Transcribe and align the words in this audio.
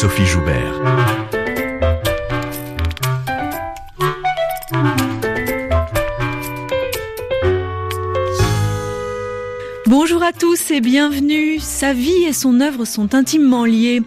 Sophie 0.00 0.24
Joubert. 0.24 0.80
Bonjour 9.86 10.22
à 10.22 10.32
tous 10.32 10.70
et 10.70 10.80
bienvenue. 10.80 11.58
Sa 11.58 11.92
vie 11.92 12.24
et 12.26 12.32
son 12.32 12.62
œuvre 12.62 12.86
sont 12.86 13.14
intimement 13.14 13.66
liées. 13.66 14.00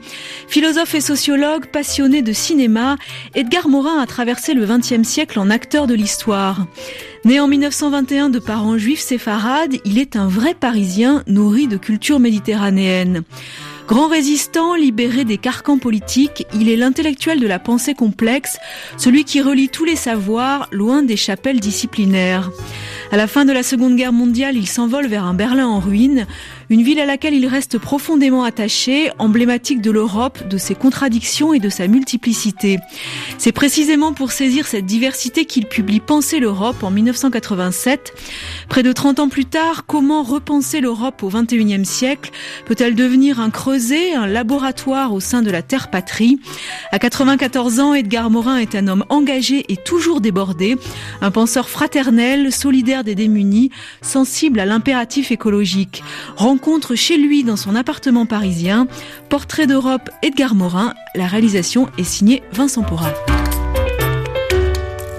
Philosophe 0.47 0.96
et 0.96 1.01
sociologue, 1.01 1.67
passionné 1.67 2.23
de 2.23 2.33
cinéma, 2.33 2.97
Edgar 3.35 3.67
Morin 3.69 3.99
a 3.99 4.07
traversé 4.07 4.55
le 4.55 4.65
XXe 4.65 5.07
siècle 5.07 5.37
en 5.37 5.51
acteur 5.51 5.85
de 5.85 5.94
l'histoire. 5.94 6.65
Né 7.23 7.39
en 7.39 7.47
1921 7.47 8.31
de 8.31 8.39
parents 8.39 8.79
juifs 8.79 8.99
séfarades, 8.99 9.75
il 9.85 9.99
est 9.99 10.15
un 10.15 10.28
vrai 10.28 10.55
Parisien 10.55 11.21
nourri 11.28 11.67
de 11.67 11.78
culture 11.78 12.19
méditerranéenne. 12.19 13.21
Grand 13.88 14.08
résistant, 14.08 14.76
libéré 14.76 15.26
des 15.26 15.38
carcans 15.38 15.78
politiques, 15.78 16.48
il 16.54 16.70
est 16.70 16.78
l'intellectuel 16.78 17.41
de 17.41 17.48
la 17.48 17.60
pensée 17.60 17.94
complexe, 17.94 18.58
celui 18.98 19.26
qui 19.26 19.41
relie 19.41 19.68
tous 19.68 19.84
les 19.84 19.98
savoirs 19.98 20.70
loin 20.72 21.04
des 21.04 21.18
chapelles 21.18 21.60
disciplinaires. 21.60 22.50
À 23.12 23.18
la 23.18 23.27
fin 23.27 23.44
de 23.44 23.52
la 23.52 23.62
Seconde 23.62 23.98
Guerre 23.98 24.14
mondiale, 24.14 24.55
il 24.55 24.68
s'envole 24.68 25.08
vers 25.08 25.26
un 25.26 25.34
Berlin 25.34 25.68
en 25.68 25.80
ruine, 25.80 26.27
une 26.70 26.81
ville 26.81 26.99
à 26.99 27.05
laquelle 27.05 27.34
il 27.34 27.48
reste 27.48 27.77
profondément 27.77 28.44
attaché, 28.44 29.12
emblématique 29.20 29.81
de 29.81 29.91
l'Europe, 29.91 30.48
de 30.48 30.58
ses 30.58 30.76
contradictions 30.76 31.54
et 31.54 31.59
de 31.59 31.70
sa 31.70 31.88
multiplicité. 31.88 32.80
C'est 33.38 33.52
précisément 33.52 34.13
pour 34.13 34.31
saisir 34.31 34.68
cette 34.68 34.85
diversité 34.85 35.45
qu'il 35.45 35.66
publie 35.66 35.99
Penser 35.99 36.40
l'Europe 36.40 36.84
en 36.84 36.91
1987. 36.91 38.13
Près 38.70 38.84
de 38.84 38.91
30 38.91 39.20
ans 39.20 39.30
plus 39.30 39.45
tard, 39.45 39.85
comment 39.85 40.23
repenser 40.23 40.81
l'Europe 40.81 41.23
au 41.23 41.30
XXIe 41.30 41.85
siècle 41.85 42.31
Peut-elle 42.66 42.95
devenir 42.95 43.40
un 43.40 43.49
creuset, 43.49 44.13
un 44.13 44.27
laboratoire 44.27 45.13
au 45.13 45.20
sein 45.20 45.41
de 45.41 45.52
la 45.52 45.62
terre-patrie 45.62 46.40
À 46.91 46.99
94 46.99 47.80
ans, 47.80 47.93
Edgar 47.93 48.29
Morin 48.29 48.57
est 48.57 48.76
un 48.76 48.88
homme 48.88 49.05
engagé 49.10 49.66
et 49.70 49.77
toujours 49.77 50.21
débordé, 50.21 50.76
un 51.21 51.32
penseur 51.32 51.70
fraternel, 51.70 52.51
solidaire 52.51 53.04
des 53.04 53.16
démunis, 53.16 53.71
sensible 54.01 54.60
à 54.60 54.66
l'impératif 54.66 55.32
écologique 55.32 56.04
rencontre 56.54 56.93
chez 56.93 57.18
lui 57.18 57.43
dans 57.43 57.55
son 57.55 57.73
appartement 57.73 58.27
parisien. 58.27 58.87
Portrait 59.27 59.65
d'Europe 59.65 60.12
Edgar 60.21 60.54
Morin. 60.54 60.93
La 61.15 61.26
réalisation 61.26 61.87
est 61.98 62.04
signée 62.04 62.43
Vincent 62.51 62.84
Porra. 62.84 63.12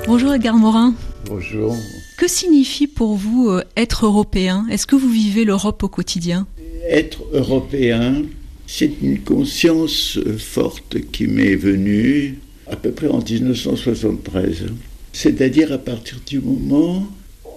Bonjour 0.06 0.32
Edgar 0.32 0.56
Morin. 0.56 0.94
Bonjour. 1.26 1.76
Que 2.18 2.28
signifie 2.28 2.86
pour 2.86 3.16
vous 3.16 3.48
euh, 3.48 3.64
être 3.76 4.06
européen? 4.06 4.64
Est-ce 4.70 4.86
que 4.86 4.94
vous 4.94 5.10
vivez 5.10 5.44
l'Europe 5.44 5.82
au 5.82 5.88
quotidien? 5.88 6.46
Être 6.88 7.24
européen, 7.32 8.22
c'est 8.69 8.92
une 9.02 9.19
conscience 9.19 10.20
forte 10.38 11.00
qui 11.10 11.26
m'est 11.26 11.56
venue 11.56 12.38
à 12.69 12.76
peu 12.76 12.92
près 12.92 13.08
en 13.08 13.19
1973. 13.19 14.66
C'est-à-dire 15.12 15.72
à 15.72 15.78
partir 15.78 16.20
du 16.24 16.38
moment 16.38 17.08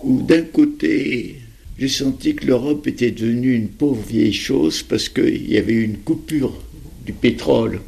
où 0.04 0.24
d'un 0.24 0.42
côté 0.42 1.42
j'ai 1.80 1.88
senti 1.88 2.34
que 2.34 2.46
l'Europe 2.46 2.88
était 2.88 3.12
devenue 3.12 3.54
une 3.54 3.68
pauvre 3.68 4.02
vieille 4.08 4.34
chose 4.34 4.82
parce 4.82 5.10
qu'il 5.10 5.50
y 5.50 5.58
avait 5.58 5.74
eu 5.74 5.84
une 5.84 5.98
coupure 5.98 6.60
du 7.06 7.14
pétrole 7.14 7.82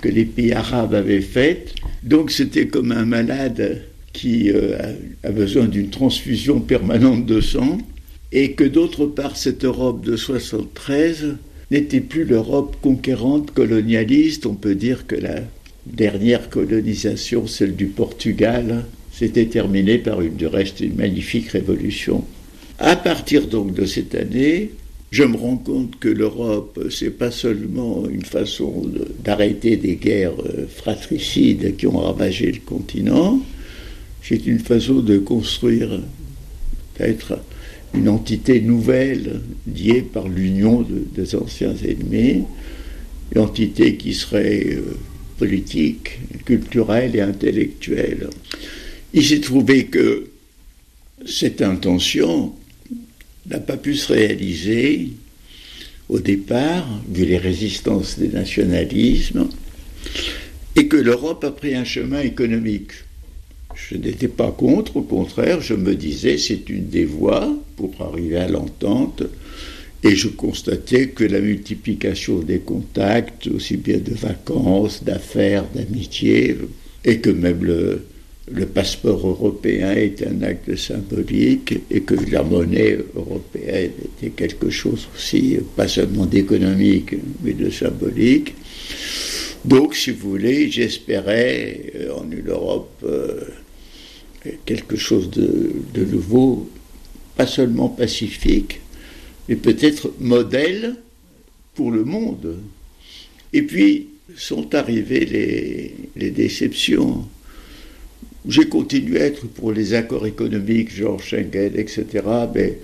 que 0.00 0.08
les 0.08 0.24
pays 0.24 0.52
arabes 0.52 0.94
avaient 0.94 1.20
faite. 1.20 1.74
Donc 2.02 2.32
c'était 2.32 2.66
comme 2.66 2.90
un 2.90 3.04
malade 3.04 3.82
qui 4.12 4.50
euh, 4.50 4.76
a 5.22 5.30
besoin 5.30 5.66
d'une 5.66 5.90
transfusion 5.90 6.60
permanente 6.60 7.24
de 7.24 7.40
sang 7.40 7.78
et 8.32 8.52
que 8.52 8.64
d'autre 8.64 9.06
part 9.06 9.36
cette 9.36 9.64
Europe 9.64 10.04
de 10.04 10.16
73 10.16 11.36
n'était 11.70 12.00
plus 12.00 12.24
l'Europe 12.24 12.76
conquérante, 12.82 13.52
colonialiste. 13.52 14.46
On 14.46 14.54
peut 14.54 14.74
dire 14.74 15.06
que 15.06 15.14
la 15.14 15.36
dernière 15.86 16.50
colonisation, 16.50 17.46
celle 17.46 17.76
du 17.76 17.86
Portugal, 17.86 18.84
s'était 19.12 19.46
terminée 19.46 19.98
par 19.98 20.20
une, 20.20 20.34
du 20.34 20.46
reste 20.46 20.80
une 20.80 20.96
magnifique 20.96 21.50
révolution. 21.50 22.24
À 22.84 22.96
partir 22.96 23.46
donc 23.46 23.74
de 23.74 23.86
cette 23.86 24.16
année, 24.16 24.72
je 25.12 25.22
me 25.22 25.36
rends 25.36 25.56
compte 25.56 26.00
que 26.00 26.08
l'Europe, 26.08 26.88
c'est 26.90 27.16
pas 27.16 27.30
seulement 27.30 28.08
une 28.08 28.24
façon 28.24 28.90
d'arrêter 29.22 29.76
des 29.76 29.94
guerres 29.94 30.34
euh, 30.44 30.66
fratricides 30.66 31.76
qui 31.76 31.86
ont 31.86 31.98
ravagé 31.98 32.50
le 32.50 32.58
continent, 32.58 33.40
c'est 34.20 34.48
une 34.48 34.58
façon 34.58 34.94
de 34.94 35.18
construire 35.18 36.00
peut-être 36.94 37.38
une 37.94 38.08
entité 38.08 38.60
nouvelle 38.60 39.42
liée 39.72 40.02
par 40.02 40.26
l'union 40.26 40.84
des 41.14 41.36
anciens 41.36 41.76
ennemis, 41.76 42.42
une 43.32 43.42
entité 43.42 43.96
qui 43.96 44.12
serait 44.12 44.70
euh, 44.72 44.98
politique, 45.38 46.18
culturelle 46.44 47.14
et 47.14 47.20
intellectuelle. 47.20 48.28
Il 49.14 49.24
s'est 49.24 49.40
trouvé 49.40 49.84
que 49.84 50.30
cette 51.24 51.62
intention 51.62 52.52
n'a 53.46 53.58
pas 53.58 53.76
pu 53.76 53.94
se 53.94 54.12
réaliser 54.12 55.10
au 56.08 56.18
départ, 56.18 56.86
vu 57.08 57.24
les 57.24 57.38
résistances 57.38 58.18
des 58.18 58.28
nationalismes, 58.28 59.48
et 60.76 60.86
que 60.86 60.96
l'Europe 60.96 61.44
a 61.44 61.50
pris 61.50 61.74
un 61.74 61.84
chemin 61.84 62.20
économique. 62.20 62.92
Je 63.74 63.96
n'étais 63.96 64.28
pas 64.28 64.52
contre, 64.52 64.98
au 64.98 65.02
contraire, 65.02 65.60
je 65.60 65.74
me 65.74 65.94
disais 65.94 66.38
c'est 66.38 66.68
une 66.68 66.88
des 66.88 67.04
voies 67.04 67.56
pour 67.76 67.94
arriver 68.00 68.36
à 68.36 68.48
l'entente, 68.48 69.22
et 70.04 70.16
je 70.16 70.28
constatais 70.28 71.08
que 71.08 71.24
la 71.24 71.40
multiplication 71.40 72.40
des 72.40 72.58
contacts, 72.58 73.46
aussi 73.46 73.76
bien 73.76 73.98
de 73.98 74.14
vacances, 74.14 75.04
d'affaires, 75.04 75.64
d'amitié, 75.74 76.58
et 77.04 77.20
que 77.20 77.30
même 77.30 77.64
le, 77.64 78.04
le 78.50 78.66
passeport 78.66 79.26
européen 79.26 79.92
est 79.92 80.22
un 80.26 80.42
acte 80.42 80.74
symbolique 80.74 81.74
et 81.90 82.00
que 82.00 82.14
la 82.30 82.42
monnaie 82.42 82.98
européenne 83.14 83.92
était 84.04 84.30
quelque 84.30 84.68
chose 84.68 85.08
aussi, 85.14 85.58
pas 85.76 85.86
seulement 85.86 86.26
d'économique, 86.26 87.14
mais 87.42 87.52
de 87.52 87.70
symbolique. 87.70 88.54
Donc, 89.64 89.94
si 89.94 90.10
vous 90.10 90.30
voulez, 90.30 90.70
j'espérais 90.70 91.92
euh, 91.94 92.14
en 92.14 92.28
une 92.30 92.48
Europe 92.48 92.90
euh, 93.04 93.42
quelque 94.64 94.96
chose 94.96 95.30
de, 95.30 96.04
nouveau, 96.04 96.68
pas 97.36 97.46
seulement 97.46 97.88
pacifique, 97.88 98.80
mais 99.48 99.54
peut-être 99.54 100.12
modèle 100.18 100.96
pour 101.74 101.92
le 101.92 102.04
monde. 102.04 102.58
Et 103.52 103.62
puis 103.62 104.08
sont 104.34 104.74
arrivées 104.74 105.94
les 106.16 106.30
déceptions 106.30 107.28
j'ai 108.46 108.68
continué 108.68 109.20
à 109.20 109.26
être 109.26 109.46
pour 109.46 109.72
les 109.72 109.94
accords 109.94 110.26
économiques, 110.26 110.94
genre 110.94 111.22
Schengen, 111.22 111.72
etc., 111.76 112.06
mais 112.54 112.78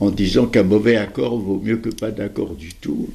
en 0.00 0.10
disant 0.10 0.46
qu'un 0.46 0.64
mauvais 0.64 0.96
accord 0.96 1.38
vaut 1.38 1.60
mieux 1.64 1.76
que 1.76 1.90
pas 1.90 2.10
d'accord 2.10 2.54
du 2.54 2.74
tout. 2.74 3.08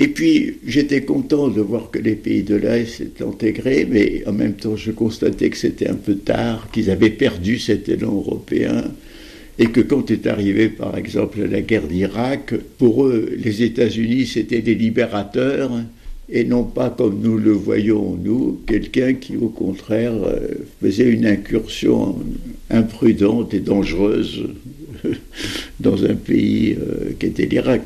Et 0.00 0.08
puis, 0.08 0.58
j'étais 0.64 1.02
content 1.02 1.48
de 1.48 1.60
voir 1.60 1.90
que 1.90 1.98
les 1.98 2.14
pays 2.14 2.44
de 2.44 2.54
l'Est 2.54 2.86
s'étaient 2.86 3.24
intégrés, 3.24 3.86
mais 3.90 4.22
en 4.26 4.32
même 4.32 4.54
temps, 4.54 4.76
je 4.76 4.92
constatais 4.92 5.50
que 5.50 5.56
c'était 5.56 5.88
un 5.88 5.96
peu 5.96 6.14
tard, 6.14 6.70
qu'ils 6.70 6.90
avaient 6.90 7.10
perdu 7.10 7.58
cet 7.58 7.88
élan 7.88 8.14
européen, 8.14 8.84
et 9.58 9.66
que 9.66 9.80
quand 9.80 10.12
est 10.12 10.28
arrivée, 10.28 10.68
par 10.68 10.96
exemple, 10.96 11.40
la 11.44 11.62
guerre 11.62 11.88
d'Irak, 11.88 12.54
pour 12.78 13.06
eux, 13.06 13.30
les 13.36 13.64
États-Unis, 13.64 14.26
c'était 14.26 14.62
des 14.62 14.76
libérateurs, 14.76 15.72
et 16.30 16.44
non 16.44 16.64
pas 16.64 16.90
comme 16.90 17.20
nous 17.20 17.38
le 17.38 17.52
voyons 17.52 18.16
nous, 18.22 18.60
quelqu'un 18.66 19.14
qui 19.14 19.36
au 19.36 19.48
contraire 19.48 20.12
euh, 20.12 20.48
faisait 20.82 21.08
une 21.08 21.26
incursion 21.26 22.18
imprudente 22.70 23.54
et 23.54 23.60
dangereuse 23.60 24.44
dans 25.80 26.04
un 26.04 26.14
pays 26.14 26.76
euh, 26.78 27.12
qui 27.18 27.26
était 27.26 27.46
l'Irak. 27.46 27.82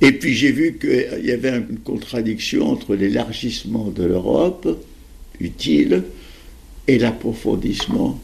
Et 0.00 0.12
puis 0.12 0.34
j'ai 0.34 0.52
vu 0.52 0.76
qu'il 0.78 1.24
y 1.24 1.30
avait 1.30 1.56
une 1.56 1.78
contradiction 1.78 2.68
entre 2.68 2.94
l'élargissement 2.94 3.90
de 3.90 4.04
l'Europe, 4.04 4.80
utile, 5.40 6.02
et 6.88 6.98
l'approfondissement. 6.98 8.20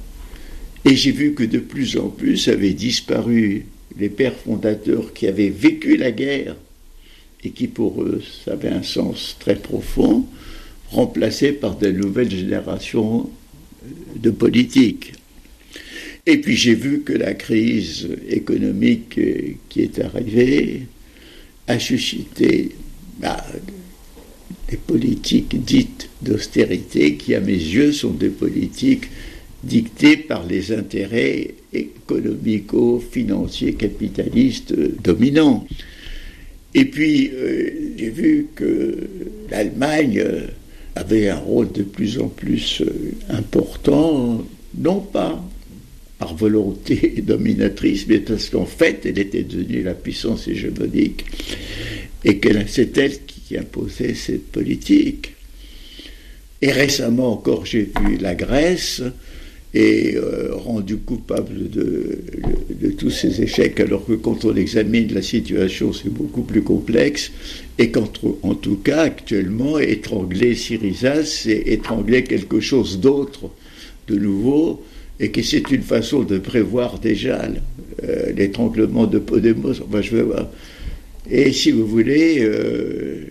Et 0.84 0.96
j'ai 0.96 1.12
vu 1.12 1.34
que 1.34 1.44
de 1.44 1.58
plus 1.58 1.96
en 1.96 2.08
plus 2.08 2.48
avaient 2.48 2.72
disparu 2.72 3.66
les 3.98 4.08
pères 4.08 4.34
fondateurs 4.34 5.12
qui 5.12 5.26
avaient 5.26 5.48
vécu 5.48 5.96
la 5.96 6.10
guerre 6.10 6.56
et 7.44 7.50
qui 7.50 7.68
pour 7.68 8.02
eux 8.02 8.22
avait 8.46 8.68
un 8.68 8.82
sens 8.82 9.36
très 9.38 9.56
profond, 9.56 10.26
remplacé 10.90 11.52
par 11.52 11.76
de 11.76 11.90
nouvelles 11.90 12.30
générations 12.30 13.30
de 14.16 14.30
politiques. 14.30 15.12
Et 16.26 16.38
puis 16.38 16.56
j'ai 16.56 16.74
vu 16.74 17.02
que 17.02 17.12
la 17.12 17.34
crise 17.34 18.08
économique 18.28 19.18
qui 19.68 19.80
est 19.80 19.98
arrivée 19.98 20.86
a 21.66 21.78
suscité 21.78 22.70
bah, 23.20 23.44
des 24.68 24.76
politiques 24.76 25.64
dites 25.64 26.08
d'austérité 26.22 27.16
qui, 27.16 27.34
à 27.34 27.40
mes 27.40 27.52
yeux, 27.52 27.92
sont 27.92 28.10
des 28.10 28.28
politiques 28.28 29.08
dictées 29.64 30.16
par 30.16 30.46
les 30.46 30.72
intérêts 30.72 31.54
économico-financiers 31.72 33.74
capitalistes 33.74 34.74
dominants. 35.02 35.66
Et 36.78 36.84
puis, 36.84 37.32
euh, 37.34 37.70
j'ai 37.96 38.10
vu 38.10 38.46
que 38.54 38.96
l'Allemagne 39.50 40.24
avait 40.94 41.28
un 41.28 41.34
rôle 41.38 41.72
de 41.72 41.82
plus 41.82 42.20
en 42.20 42.28
plus 42.28 42.84
important, 43.28 44.46
non 44.76 45.00
pas 45.00 45.44
par 46.20 46.36
volonté 46.36 47.16
dominatrice, 47.26 48.06
mais 48.06 48.18
parce 48.18 48.48
qu'en 48.48 48.64
fait, 48.64 49.00
elle 49.06 49.18
était 49.18 49.42
devenue 49.42 49.82
la 49.82 49.94
puissance 49.94 50.46
hégémonique 50.46 51.24
et 52.24 52.38
que 52.38 52.48
c'est 52.68 52.96
elle 52.96 53.24
qui 53.26 53.58
imposait 53.58 54.14
cette 54.14 54.46
politique. 54.52 55.34
Et 56.62 56.70
récemment 56.70 57.32
encore, 57.32 57.66
j'ai 57.66 57.90
vu 58.00 58.18
la 58.20 58.36
Grèce 58.36 59.02
et 59.74 60.16
euh, 60.16 60.50
rendu 60.54 60.96
coupable 60.96 61.68
de, 61.70 62.90
tous 62.96 63.10
ces 63.10 63.42
échecs, 63.42 63.80
alors 63.80 64.04
que 64.06 64.14
quand 64.14 64.44
on 64.44 64.56
examine 64.56 65.12
la 65.12 65.22
situation, 65.22 65.92
c'est 65.92 66.08
beaucoup 66.08 66.42
plus 66.42 66.62
complexe, 66.62 67.30
et 67.78 67.90
qu'en 67.90 68.06
tout 68.06 68.76
cas, 68.76 69.02
actuellement, 69.02 69.78
étrangler 69.78 70.54
Syriza, 70.54 71.24
c'est 71.24 71.62
étrangler 71.66 72.24
quelque 72.24 72.60
chose 72.60 72.98
d'autre, 72.98 73.50
de 74.08 74.16
nouveau, 74.16 74.82
et 75.20 75.30
que 75.30 75.42
c'est 75.42 75.70
une 75.70 75.82
façon 75.82 76.22
de 76.22 76.38
prévoir 76.38 76.98
déjà 76.98 77.46
euh, 78.04 78.32
l'étranglement 78.32 79.06
de 79.06 79.18
Podemos. 79.18 79.80
Enfin, 79.86 80.00
je 80.00 80.16
veux 80.16 80.22
voir. 80.22 80.48
Et 81.30 81.52
si 81.52 81.72
vous 81.72 81.86
voulez, 81.86 82.38
euh, 82.40 83.26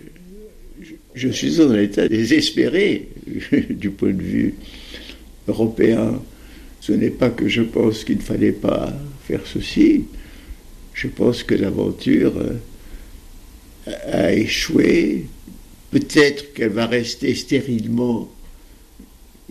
je 1.14 1.28
suis 1.28 1.56
dans 1.56 1.72
un 1.72 1.80
état 1.80 2.06
désespéré 2.06 3.08
du 3.70 3.90
point 3.90 4.12
de 4.12 4.22
vue 4.22 4.54
européen. 5.48 6.20
Ce 6.80 6.92
n'est 6.92 7.10
pas 7.10 7.30
que 7.30 7.48
je 7.48 7.62
pense 7.62 8.04
qu'il 8.04 8.18
ne 8.18 8.22
fallait 8.22 8.52
pas 8.52 8.92
faire 9.26 9.42
ceci. 9.44 10.04
Je 10.94 11.08
pense 11.08 11.42
que 11.42 11.54
l'aventure 11.54 12.34
euh, 12.36 13.92
a 14.10 14.32
échoué. 14.32 15.26
Peut-être 15.90 16.52
qu'elle 16.54 16.70
va 16.70 16.86
rester 16.86 17.34
stérilement 17.34 18.28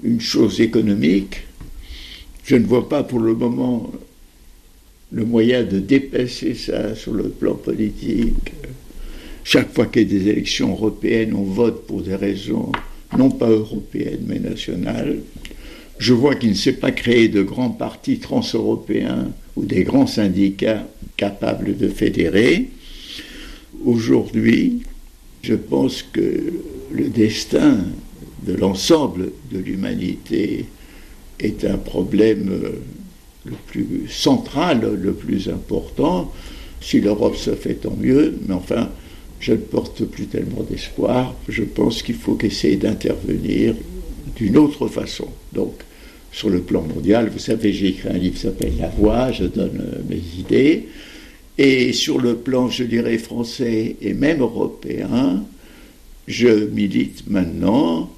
une 0.04 0.22
chose 0.22 0.62
économique. 0.62 1.44
Je 2.44 2.56
ne 2.56 2.66
vois 2.66 2.88
pas 2.88 3.04
pour 3.04 3.20
le 3.20 3.34
moment 3.34 3.92
le 5.12 5.26
moyen 5.26 5.64
de 5.64 5.80
dépasser 5.80 6.54
ça 6.54 6.96
sur 6.96 7.14
le 7.14 7.30
plan 7.30 7.56
politique. 7.56 8.54
Chaque 9.44 9.74
fois 9.74 9.86
qu'il 9.86 10.02
y 10.02 10.06
a 10.16 10.20
des 10.20 10.28
élections 10.30 10.72
européennes, 10.72 11.34
on 11.34 11.44
vote 11.44 11.88
pour 11.88 12.02
des 12.02 12.16
raisons 12.16 12.72
non 13.18 13.32
pas 13.32 13.50
européennes 13.50 14.26
mais 14.28 14.40
nationales. 14.40 15.20
Je 16.00 16.14
vois 16.14 16.36
qu'il 16.36 16.50
ne 16.50 16.56
s'est 16.56 16.74
pas 16.74 16.92
créé 16.92 17.28
de 17.28 17.42
grands 17.42 17.72
partis 17.72 18.20
transeuropéens 18.20 19.32
ou 19.56 19.66
des 19.66 19.84
grands 19.84 20.08
syndicats 20.08 20.88
capables 21.18 21.76
de 21.76 21.90
fédérer. 21.90 22.70
Aujourd'hui, 23.84 24.84
je 25.42 25.56
pense 25.56 26.04
que 26.04 26.54
le 26.92 27.10
destin 27.10 27.80
de 28.46 28.54
l'ensemble 28.54 29.32
de 29.52 29.58
l'humanité 29.58 30.66
est 31.40 31.66
un 31.66 31.78
problème 31.78 32.50
euh, 32.52 32.72
le 33.46 33.56
plus 33.68 34.08
central, 34.10 35.00
le 35.02 35.14
plus 35.14 35.50
important. 35.50 36.32
Si 36.82 37.00
l'Europe 37.00 37.36
se 37.36 37.56
fait, 37.56 37.76
tant 37.76 37.96
mieux, 37.96 38.38
mais 38.48 38.54
enfin, 38.54 38.90
je 39.40 39.54
ne 39.54 39.58
porte 39.58 40.06
plus 40.06 40.26
tellement 40.26 40.64
d'espoir. 40.64 41.36
Je 41.48 41.64
pense 41.64 42.02
qu'il 42.02 42.16
faut 42.16 42.38
essayer 42.42 42.76
d'intervenir 42.76 43.76
d'une 44.36 44.58
autre 44.58 44.88
façon. 44.88 45.28
Donc, 45.54 45.74
sur 46.32 46.50
le 46.50 46.62
plan 46.62 46.82
mondial, 46.82 47.30
vous 47.30 47.40
savez, 47.40 47.74
j'ai 47.74 47.88
écrit 47.88 48.10
un 48.10 48.18
livre 48.18 48.36
qui 48.36 48.42
s'appelle 48.42 48.74
La 48.80 48.90
Voix, 48.90 49.32
je 49.32 49.46
donne 49.46 49.82
euh, 49.82 50.02
mes 50.10 50.22
idées. 50.40 50.88
Et 51.58 51.94
sur 51.94 52.20
le 52.20 52.36
plan, 52.36 52.70
je 52.70 52.84
dirais, 52.84 53.18
français 53.18 53.96
et 54.02 54.14
même 54.14 54.42
européen, 54.42 55.44
je 56.28 56.68
milite 56.68 57.24
maintenant 57.28 58.12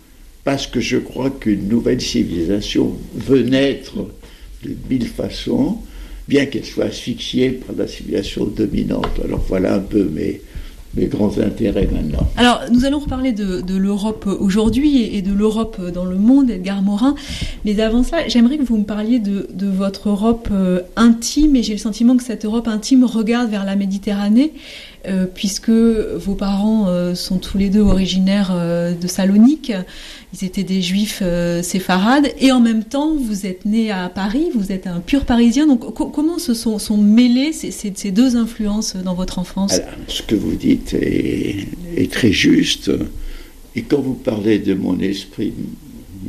parce 0.43 0.67
que 0.67 0.79
je 0.79 0.97
crois 0.97 1.29
qu'une 1.29 1.67
nouvelle 1.67 2.01
civilisation 2.01 2.97
veut 3.13 3.43
naître 3.43 3.95
de 4.63 4.75
mille 4.89 5.07
façons, 5.07 5.77
bien 6.27 6.45
qu'elle 6.45 6.65
soit 6.65 6.85
asphyxiée 6.85 7.51
par 7.51 7.75
la 7.75 7.87
civilisation 7.87 8.45
dominante. 8.45 9.19
Alors 9.23 9.45
voilà 9.47 9.75
un 9.75 9.79
peu 9.79 10.03
mes, 10.05 10.41
mes 10.95 11.06
grands 11.06 11.38
intérêts 11.38 11.88
maintenant. 11.91 12.27
Alors, 12.36 12.62
nous 12.71 12.86
allons 12.86 13.00
reparler 13.00 13.31
de, 13.31 13.77
l'Europe 13.77 14.27
aujourd'hui 14.27 15.03
et, 15.15 15.21
de 15.21 15.33
l'Europe 15.33 15.80
dans 15.94 16.06
le 16.06 16.15
monde, 16.15 16.50
Edgar 16.50 16.81
Morin. 16.81 17.15
Mais 17.65 17.80
avant 17.80 18.03
ça, 18.03 18.27
j'aimerais 18.27 18.57
que 18.57 18.63
vous 18.63 18.77
me 18.77 18.86
parliez 18.86 19.19
de, 19.19 19.47
votre 19.62 20.09
Europe 20.09 20.50
euh, 20.51 20.81
intime, 20.95 21.56
et 21.56 21.63
j'ai 21.63 21.74
le 21.74 21.80
sentiment 21.80 22.18
que 22.18 22.24
cette 22.24 22.44
Europe 22.45 22.68
intime 22.68 23.03
regarde 23.03 23.50
vers 23.50 23.65
la 23.65 23.75
Méditerranée, 23.75 24.53
euh, 25.07 25.25
puisque 25.25 25.69
vos 25.69 26.36
parents 26.36 26.88
euh, 26.88 27.16
sont 27.16 27.38
tous 27.38 27.57
les 27.57 27.69
deux 27.69 27.81
originaires 27.81 28.54
de 28.54 29.07
Salonique 29.07 29.72
ils 30.34 30.46
étaient 30.46 30.63
des 30.63 30.81
juifs 30.81 31.22
euh, 31.24 31.63
séfarades, 31.63 32.31
et 32.40 32.51
en 32.51 32.60
même 32.60 32.84
temps, 32.84 33.16
vous 33.16 33.48
êtes 33.48 33.66
né 33.66 33.90
à 33.90 34.10
Paris, 34.10 34.50
vous 34.54 34.72
êtes 34.72 34.86
un 34.86 35.00
pur 35.00 35.25
parisien. 35.25 35.66
Donc, 35.66 35.94
comment 35.94 36.38
se 36.38 36.54
sont, 36.54 36.78
sont 36.78 36.98
mêlées 36.98 37.51
ces, 37.51 37.72
ces, 37.72 38.12
deux 38.12 38.36
influences 38.36 38.96
dans 38.96 39.16
votre 39.16 39.40
enfance? 39.40 39.81
Ce 40.07 40.22
que 40.22 40.36
vous 40.36 40.56
dites 40.56 40.94
est, 40.94 42.12
très 42.12 42.31
juste. 42.31 42.92
Et 43.75 43.81
quand 43.81 44.01
vous 44.01 44.13
parlez 44.13 44.60
de 44.60 44.75
mon 44.75 45.00
esprit 45.00 45.54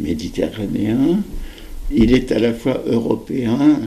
méditerranéen, 0.00 1.20
il 1.94 2.14
est 2.14 2.32
à 2.32 2.38
la 2.38 2.54
fois 2.54 2.82
européen 2.86 3.80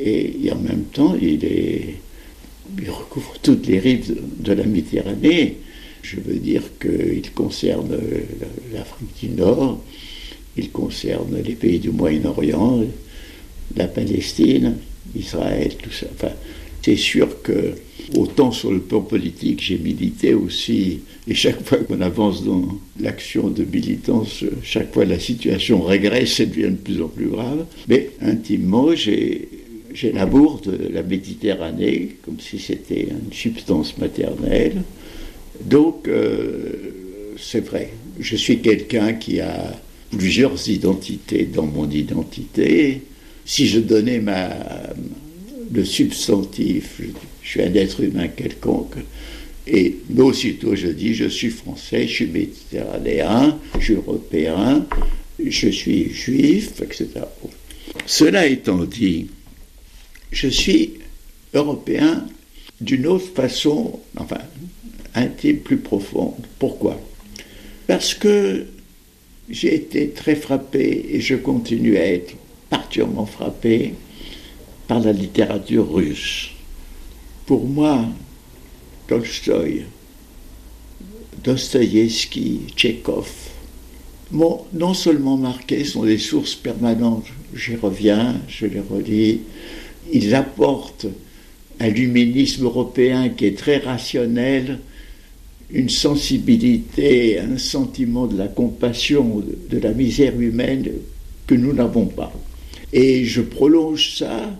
et, 0.00 0.50
en 0.52 0.58
même 0.58 0.84
temps, 0.92 1.14
il, 1.20 1.44
est, 1.44 1.94
il 2.80 2.90
recouvre 2.90 3.34
toutes 3.42 3.66
les 3.66 3.78
rives 3.78 4.16
de 4.38 4.52
la 4.52 4.64
Méditerranée. 4.64 5.56
Je 6.02 6.16
veux 6.20 6.38
dire 6.38 6.62
qu'il 6.80 7.32
concerne 7.32 7.98
l'Afrique 8.72 9.18
du 9.20 9.28
Nord, 9.30 9.82
il 10.56 10.70
concerne 10.70 11.36
les 11.44 11.54
pays 11.54 11.78
du 11.78 11.90
Moyen-Orient, 11.90 12.84
la 13.76 13.88
Palestine, 13.88 14.76
Israël, 15.16 15.72
tout 15.82 15.90
ça. 15.90 16.06
Enfin, 16.14 16.32
c'est 16.82 16.96
sûr 16.96 17.42
que 17.42 17.74
autant 18.16 18.52
sur 18.52 18.70
le 18.70 18.78
plan 18.78 19.00
politique, 19.00 19.60
j'ai 19.60 19.78
milité 19.78 20.34
aussi, 20.34 21.00
et 21.26 21.34
chaque 21.34 21.60
fois 21.64 21.78
qu'on 21.78 22.00
avance 22.00 22.44
dans 22.44 22.78
l'action 23.00 23.48
de 23.50 23.64
militance, 23.64 24.44
chaque 24.62 24.94
fois 24.94 25.04
la 25.04 25.18
situation 25.18 25.82
régresse 25.82 26.38
et 26.38 26.46
devient 26.46 26.70
de 26.70 26.76
plus 26.76 27.02
en 27.02 27.08
plus 27.08 27.26
grave. 27.26 27.66
Mais 27.88 28.10
intimement, 28.20 28.94
j'ai 28.94 29.48
j'ai 29.96 30.12
l'amour 30.12 30.60
de 30.60 30.88
la 30.92 31.02
Méditerranée, 31.02 32.16
comme 32.22 32.38
si 32.38 32.58
c'était 32.58 33.08
une 33.08 33.32
substance 33.32 33.96
maternelle. 33.96 34.82
Donc, 35.64 36.06
euh, 36.06 37.34
c'est 37.38 37.64
vrai, 37.64 37.92
je 38.20 38.36
suis 38.36 38.58
quelqu'un 38.58 39.14
qui 39.14 39.40
a 39.40 39.74
plusieurs 40.10 40.68
identités 40.68 41.44
dans 41.44 41.64
mon 41.64 41.88
identité. 41.88 43.00
Si 43.46 43.66
je 43.66 43.80
donnais 43.80 44.20
ma, 44.20 44.50
le 45.72 45.84
substantif, 45.84 47.00
je, 47.42 47.48
suis 47.48 47.62
un 47.62 47.74
être 47.74 48.02
humain 48.02 48.28
quelconque, 48.28 48.96
et 49.66 49.96
aussitôt 50.18 50.76
je 50.76 50.88
dis 50.88 51.14
je 51.14 51.28
suis 51.28 51.48
français, 51.50 52.06
je 52.06 52.12
suis 52.12 52.26
méditerranéen, 52.26 53.58
je 53.78 53.84
suis 53.84 53.94
européen, 53.94 54.86
je 55.42 55.68
suis 55.70 56.12
juif, 56.12 56.82
etc. 56.82 57.08
Cela 58.04 58.46
étant 58.46 58.84
dit, 58.84 59.28
je 60.30 60.48
suis 60.48 60.94
européen 61.54 62.26
d'une 62.80 63.06
autre 63.06 63.32
façon, 63.34 64.00
enfin, 64.16 64.40
intime, 65.14 65.58
plus 65.58 65.78
profonde. 65.78 66.34
Pourquoi? 66.58 67.00
Parce 67.86 68.14
que 68.14 68.66
j'ai 69.48 69.74
été 69.74 70.10
très 70.10 70.34
frappé 70.34 71.06
et 71.10 71.20
je 71.20 71.36
continue 71.36 71.96
à 71.96 72.06
être 72.06 72.34
particulièrement 72.68 73.26
frappé 73.26 73.94
par 74.88 75.00
la 75.00 75.12
littérature 75.12 75.92
russe. 75.92 76.50
Pour 77.46 77.64
moi, 77.64 78.06
Tolstoï, 79.08 79.84
Dostoïevski, 81.44 82.62
Tchekhov 82.76 83.30
m'ont 84.32 84.64
non 84.72 84.94
seulement 84.94 85.36
marqué, 85.36 85.84
sont 85.84 86.04
des 86.04 86.18
sources 86.18 86.56
permanentes, 86.56 87.26
j'y 87.54 87.76
reviens, 87.76 88.40
je 88.48 88.66
les 88.66 88.80
relis, 88.80 89.42
ils 90.12 90.34
apportent 90.34 91.06
un 91.80 91.88
luminisme 91.88 92.64
européen 92.64 93.28
qui 93.28 93.46
est 93.46 93.58
très 93.58 93.78
rationnel, 93.78 94.78
une 95.70 95.88
sensibilité, 95.88 97.38
un 97.38 97.58
sentiment 97.58 98.26
de 98.26 98.38
la 98.38 98.48
compassion, 98.48 99.42
de, 99.70 99.78
la 99.78 99.92
misère 99.92 100.38
humaine 100.40 100.88
que 101.46 101.54
nous 101.54 101.72
n'avons 101.72 102.06
pas. 102.06 102.32
Et 102.92 103.24
je 103.24 103.42
prolonge 103.42 104.16
ça 104.16 104.50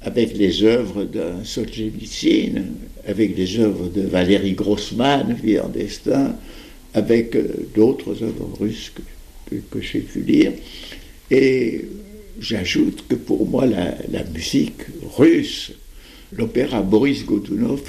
avec 0.00 0.36
les 0.36 0.62
œuvres 0.62 1.04
d'un 1.04 1.42
Solzhenitsyn, 1.44 2.62
avec 3.06 3.36
les 3.36 3.58
œuvres 3.58 3.88
de 3.88 4.02
Valérie 4.02 4.52
Grossman, 4.52 5.36
Vie 5.42 5.58
en 5.58 5.68
destin, 5.68 6.36
avec 6.94 7.34
euh, 7.34 7.48
d'autres 7.74 8.22
œuvres 8.22 8.56
russes 8.60 8.92
que, 9.50 9.56
que, 9.56 9.80
j'ai 9.80 10.00
pu 10.00 10.20
lire. 10.20 10.52
Et 11.30 11.84
j'ajoute 12.40 13.04
que 13.08 13.14
pour 13.14 13.46
moi, 13.48 13.66
la, 13.66 14.24
musique 14.32 14.82
russe 15.16 15.72
l'opéra 16.32 16.82
Boris 16.82 17.24
Godunov 17.24 17.82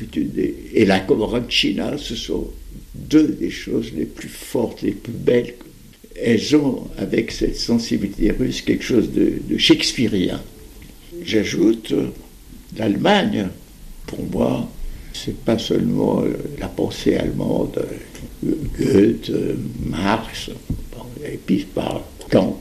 et 0.73 0.85
la 0.85 1.05
China, 1.49 1.97
ce 1.97 2.15
sont 2.15 2.49
deux 2.93 3.27
des 3.27 3.49
choses 3.49 3.91
les 3.95 4.05
plus 4.05 4.29
fortes, 4.29 4.81
les 4.81 4.91
plus 4.91 5.13
belles. 5.13 5.53
Elles 6.15 6.55
ont, 6.55 6.87
avec 6.97 7.31
cette 7.31 7.57
sensibilité 7.57 8.31
russe, 8.31 8.61
quelque 8.61 8.83
chose 8.83 9.11
de, 9.11 9.33
de 9.49 9.57
shakespearien. 9.57 10.41
J'ajoute 11.23 11.93
l'Allemagne, 12.77 13.47
pour 14.05 14.23
moi, 14.23 14.69
c'est 15.13 15.37
pas 15.37 15.57
seulement 15.57 16.21
euh, 16.21 16.33
la 16.59 16.67
pensée 16.67 17.15
allemande, 17.15 17.83
euh, 18.45 18.51
Goethe, 18.79 19.31
Marx, 19.85 20.51
et 21.25 21.39
puis 21.43 21.65
par 21.73 22.03
Kant. 22.29 22.59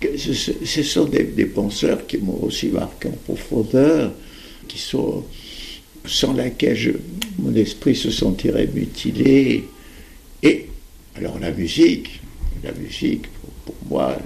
Ce 0.00 0.82
sont 0.82 1.04
des, 1.06 1.46
penseurs 1.46 2.06
qui 2.06 2.18
m'ont 2.18 2.40
aussi 2.42 2.68
marqué 2.68 3.08
en 3.08 3.18
profondeur, 3.24 4.12
qui 4.68 4.78
sont 4.78 5.24
sans 6.06 6.32
laquelle 6.34 7.00
mon 7.38 7.54
esprit 7.54 7.96
se 7.96 8.10
sentirait 8.10 8.68
mutilé. 8.72 9.64
Et 10.42 10.66
alors 11.16 11.38
la 11.40 11.50
musique, 11.50 12.20
la 12.62 12.72
musique, 12.72 13.26
pour, 13.64 13.74
moi, 13.90 14.16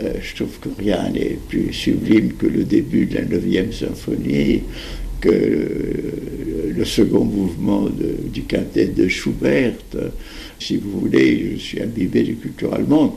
euh, 0.00 0.14
je 0.22 0.36
trouve 0.36 0.58
que 0.60 0.68
rien 0.78 1.10
n'est 1.10 1.36
plus 1.48 1.72
sublime 1.72 2.34
que 2.34 2.46
le 2.46 2.62
début 2.64 3.06
de 3.06 3.16
la 3.16 3.24
9e 3.24 3.72
symphonie, 3.72 4.62
que 5.20 5.98
le 6.76 6.84
second 6.84 7.24
mouvement 7.24 7.88
du 8.32 8.42
quintet 8.42 8.86
de 8.86 9.08
Schubert. 9.08 9.74
Si 10.60 10.76
vous 10.76 11.00
voulez, 11.00 11.54
je 11.56 11.60
suis 11.60 11.82
imbibé 11.82 12.22
de 12.22 12.32
culture 12.34 12.72
allemande. 12.72 13.12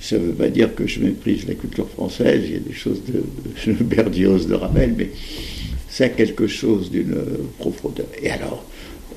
Ça 0.00 0.18
ne 0.18 0.26
veut 0.26 0.32
pas 0.32 0.48
dire 0.48 0.74
que 0.74 0.86
je 0.86 1.00
méprise 1.00 1.46
la 1.46 1.54
culture 1.54 1.88
française, 1.88 2.42
il 2.44 2.52
y 2.52 2.56
a 2.56 2.60
des 2.60 2.72
choses 2.72 3.00
de, 3.06 3.72
de 3.72 3.82
Berdios, 3.82 4.44
de 4.44 4.54
Ravel, 4.54 4.94
mais 4.96 5.10
c'est 5.88 6.14
quelque 6.14 6.46
chose 6.46 6.90
d'une 6.90 7.16
profondeur. 7.58 8.06
Et 8.22 8.30
alors, 8.30 8.64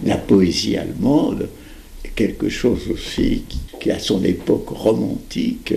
la 0.05 0.17
poésie 0.17 0.77
allemande, 0.77 1.50
quelque 2.15 2.50
chose 2.50 2.89
aussi 2.91 3.43
qui, 3.79 3.91
à 3.91 4.00
son 4.00 4.24
époque 4.24 4.69
romantique, 4.69 5.74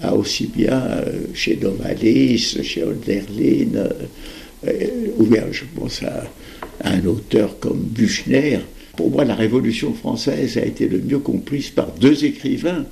a 0.00 0.14
aussi 0.14 0.46
bien 0.46 0.82
euh, 0.82 1.26
chez 1.34 1.56
Novalis, 1.56 2.58
chez 2.62 2.82
Hölderlin, 2.82 3.88
euh, 4.66 4.72
ou 5.18 5.24
bien 5.24 5.44
je 5.50 5.64
pense 5.74 6.02
à, 6.02 6.24
un 6.84 7.04
auteur 7.06 7.58
comme 7.58 7.80
Buchner. 7.80 8.60
Pour 8.96 9.10
moi, 9.10 9.24
la 9.24 9.34
Révolution 9.34 9.94
française 9.94 10.58
a 10.58 10.64
été 10.64 10.88
le 10.88 11.00
mieux 11.00 11.18
comprise 11.18 11.70
par 11.70 11.92
deux 11.92 12.24
écrivains. 12.24 12.84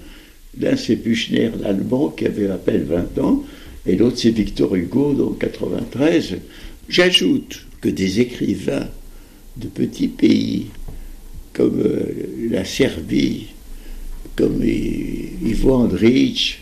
L'un, 0.61 0.77
c'est 0.77 0.97
Buchner, 0.97 1.51
l'allemand, 1.61 2.09
qui 2.11 2.27
avait 2.27 2.49
à 2.49 2.57
peine 2.57 2.85
20 2.85 3.19
ans, 3.19 3.45
et 3.87 3.97
l'autre, 3.97 4.19
c'est 4.19 4.31
Victor 4.31 4.75
Hugo, 4.75 5.13
donc 5.13 5.39
93. 5.41 6.37
J'ajoute 6.89 7.67
que 7.81 7.89
des 7.89 8.21
écrivains 8.21 8.89
de 9.57 9.69
petits 9.69 10.09
pays 10.09 10.67
comme 11.53 11.81
euh, 11.81 12.49
la 12.51 12.65
Serbie, 12.65 13.47
comme 14.37 14.63
Ivo 14.65 15.73
Andrić, 15.73 16.59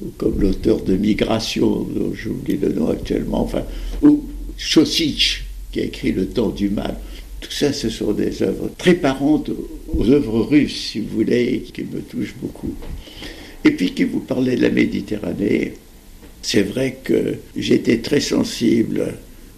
ou 0.00 0.10
comme 0.16 0.40
l'auteur 0.40 0.82
de 0.82 0.96
Migration, 0.96 1.82
dont 1.82 2.14
j'oublie 2.14 2.56
le 2.56 2.72
nom 2.72 2.88
actuellement, 2.88 3.42
enfin, 3.42 3.64
ou 4.02 4.24
Chosic, 4.56 5.44
qui 5.72 5.80
a 5.80 5.84
écrit 5.84 6.12
Le 6.12 6.26
temps 6.26 6.50
du 6.50 6.68
mal. 6.68 6.96
Tout 7.40 7.50
ça, 7.50 7.72
ce 7.72 7.88
sont 7.88 8.12
des 8.12 8.42
œuvres 8.42 8.70
très 8.76 8.94
parentes 8.94 9.50
aux 9.88 10.08
œuvres 10.10 10.40
russes, 10.42 10.90
si 10.92 11.00
vous 11.00 11.08
voulez, 11.08 11.64
qui 11.72 11.82
me 11.82 12.00
touchent 12.00 12.36
beaucoup. 12.40 12.74
Et 13.64 13.70
puis, 13.70 13.92
qui 13.92 14.04
vous 14.04 14.20
parlait 14.20 14.56
de 14.56 14.62
la 14.62 14.70
Méditerranée, 14.70 15.74
c'est 16.42 16.62
vrai 16.62 16.98
que 17.02 17.36
j'étais 17.56 17.98
très 17.98 18.20
sensible 18.20 19.14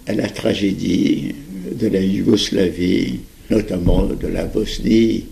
à 0.07 0.15
la 0.15 0.29
tragédie 0.29 1.35
de 1.73 1.87
la 1.89 2.01
Yougoslavie, 2.01 3.21
notamment 3.51 4.07
de 4.07 4.27
la 4.27 4.45
Bosnie, 4.45 5.27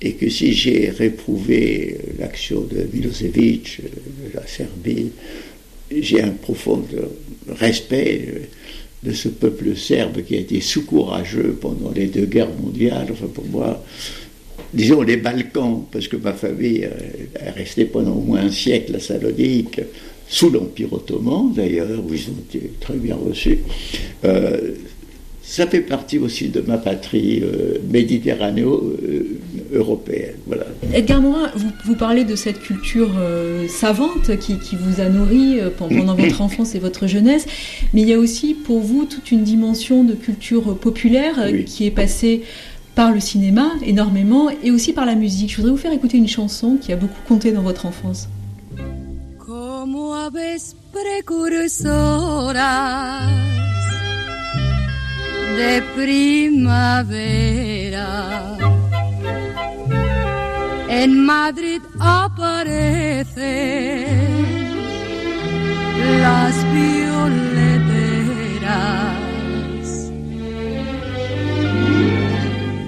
et 0.00 0.12
que 0.12 0.28
si 0.28 0.52
j'ai 0.52 0.90
réprouvé 0.90 1.98
l'action 2.18 2.60
de 2.60 2.86
Milosevic, 2.92 3.80
de 3.82 4.34
la 4.34 4.46
Serbie, 4.46 5.10
j'ai 5.90 6.20
un 6.20 6.30
profond 6.30 6.84
respect 7.48 8.48
de 9.02 9.12
ce 9.12 9.28
peuple 9.28 9.76
serbe 9.76 10.22
qui 10.22 10.36
a 10.36 10.40
été 10.40 10.60
sous-courageux 10.60 11.56
pendant 11.60 11.90
les 11.90 12.06
deux 12.06 12.26
guerres 12.26 12.54
mondiales. 12.60 13.08
Enfin, 13.12 13.26
pour 13.32 13.46
moi, 13.46 13.82
disons 14.72 15.02
les 15.02 15.16
Balkans, 15.16 15.84
parce 15.90 16.08
que 16.08 16.16
ma 16.16 16.32
famille 16.32 16.88
est 17.34 17.50
restée 17.50 17.84
pendant 17.84 18.14
au 18.14 18.20
moins 18.20 18.40
un 18.40 18.50
siècle 18.50 18.96
à 18.96 19.00
Salonique, 19.00 19.80
sous 20.28 20.50
l'Empire 20.50 20.92
ottoman 20.92 21.52
d'ailleurs, 21.54 22.04
où 22.04 22.12
ils 22.12 22.28
ont 22.30 22.54
été 22.54 22.72
très 22.80 22.96
bien 22.96 23.14
reçus. 23.16 23.58
Euh, 24.24 24.72
ça 25.48 25.66
fait 25.66 25.80
partie 25.80 26.18
aussi 26.18 26.48
de 26.48 26.60
ma 26.60 26.76
patrie 26.76 27.40
euh, 27.42 27.78
méditerranéo-européenne. 27.88 30.34
Voilà. 30.46 30.66
Edgar 30.92 31.22
Morin, 31.22 31.50
vous, 31.84 31.94
parlez 31.94 32.24
de 32.24 32.34
cette 32.34 32.60
culture 32.60 33.12
euh, 33.18 33.68
savante 33.68 34.36
qui, 34.38 34.58
vous 34.72 35.00
a 35.00 35.08
nourri 35.08 35.58
pendant 35.78 36.14
votre 36.16 36.42
enfance 36.42 36.74
et 36.74 36.78
votre 36.78 37.06
jeunesse, 37.06 37.46
mais 37.94 38.02
il 38.02 38.08
y 38.08 38.12
a 38.12 38.18
aussi 38.18 38.54
pour 38.54 38.80
vous 38.80 39.04
toute 39.04 39.30
une 39.30 39.44
dimension 39.44 40.04
de 40.04 40.14
culture 40.14 40.76
populaire 40.76 41.48
qui 41.64 41.86
est 41.86 41.90
passée 41.90 42.42
par 42.94 43.12
le 43.12 43.20
cinéma 43.20 43.70
énormément 43.84 44.50
et 44.64 44.70
aussi 44.70 44.92
par 44.92 45.06
la 45.06 45.14
musique. 45.14 45.50
Je 45.50 45.56
voudrais 45.56 45.70
vous 45.70 45.76
faire 45.76 45.92
écouter 45.92 46.16
une 46.16 46.28
chanson 46.28 46.78
qui 46.80 46.92
a 46.92 46.96
beaucoup 46.96 47.20
compté 47.28 47.52
dans 47.52 47.62
votre 47.62 47.86
enfance. 47.86 48.28
como 49.46 50.12
aves 50.12 50.74
precursoras 50.92 53.28
de 55.56 55.82
primavera. 55.94 56.58
En 60.88 61.24
Madrid 61.24 61.82
aparecen 61.98 63.36
las 66.20 66.54
violeteras 66.72 67.96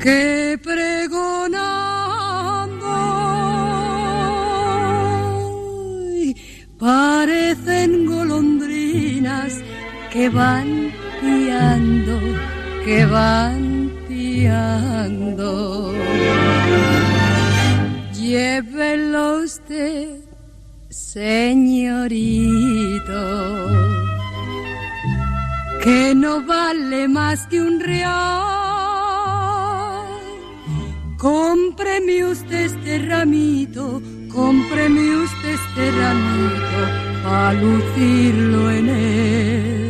que 0.03 0.59
pregonan 0.63 1.59
parecen 6.79 8.07
golondrinas 8.07 9.53
que 10.13 10.29
van 10.29 10.88
que 12.89 13.05
van 13.05 13.93
piando. 14.09 15.51
Llévelo 18.15 19.25
usted, 19.45 20.09
señorito, 20.89 22.33
que 25.85 26.15
no 26.15 26.33
vale 26.47 27.09
más 27.09 27.47
que 27.49 27.61
un 27.61 27.79
real. 27.79 28.17
Cómpreme 31.19 32.25
usted 32.25 32.61
este 32.71 33.01
ramito 33.01 34.01
cómpreme 34.33 35.05
usted 35.25 35.55
este 35.61 35.85
ramito 36.01 36.81
a 37.27 37.53
lucirlo 37.53 38.71
en 38.71 38.89
ojal. 38.89 39.88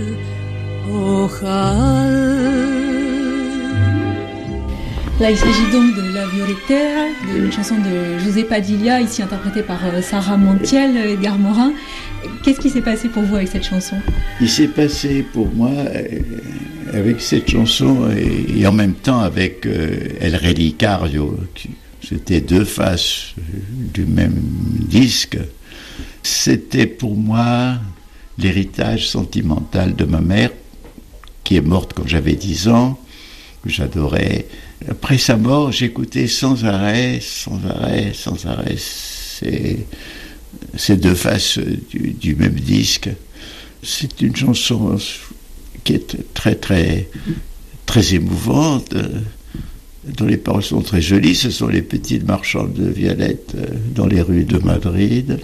Là, 5.20 5.32
il 5.32 5.36
s'agit 5.36 5.72
donc 5.72 5.96
de 5.96 6.14
La 6.14 6.26
Violetta, 6.28 7.08
une 7.36 7.50
chanson 7.50 7.74
de 7.74 8.18
José 8.18 8.44
Padilla, 8.44 9.00
ici 9.00 9.20
interprétée 9.20 9.62
par 9.62 9.84
euh, 9.84 10.00
Sarah 10.00 10.36
Montiel, 10.36 10.96
Edgar 10.96 11.36
Morin. 11.38 11.72
Qu'est-ce 12.44 12.60
qui 12.60 12.70
s'est 12.70 12.82
passé 12.82 13.08
pour 13.08 13.24
vous 13.24 13.34
avec 13.34 13.48
cette 13.48 13.64
chanson? 13.64 13.96
Il 14.40 14.48
s'est 14.48 14.68
passé 14.68 15.26
pour 15.32 15.52
moi 15.52 15.70
euh, 15.70 16.20
avec 16.92 17.20
cette 17.20 17.50
chanson 17.50 18.08
et, 18.10 18.64
en 18.64 18.72
même 18.72 18.94
temps 18.94 19.18
avec 19.18 19.66
euh, 19.66 19.90
El 20.20 20.36
Relicario, 20.36 21.36
c'était 22.00 22.40
deux 22.40 22.64
faces 22.64 23.34
du 23.92 24.06
même 24.06 24.40
disque. 24.88 25.38
C'était 26.22 26.86
pour 26.86 27.16
moi 27.16 27.74
l'héritage 28.38 29.08
sentimental 29.08 29.96
de 29.96 30.04
ma 30.04 30.20
mère, 30.20 30.50
qui 31.48 31.56
est 31.56 31.62
morte 31.62 31.94
quand 31.94 32.06
j'avais 32.06 32.34
10 32.34 32.68
ans, 32.68 33.00
que 33.64 33.70
j'adorais. 33.70 34.46
Après 34.86 35.16
sa 35.16 35.38
mort, 35.38 35.72
j'écoutais 35.72 36.26
sans 36.26 36.66
arrêt, 36.66 37.20
sans 37.22 37.58
arrêt, 37.64 38.12
sans 38.12 38.44
arrêt 38.44 38.76
ces, 38.76 39.86
deux 40.98 41.14
faces 41.14 41.58
du, 41.58 42.10
du 42.10 42.34
même 42.36 42.52
disque. 42.52 43.08
C'est 43.82 44.20
une 44.20 44.36
chanson 44.36 44.98
qui 45.84 45.94
est 45.94 46.34
très, 46.34 46.54
très, 46.54 47.08
très 47.86 48.14
émouvante 48.14 48.94
dont 50.04 50.26
les 50.26 50.36
paroles 50.36 50.62
sont 50.62 50.82
très 50.82 51.00
jolies. 51.00 51.34
Ce 51.34 51.50
sont 51.50 51.68
les 51.68 51.80
petites 51.80 52.26
marchandes 52.26 52.74
de 52.74 52.90
violettes 52.90 53.54
euh, 53.56 53.68
dans 53.94 54.06
les 54.06 54.20
rues 54.20 54.44
de 54.44 54.58
Madrid. 54.58 55.38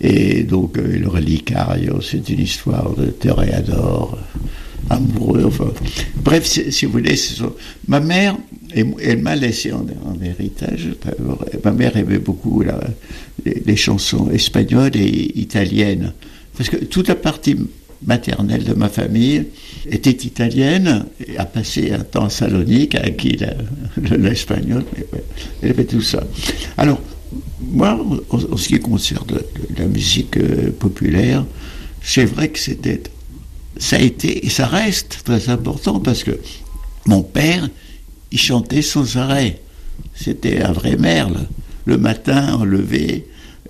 Et 0.00 0.42
donc, 0.42 0.76
euh, 0.76 0.98
le 0.98 1.08
relicario, 1.08 2.00
c'est 2.00 2.28
une 2.30 2.40
histoire 2.40 2.96
de 2.96 3.06
Toréador 3.06 4.18
amoureux. 4.90 5.50
Bref, 6.16 6.44
si, 6.44 6.86
vous 6.86 6.92
voulez, 6.92 7.16
ma 7.88 8.00
mère, 8.00 8.36
elle 8.74 9.22
m'a 9.22 9.36
laissé 9.36 9.72
en, 9.72 9.86
héritage. 10.22 10.88
Ma 11.64 11.72
mère 11.72 11.96
aimait 11.96 12.18
beaucoup 12.18 12.62
les, 13.44 13.76
chansons 13.76 14.30
espagnoles 14.30 14.96
et 14.96 15.38
italiennes. 15.38 16.12
Parce 16.56 16.70
que 16.70 16.76
toute 16.76 17.08
la 17.08 17.16
partie 17.16 17.56
maternelle 18.06 18.64
de 18.64 18.74
ma 18.74 18.88
famille 18.88 19.46
était 19.90 20.10
italienne 20.10 21.06
et 21.26 21.38
a 21.38 21.44
passé 21.44 21.92
un 21.92 22.04
temps 22.04 22.26
à 22.26 22.30
Salonique, 22.30 22.94
a 22.94 23.02
acquis 23.02 23.38
l'espagnol, 23.96 24.84
elle 25.62 25.70
avait 25.70 25.84
tout 25.84 26.02
ça. 26.02 26.22
Alors, 26.76 27.00
moi, 27.60 27.98
en, 28.30 28.56
ce 28.56 28.68
qui 28.68 28.78
concerne 28.78 29.38
la 29.76 29.86
musique 29.86 30.36
euh, 30.36 30.70
populaire, 30.78 31.44
c'est 32.02 32.24
vrai 32.24 32.48
que 32.48 32.58
c'était, 32.58 33.02
ça 33.78 33.96
a 33.96 34.00
été 34.00 34.46
et 34.46 34.50
ça 34.50 34.66
reste 34.66 35.22
très 35.24 35.48
important 35.48 36.00
parce 36.00 36.24
que 36.24 36.38
mon 37.06 37.22
père, 37.22 37.68
il 38.32 38.38
chantait 38.38 38.82
sans 38.82 39.16
arrêt. 39.16 39.60
C'était 40.14 40.62
un 40.62 40.72
vrai 40.72 40.96
merle. 40.96 41.46
Le 41.84 41.98
matin, 41.98 42.58
on 42.60 42.66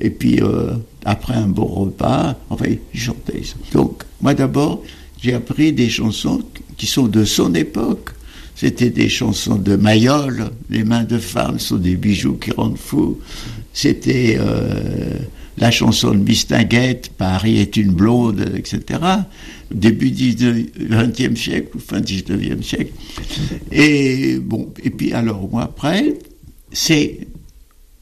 et 0.00 0.10
puis 0.10 0.40
euh, 0.40 0.74
après 1.04 1.34
un 1.34 1.48
bon 1.48 1.66
repas, 1.66 2.36
enfin, 2.50 2.66
il 2.92 3.00
chantait. 3.00 3.42
Donc, 3.72 4.02
moi 4.20 4.34
d'abord, 4.34 4.82
j'ai 5.22 5.34
appris 5.34 5.72
des 5.72 5.88
chansons 5.88 6.42
qui 6.76 6.86
sont 6.86 7.06
de 7.06 7.24
son 7.24 7.54
époque. 7.54 8.10
C'était 8.56 8.90
des 8.90 9.08
chansons 9.08 9.56
de 9.56 9.74
Mayol, 9.74 10.50
Les 10.70 10.84
mains 10.84 11.04
de 11.04 11.18
femme 11.18 11.58
sont 11.58 11.76
des 11.76 11.96
bijoux 11.96 12.34
qui 12.34 12.52
rendent 12.52 12.78
fou. 12.78 13.18
C'était 13.74 14.38
euh, 14.38 15.18
la 15.58 15.70
chanson 15.70 16.12
de 16.12 16.18
Mistinguette, 16.18 17.10
Paris 17.18 17.58
est 17.58 17.76
une 17.76 17.90
blonde, 17.90 18.52
etc. 18.56 19.00
Début 19.70 20.12
du 20.12 20.34
XXe 20.78 21.38
siècle 21.38 21.76
ou 21.76 21.80
fin 21.80 22.00
XIXe 22.00 22.64
siècle. 22.64 22.92
Et 23.72 24.38
bon, 24.38 24.72
et 24.82 24.90
puis 24.90 25.12
alors 25.12 25.48
moi 25.50 25.64
après, 25.64 26.14
c'est 26.72 27.26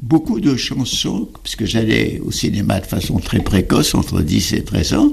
beaucoup 0.00 0.40
de 0.40 0.56
chansons, 0.56 1.28
puisque 1.42 1.64
j'allais 1.64 2.20
au 2.24 2.30
cinéma 2.30 2.80
de 2.80 2.86
façon 2.86 3.18
très 3.18 3.40
précoce, 3.40 3.94
entre 3.94 4.20
10 4.20 4.52
et 4.52 4.64
13 4.64 4.94
ans, 4.94 5.12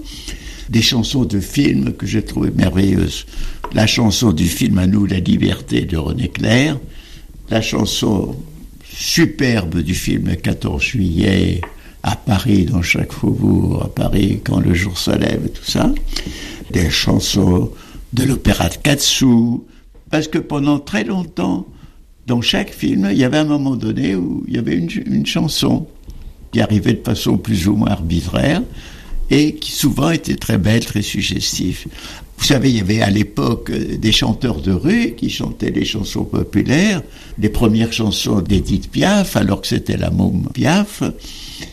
des 0.70 0.82
chansons 0.82 1.26
de 1.26 1.40
films 1.40 1.94
que 1.94 2.06
j'ai 2.06 2.22
trouvées 2.22 2.52
merveilleuses. 2.52 3.26
La 3.74 3.88
chanson 3.88 4.34
du 4.34 4.46
film 4.46 4.78
À 4.78 4.88
nous 4.88 5.06
la 5.06 5.20
liberté 5.20 5.82
de 5.82 5.96
René 5.98 6.28
Clair, 6.28 6.80
la 7.50 7.62
chanson 7.62 8.36
superbe 9.00 9.82
du 9.82 9.96
film 9.96 10.36
14 10.36 10.84
juillet 10.84 11.62
à 12.04 12.18
Paris, 12.18 12.66
dans 12.66 12.82
chaque 12.82 13.14
faubourg, 13.14 13.84
à 13.86 13.88
Paris, 13.88 14.42
quand 14.44 14.60
le 14.60 14.74
jour 14.74 14.98
se 14.98 15.12
lève, 15.12 15.50
tout 15.50 15.64
ça, 15.64 15.90
des 16.72 16.90
chansons 16.90 17.72
de 18.12 18.24
l'opéra 18.24 18.68
de 18.68 18.76
Katsu, 18.76 19.62
parce 20.10 20.28
que 20.28 20.38
pendant 20.38 20.80
très 20.80 21.06
longtemps, 21.06 21.66
dans 22.28 22.42
chaque 22.42 22.72
film, 22.72 23.08
il 23.12 23.18
y 23.18 23.24
avait 23.24 23.38
un 23.38 23.46
moment 23.46 23.78
donné 23.78 24.16
où 24.16 24.44
il 24.48 24.56
y 24.56 24.58
avait 24.58 24.76
une, 24.76 24.90
une 25.06 25.26
chanson 25.26 25.88
qui 26.52 26.60
arrivait 26.60 26.94
de 26.94 27.04
façon 27.04 27.38
plus 27.38 27.70
ou 27.70 27.76
moins 27.78 27.92
arbitraire, 27.92 28.62
et 29.30 29.56
qui 29.56 29.72
souvent 29.72 30.10
était 30.10 30.36
très 30.36 30.58
belle, 30.58 30.86
très 30.86 31.04
suggestive. 31.04 31.86
Vous 32.40 32.46
savez, 32.46 32.70
il 32.70 32.78
y 32.78 32.80
avait 32.80 33.02
à 33.02 33.10
l'époque 33.10 33.70
euh, 33.70 33.98
des 33.98 34.14
chanteurs 34.14 34.62
de 34.62 34.72
rue 34.72 35.14
qui 35.16 35.30
chantaient 35.30 35.72
les 35.72 35.84
chansons 35.84 36.24
populaires, 36.24 37.04
les 37.38 37.50
premières 37.50 37.92
chansons 37.92 38.42
d'Edith 38.42 38.90
Piaf, 38.90 39.36
alors 39.36 39.62
que 39.62 39.68
c'était 39.68 39.98
la 39.98 40.10
môme 40.10 40.48
Piaf. 40.54 41.04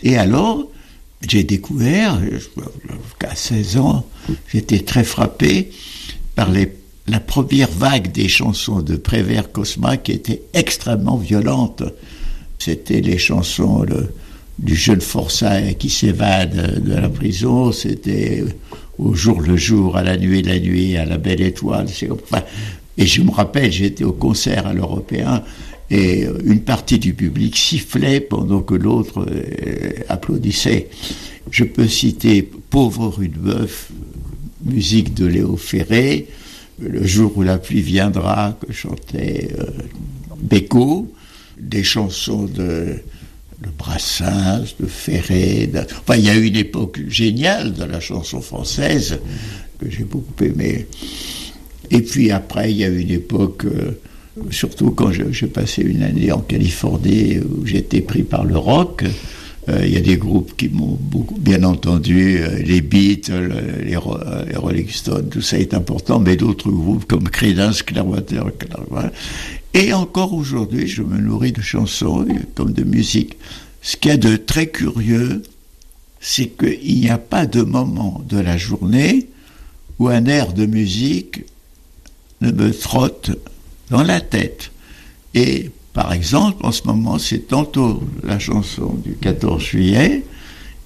Et 0.02 0.16
alors, 0.16 0.66
j'ai 1.26 1.44
découvert, 1.44 2.20
qu'à 3.20 3.35
16 3.35 3.76
ans, 3.78 4.06
j'étais 4.52 4.80
très 4.80 5.04
frappé 5.04 5.70
par 6.35 6.50
les, 6.50 6.73
la 7.06 7.20
première 7.20 7.70
vague 7.70 8.11
des 8.11 8.28
chansons 8.28 8.82
de 8.82 8.96
Prévert 8.96 9.52
Cosma 9.52 9.96
qui 9.96 10.12
était 10.12 10.42
extrêmement 10.52 11.16
violente. 11.16 11.85
C'était 12.58 13.00
les 13.00 13.18
chansons 13.18 13.87
du 14.58 14.75
jeune 14.75 15.00
forçat 15.00 15.75
qui 15.75 15.90
s'évade 15.90 16.82
de 16.84 16.95
la 16.95 17.08
prison, 17.08 17.71
c'était 17.71 18.45
au 18.99 19.15
jour 19.15 19.41
le 19.41 19.56
jour, 19.56 19.97
à 19.97 20.02
la 20.02 20.17
nuit 20.17 20.43
la 20.43 20.59
nuit, 20.59 20.97
à 20.97 21.04
la 21.04 21.19
belle 21.19 21.41
étoile. 21.41 21.87
et 22.99 23.06
je 23.06 23.23
me 23.23 23.30
rappelle, 23.30 23.71
j'étais 23.73 24.04
au 24.04 24.13
concert 24.13 24.67
à 24.67 24.75
l'Européen 24.75 25.43
et 25.91 26.26
une 26.45 26.61
partie 26.61 26.99
du 26.99 27.15
public 27.15 27.56
sifflait 27.56 28.21
pendant 28.21 28.61
que 28.61 28.75
l'autre 28.75 29.25
euh, 29.28 29.93
applaudissait. 30.09 30.89
Je 31.50 31.65
peux 31.65 31.87
citer 31.87 32.43
Pauvre 32.43 33.06
rue 33.09 33.28
de 33.28 33.39
Bœuf, 33.39 33.91
musique 34.65 35.15
de 35.15 35.26
Léo 35.26 35.56
Ferré, 35.56 36.26
Le 36.80 37.06
jour 37.06 37.32
où 37.37 37.43
la 37.43 37.59
pluie 37.59 37.82
viendra, 37.82 38.59
que 38.61 38.73
chantait 38.73 39.50
euh, 39.59 39.65
Beko, 40.43 41.11
des 41.59 41.85
chansons 41.85 42.45
de 42.45 42.97
le 43.62 43.71
Brassens, 43.76 44.75
de 44.78 44.86
Ferré. 44.86 45.71
Enfin, 46.00 46.16
il 46.16 46.25
y 46.25 46.30
a 46.30 46.34
une 46.34 46.56
époque 46.56 47.00
géniale 47.08 47.73
de 47.73 47.84
la 47.84 48.00
chanson 48.00 48.40
française 48.40 49.19
que 49.78 49.90
j'ai 49.90 50.04
beaucoup 50.04 50.45
aimée. 50.45 50.86
Et 51.90 52.00
puis 52.02 52.30
après, 52.30 52.71
il 52.71 52.78
y 52.78 52.84
a 52.84 52.88
une 52.88 53.10
époque, 53.10 53.64
euh, 53.64 53.92
surtout 54.50 54.90
quand 54.90 55.12
j'ai 55.12 55.47
passé 55.47 55.82
une 55.82 56.02
année 56.02 56.32
en 56.32 56.40
Californie 56.40 57.38
où 57.38 57.64
j'étais 57.64 58.00
pris 58.00 58.23
par 58.23 58.45
le 58.45 58.58
rock. 58.58 59.04
Euh, 59.68 59.84
il 59.84 59.92
y 59.92 59.96
a 59.96 60.00
des 60.00 60.16
groupes 60.16 60.56
qui 60.56 60.68
m'ont 60.68 60.98
bien 61.38 61.64
entendu, 61.64 62.38
euh, 62.38 62.58
les 62.62 62.80
Beatles, 62.80 63.52
les, 63.84 63.90
les, 63.90 64.56
Rolling 64.56 64.88
Stones, 64.88 65.28
tout 65.28 65.42
ça 65.42 65.58
est 65.58 65.74
important, 65.74 66.20
mais 66.20 66.36
d'autres 66.36 66.70
groupes 66.70 67.04
comme 67.06 67.28
Creedence, 67.28 67.82
Clearwater, 67.82 68.44
Clearwater 68.58 69.10
et 69.76 69.92
encore 69.92 70.32
aujourd'hui, 70.32 70.86
je 70.86 71.02
me 71.02 71.18
nourris 71.18 71.52
de 71.52 71.60
chansons 71.60 72.26
comme 72.54 72.72
de 72.72 72.82
musique. 72.82 73.36
Ce 73.82 73.98
qu'il 73.98 74.10
y 74.10 74.14
a 74.14 74.16
de 74.16 74.36
très 74.36 74.68
curieux, 74.68 75.42
c'est 76.18 76.46
qu'il 76.46 76.98
n'y 76.98 77.10
a 77.10 77.18
pas 77.18 77.44
de 77.44 77.60
moment 77.60 78.24
de 78.26 78.38
la 78.38 78.56
journée 78.56 79.28
où 79.98 80.08
un 80.08 80.24
air 80.24 80.54
de 80.54 80.64
musique 80.64 81.44
ne 82.40 82.52
me 82.52 82.72
trotte 82.72 83.32
dans 83.90 84.02
la 84.02 84.22
tête. 84.22 84.72
Et 85.34 85.70
par 85.97 86.13
exemple, 86.13 86.59
en 86.67 86.73
ce 86.73 86.82
moment, 86.85 87.19
c'est 87.19 87.49
tantôt 87.49 88.02
la 88.23 88.39
chanson 88.39 89.00
du 89.02 89.15
14 89.15 89.63
juillet 89.63 90.25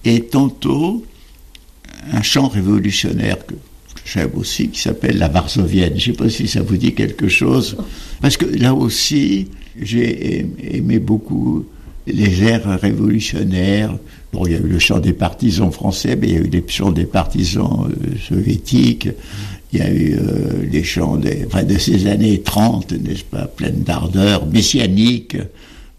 et 0.05 0.21
tantôt 0.21 1.05
un 2.13 2.23
chant 2.23 2.47
révolutionnaire 2.47 3.45
que 3.45 3.57
j'aime 4.05 4.31
aussi, 4.37 4.69
qui 4.69 4.81
s'appelle 4.81 5.19
La 5.19 5.27
Varsovienne. 5.27 5.99
Je 5.99 6.13
ne 6.13 6.17
sais 6.17 6.23
pas 6.23 6.31
si 6.31 6.47
ça 6.47 6.63
vous 6.63 6.77
dit 6.77 6.95
quelque 6.95 7.27
chose, 7.27 7.77
parce 8.21 8.37
que 8.37 8.45
là 8.45 8.73
aussi, 8.73 9.49
j'ai 9.83 10.47
aimé 10.77 11.01
beaucoup 11.01 11.67
les 12.07 12.45
airs 12.45 12.79
révolutionnaires. 12.81 13.99
Bon, 14.33 14.47
il 14.47 14.53
y 14.53 14.55
a 14.55 14.59
eu 14.59 14.69
le 14.69 14.79
chant 14.79 15.01
des 15.01 15.13
partisans 15.13 15.73
français, 15.73 16.15
mais 16.15 16.29
il 16.29 16.35
y 16.35 16.37
a 16.37 16.41
eu 16.41 16.51
les 16.51 16.65
chants 16.69 16.93
des 16.93 17.05
partisans 17.05 17.91
euh, 17.91 18.17
soviétiques. 18.29 19.09
Il 19.73 19.79
y 19.79 19.83
a 19.83 19.91
eu 19.91 20.15
euh, 20.15 20.65
les 20.71 20.83
chants 20.83 21.17
de 21.17 21.79
ces 21.79 22.07
années 22.07 22.41
30, 22.43 22.93
n'est-ce 22.93 23.25
pas, 23.25 23.47
pleines 23.47 23.83
d'ardeur 23.83 24.47
messianique, 24.47 25.37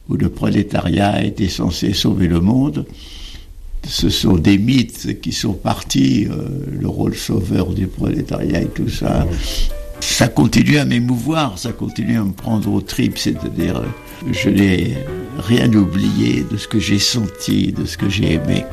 où 0.10 0.16
le 0.18 0.30
prolétariat 0.30 1.24
était 1.24 1.48
censé 1.48 1.94
sauver 1.94 2.28
le 2.28 2.42
monde 2.42 2.86
ce 3.88 4.10
sont 4.10 4.36
des 4.36 4.58
mythes 4.58 5.22
qui 5.22 5.32
sont 5.32 5.54
partis, 5.54 6.28
euh, 6.30 6.48
le 6.80 6.88
rôle 6.88 7.16
sauveur 7.16 7.74
du 7.74 7.88
prolétariat 7.88 8.62
et 8.62 8.68
tout 8.68 8.90
ça. 8.90 9.28
Ça 10.00 10.28
continue 10.28 10.78
à 10.78 10.86
m'émouvoir, 10.86 11.58
ça 11.58 11.72
continue 11.72 12.18
à 12.18 12.24
me 12.24 12.32
prendre 12.32 12.72
au 12.72 12.82
tripes, 12.82 13.18
c'est-à-dire 13.18 13.78
euh, 13.78 14.32
je 14.32 14.50
n'ai 14.50 14.98
rien 15.40 15.72
oublié 15.74 16.44
de 16.50 16.58
ce 16.58 16.68
que 16.68 16.80
j'ai 16.80 17.00
senti, 17.00 17.72
de 17.72 17.86
ce 17.86 17.98
que 17.98 18.10
j'ai 18.10 18.34
aimé. 18.34 18.66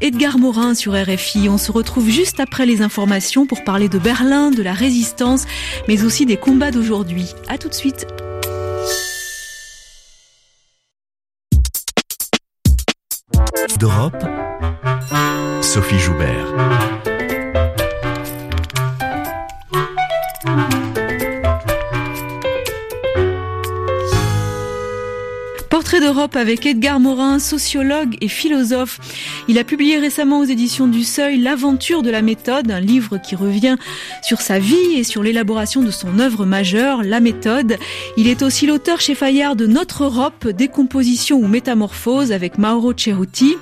Edgar 0.00 0.38
Morin 0.38 0.74
sur 0.74 0.92
RFI. 0.92 1.48
On 1.48 1.58
se 1.58 1.72
retrouve 1.72 2.08
juste 2.08 2.40
après 2.40 2.66
les 2.66 2.82
informations 2.82 3.46
pour 3.46 3.64
parler 3.64 3.88
de 3.88 3.98
Berlin, 3.98 4.50
de 4.50 4.62
la 4.62 4.72
résistance, 4.72 5.44
mais 5.88 6.04
aussi 6.04 6.26
des 6.26 6.36
combats 6.36 6.70
d'aujourd'hui. 6.70 7.34
A 7.48 7.58
tout 7.58 7.68
de 7.68 7.74
suite. 7.74 8.06
D'Europe, 13.78 14.24
Sophie 15.60 15.98
Joubert. 15.98 17.01
Portrait 25.92 26.08
d'Europe 26.08 26.36
avec 26.36 26.64
Edgar 26.64 27.00
Morin, 27.00 27.38
sociologue 27.38 28.16
et 28.22 28.28
philosophe. 28.28 28.98
Il 29.46 29.58
a 29.58 29.64
publié 29.64 29.98
récemment 29.98 30.38
aux 30.38 30.44
éditions 30.44 30.86
du 30.86 31.04
Seuil 31.04 31.38
L'aventure 31.38 32.02
de 32.02 32.08
la 32.08 32.22
méthode, 32.22 32.70
un 32.70 32.80
livre 32.80 33.18
qui 33.18 33.36
revient 33.36 33.76
sur 34.22 34.40
sa 34.40 34.58
vie 34.58 34.94
et 34.96 35.04
sur 35.04 35.22
l'élaboration 35.22 35.82
de 35.82 35.90
son 35.90 36.18
œuvre 36.18 36.46
majeure, 36.46 37.02
La 37.02 37.20
méthode. 37.20 37.76
Il 38.16 38.26
est 38.26 38.40
aussi 38.40 38.64
l'auteur 38.64 39.02
chez 39.02 39.14
Fayard 39.14 39.54
de 39.54 39.66
Notre 39.66 40.04
Europe, 40.04 40.48
décomposition 40.48 41.36
ou 41.36 41.46
métamorphose 41.46 42.32
avec 42.32 42.56
Mauro 42.56 42.94
Ceruti. 42.96 43.56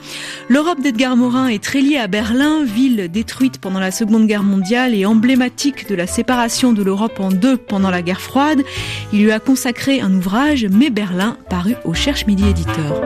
L'Europe 0.49 0.81
d'Edgar 0.81 1.17
Morin 1.17 1.49
est 1.49 1.63
très 1.65 1.81
liée 1.81 1.99
à 1.99 2.07
Berlin, 2.07 2.63
ville 2.63 3.09
détruite 3.11 3.59
pendant 3.59 3.81
la 3.81 3.91
Seconde 3.91 4.29
Guerre 4.29 4.45
mondiale 4.45 4.95
et 4.95 5.05
emblématique 5.05 5.89
de 5.89 5.97
la 5.97 6.07
séparation 6.07 6.73
de 6.73 6.85
l'Europe 6.85 7.19
en 7.19 7.31
deux 7.31 7.57
pendant 7.57 7.91
la 7.91 8.03
guerre 8.03 8.21
froide. 8.21 8.63
Il 9.13 9.25
lui 9.25 9.33
a 9.33 9.41
consacré 9.41 10.01
un 10.01 10.15
ouvrage, 10.15 10.69
Mais 10.71 10.91
Berlin, 10.91 11.37
paru 11.49 11.75
au 11.85 11.93
Midi 12.27 12.49
Éditeur. 12.49 13.03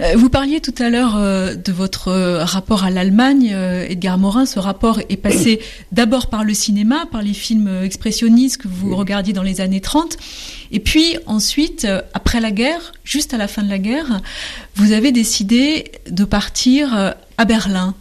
Euh, 0.00 0.16
vous 0.16 0.28
parliez 0.28 0.60
tout 0.60 0.74
à 0.78 0.88
l'heure 0.90 1.16
euh, 1.16 1.54
de 1.54 1.72
votre 1.72 2.08
euh, 2.08 2.44
rapport 2.44 2.84
à 2.84 2.90
l'Allemagne, 2.90 3.54
Edgar 3.88 4.18
Morin. 4.18 4.46
Ce 4.46 4.58
rapport 4.58 5.00
est 5.08 5.16
passé 5.16 5.60
d'abord 5.92 6.28
par 6.28 6.44
le 6.44 6.54
cinéma, 6.54 7.06
par 7.10 7.22
les 7.22 7.32
films 7.32 7.82
expressionnistes 7.82 8.58
que 8.58 8.68
vous 8.68 8.96
regardiez 8.96 9.32
dans 9.32 9.42
les 9.42 9.60
années 9.60 9.80
30. 9.80 10.16
Et 10.72 10.80
puis 10.80 11.16
ensuite, 11.26 11.86
après 12.14 12.40
la 12.40 12.50
guerre, 12.50 12.92
juste 13.04 13.34
à 13.34 13.38
la 13.38 13.48
fin 13.48 13.62
de 13.62 13.70
la 13.70 13.78
guerre, 13.78 14.20
vous 14.76 14.92
avez 14.92 15.12
décidé 15.12 15.92
de 16.10 16.24
partir 16.24 17.14
à 17.36 17.44
Berlin. 17.44 17.94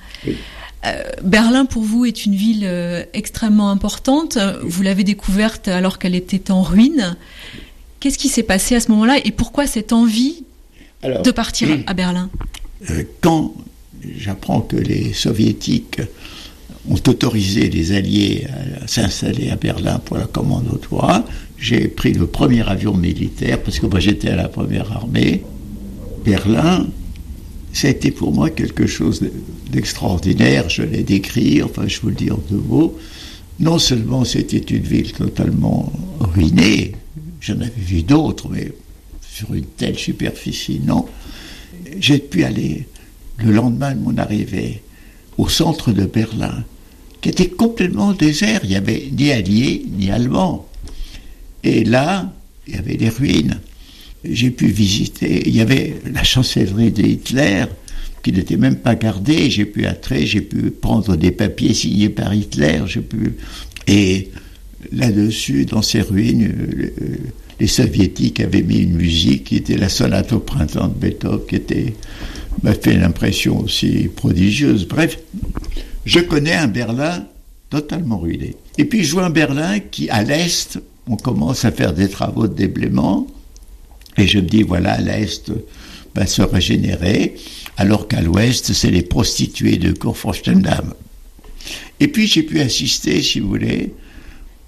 Berlin, 1.23 1.65
pour 1.65 1.83
vous, 1.83 2.05
est 2.05 2.25
une 2.25 2.35
ville 2.35 2.69
extrêmement 3.13 3.71
importante. 3.71 4.37
Vous 4.63 4.83
l'avez 4.83 5.03
découverte 5.03 5.67
alors 5.67 5.97
qu'elle 5.97 6.15
était 6.15 6.51
en 6.51 6.61
ruine. 6.61 7.17
Qu'est-ce 7.99 8.17
qui 8.17 8.29
s'est 8.29 8.43
passé 8.43 8.75
à 8.75 8.79
ce 8.79 8.89
moment-là 8.91 9.17
et 9.25 9.31
pourquoi 9.31 9.67
cette 9.67 9.93
envie 9.93 10.43
de 11.03 11.31
partir 11.31 11.67
à 11.85 11.93
Berlin? 11.93 12.29
Euh, 12.89 13.03
Quand 13.21 13.53
j'apprends 14.17 14.61
que 14.61 14.77
les 14.77 15.13
soviétiques 15.13 16.01
ont 16.89 17.01
autorisé 17.07 17.69
les 17.69 17.91
Alliés 17.91 18.47
à 18.81 18.87
s'installer 18.87 19.49
à 19.49 19.57
Berlin 19.57 19.99
pour 19.99 20.17
la 20.17 20.25
commande 20.25 20.67
au 20.71 20.77
toit, 20.77 21.25
j'ai 21.57 21.89
pris 21.89 22.13
le 22.13 22.25
premier 22.25 22.67
avion 22.67 22.95
militaire, 22.95 23.61
parce 23.61 23.79
que 23.79 23.85
moi 23.85 23.99
j'étais 23.99 24.29
à 24.29 24.35
la 24.37 24.47
première 24.47 24.91
armée. 24.93 25.43
Berlin, 26.23 26.87
ça 27.73 27.87
a 27.87 27.91
été 27.91 28.11
pour 28.11 28.33
moi 28.33 28.49
quelque 28.49 28.87
chose 28.87 29.21
d'extraordinaire, 29.69 30.69
je 30.69 30.83
l'ai 30.83 31.03
décrit, 31.03 31.61
enfin 31.61 31.83
je 31.87 31.99
vous 31.99 32.09
le 32.09 32.15
dis 32.15 32.31
en 32.31 32.39
deux 32.49 32.63
mots. 32.65 32.97
Non 33.59 33.77
seulement 33.77 34.23
c'était 34.23 34.57
une 34.57 34.83
ville 34.83 35.11
totalement 35.11 35.91
ruinée, 36.19 36.93
j'en 37.39 37.59
avais 37.59 37.71
vu 37.75 38.03
d'autres, 38.03 38.49
mais 38.49 38.71
sur 39.21 39.53
une 39.53 39.65
telle 39.65 39.97
superficie, 39.97 40.81
non. 40.83 41.05
J'ai 41.99 42.19
pu 42.19 42.43
aller 42.43 42.87
le 43.37 43.51
lendemain 43.51 43.95
de 43.95 43.99
mon 43.99 44.17
arrivée 44.17 44.81
au 45.37 45.47
centre 45.47 45.91
de 45.91 46.05
Berlin, 46.05 46.63
qui 47.21 47.29
était 47.29 47.47
complètement 47.47 48.13
désert. 48.13 48.61
Il 48.63 48.69
n'y 48.69 48.75
avait 48.75 49.09
ni 49.11 49.31
alliés 49.31 49.85
ni 49.89 50.11
allemands. 50.11 50.67
Et 51.63 51.83
là, 51.83 52.33
il 52.67 52.75
y 52.75 52.77
avait 52.77 52.97
des 52.97 53.09
ruines. 53.09 53.59
J'ai 54.23 54.51
pu 54.51 54.67
visiter. 54.67 55.47
Il 55.47 55.55
y 55.55 55.61
avait 55.61 55.95
la 56.11 56.23
chancellerie 56.23 56.91
de 56.91 57.03
Hitler 57.03 57.65
qui 58.21 58.33
n'était 58.33 58.57
même 58.57 58.75
pas 58.75 58.95
gardée. 58.95 59.49
J'ai 59.49 59.65
pu 59.65 59.87
entrer, 59.87 60.25
j'ai 60.25 60.41
pu 60.41 60.71
prendre 60.71 61.15
des 61.15 61.31
papiers 61.31 61.73
signés 61.73 62.09
par 62.09 62.33
Hitler. 62.33 62.81
J'ai 62.85 63.01
pu 63.01 63.35
et 63.87 64.29
là-dessus, 64.91 65.65
dans 65.65 65.81
ces 65.81 66.01
ruines, 66.01 66.53
les 67.59 67.67
soviétiques 67.67 68.39
avaient 68.39 68.63
mis 68.63 68.79
une 68.79 68.95
musique 68.95 69.45
qui 69.45 69.57
était 69.57 69.77
la 69.77 69.89
sonate 69.89 70.31
au 70.31 70.39
printemps 70.39 70.87
de 70.87 70.93
Beethoven, 70.93 71.45
qui 71.45 71.93
m'a 72.63 72.73
fait 72.73 72.93
une 72.93 73.03
impression 73.03 73.59
aussi 73.59 74.09
prodigieuse. 74.15 74.87
Bref, 74.87 75.19
je 76.05 76.19
connais 76.19 76.53
un 76.53 76.67
Berlin 76.67 77.25
totalement 77.69 78.17
ruiné. 78.17 78.55
Et 78.77 78.85
puis 78.85 79.03
je 79.03 79.11
vois 79.11 79.25
un 79.25 79.29
Berlin 79.29 79.79
qui, 79.79 80.09
à 80.09 80.23
l'est, 80.23 80.79
on 81.07 81.17
commence 81.17 81.65
à 81.65 81.71
faire 81.71 81.93
des 81.93 82.07
travaux 82.07 82.47
de 82.47 82.53
déblaiement, 82.53 83.27
et 84.17 84.27
je 84.27 84.39
me 84.39 84.47
dis, 84.47 84.63
voilà, 84.63 84.99
l'est 84.99 85.51
va 86.15 86.25
se 86.25 86.41
régénérer, 86.41 87.35
alors 87.77 88.07
qu'à 88.07 88.21
l'ouest, 88.21 88.73
c'est 88.73 88.91
les 88.91 89.03
prostituées 89.03 89.77
de 89.77 89.91
Kurfürstendamm. 89.91 90.93
Et 91.99 92.07
puis 92.07 92.27
j'ai 92.27 92.43
pu 92.43 92.59
assister, 92.61 93.21
si 93.21 93.39
vous 93.39 93.49
voulez, 93.49 93.93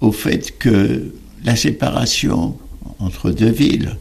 au 0.02 0.12
fait 0.12 0.58
que 0.58 1.14
la 1.44 1.56
séparation 1.56 2.58
entre 2.98 3.30
deux 3.30 3.50
villes. 3.50 3.96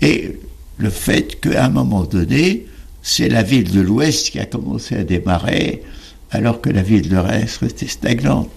Et 0.00 0.38
le 0.76 0.90
fait 0.90 1.40
qu'à 1.40 1.64
un 1.64 1.70
moment 1.70 2.04
donné, 2.04 2.66
c'est 3.02 3.28
la 3.28 3.42
ville 3.42 3.70
de 3.72 3.80
l'Ouest 3.80 4.30
qui 4.30 4.38
a 4.38 4.44
commencé 4.44 4.96
à 4.96 5.04
démarrer, 5.04 5.82
alors 6.30 6.60
que 6.60 6.70
la 6.70 6.82
ville 6.82 7.08
de 7.08 7.16
l'Est 7.16 7.56
restait 7.56 7.88
stagnante. 7.88 8.50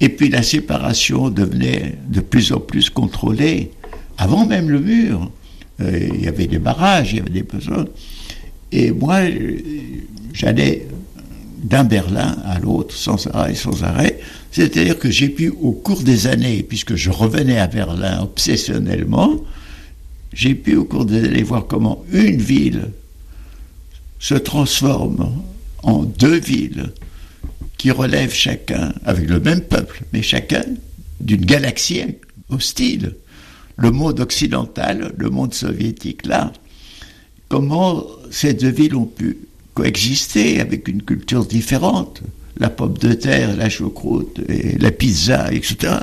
Et 0.00 0.08
puis 0.08 0.28
la 0.28 0.42
séparation 0.42 1.30
devenait 1.30 1.96
de 2.08 2.20
plus 2.20 2.52
en 2.52 2.58
plus 2.60 2.90
contrôlée, 2.90 3.70
avant 4.18 4.46
même 4.46 4.68
le 4.68 4.80
mur. 4.80 5.30
Euh, 5.80 6.08
il 6.12 6.24
y 6.24 6.28
avait 6.28 6.46
des 6.46 6.58
barrages, 6.58 7.12
il 7.12 7.18
y 7.18 7.20
avait 7.20 7.30
des 7.30 7.42
besoins. 7.42 7.84
Et 8.72 8.90
moi, 8.90 9.20
j'allais 10.32 10.86
d'un 11.66 11.82
Berlin 11.82 12.36
à 12.44 12.60
l'autre 12.60 12.94
sans 12.94 13.26
arrêt, 13.34 13.56
sans 13.56 13.82
arrêt. 13.82 14.20
C'est-à-dire 14.52 14.98
que 14.98 15.10
j'ai 15.10 15.28
pu, 15.28 15.48
au 15.48 15.72
cours 15.72 16.02
des 16.02 16.28
années, 16.28 16.62
puisque 16.62 16.94
je 16.94 17.10
revenais 17.10 17.58
à 17.58 17.66
Berlin 17.66 18.22
obsessionnellement, 18.22 19.40
j'ai 20.32 20.54
pu, 20.54 20.76
au 20.76 20.84
cours 20.84 21.04
des 21.04 21.24
années, 21.24 21.42
voir 21.42 21.66
comment 21.66 22.04
une 22.12 22.40
ville 22.40 22.90
se 24.20 24.34
transforme 24.34 25.32
en 25.82 26.04
deux 26.04 26.38
villes 26.38 26.92
qui 27.78 27.90
relèvent 27.90 28.32
chacun, 28.32 28.94
avec 29.04 29.28
le 29.28 29.40
même 29.40 29.60
peuple, 29.60 30.04
mais 30.12 30.22
chacun 30.22 30.64
d'une 31.20 31.44
galaxie 31.44 32.02
hostile. 32.48 33.16
Le 33.76 33.90
monde 33.90 34.20
occidental, 34.20 35.12
le 35.16 35.30
monde 35.30 35.52
soviétique, 35.52 36.26
là. 36.26 36.52
Comment 37.48 38.06
ces 38.30 38.54
deux 38.54 38.70
villes 38.70 38.94
ont 38.94 39.04
pu 39.04 39.38
coexister 39.76 40.60
avec 40.60 40.88
une 40.88 41.02
culture 41.02 41.44
différente 41.44 42.22
la 42.58 42.70
pomme 42.70 42.96
de 42.96 43.12
terre, 43.12 43.54
la 43.54 43.68
choucroute, 43.68 44.40
et 44.48 44.78
la 44.78 44.90
pizza, 44.90 45.52
etc. 45.52 45.94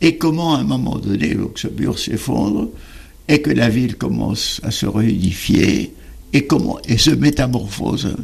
Et 0.00 0.16
comment, 0.16 0.56
à 0.56 0.58
un 0.58 0.64
moment 0.64 0.98
donné, 0.98 1.36
mur 1.78 1.98
s'effondre 1.98 2.68
et 3.28 3.40
que 3.40 3.50
la 3.50 3.68
ville 3.68 3.94
commence 3.94 4.60
à 4.64 4.72
se 4.72 4.86
réunifier 4.86 5.94
et, 6.32 6.46
comment, 6.46 6.78
et 6.88 6.98
se 6.98 7.10
métamorphose 7.10 8.16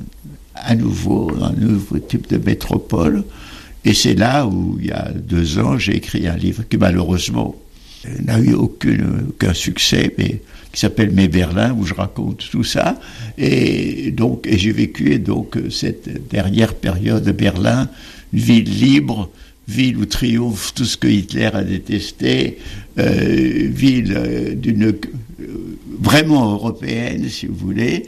à 0.57 0.75
nouveau, 0.75 1.33
un 1.41 1.53
nouveau 1.53 2.01
type 2.01 2.29
de 2.29 2.39
métropole. 2.39 3.23
Et 3.85 3.95
c'est 3.95 4.15
là 4.15 4.47
où, 4.47 4.77
il 4.81 4.87
y 4.87 4.91
a 4.91 5.11
deux 5.13 5.61
ans, 5.61 5.79
j'ai 5.79 5.97
écrit 5.97 6.27
un 6.27 6.37
livre 6.37 6.65
qui, 6.69 6.77
malheureusement, 6.77 7.55
n'a 8.25 8.41
eu 8.41 8.55
aucun 8.55 9.55
succès, 9.55 10.13
mais 10.19 10.43
qui 10.73 10.81
s'appelle 10.81 11.11
Mes 11.11 11.29
Berlin, 11.29 11.75
où 11.79 11.85
je 11.85 11.95
raconte 11.95 12.49
tout 12.51 12.65
ça. 12.65 12.99
Et 13.39 14.11
donc, 14.11 14.47
et 14.47 14.59
j'ai 14.59 14.73
vécu 14.73 15.19
donc 15.19 15.59
cette 15.71 16.29
dernière 16.29 16.75
période 16.75 17.23
de 17.23 17.33
Berlin, 17.33 17.89
ville 18.33 18.65
libre, 18.65 19.31
ville 19.69 19.97
où 19.99 20.07
triomphe 20.07 20.73
tout 20.75 20.85
ce 20.85 20.97
que 20.97 21.09
Hitler 21.09 21.51
a 21.53 21.63
détesté, 21.63 22.59
euh, 22.99 23.69
ville 23.71 24.15
euh, 24.17 24.55
d'une 24.55 24.85
euh, 24.85 25.01
vraiment 26.01 26.53
européenne, 26.53 27.29
si 27.29 27.47
vous 27.47 27.55
voulez. 27.55 28.05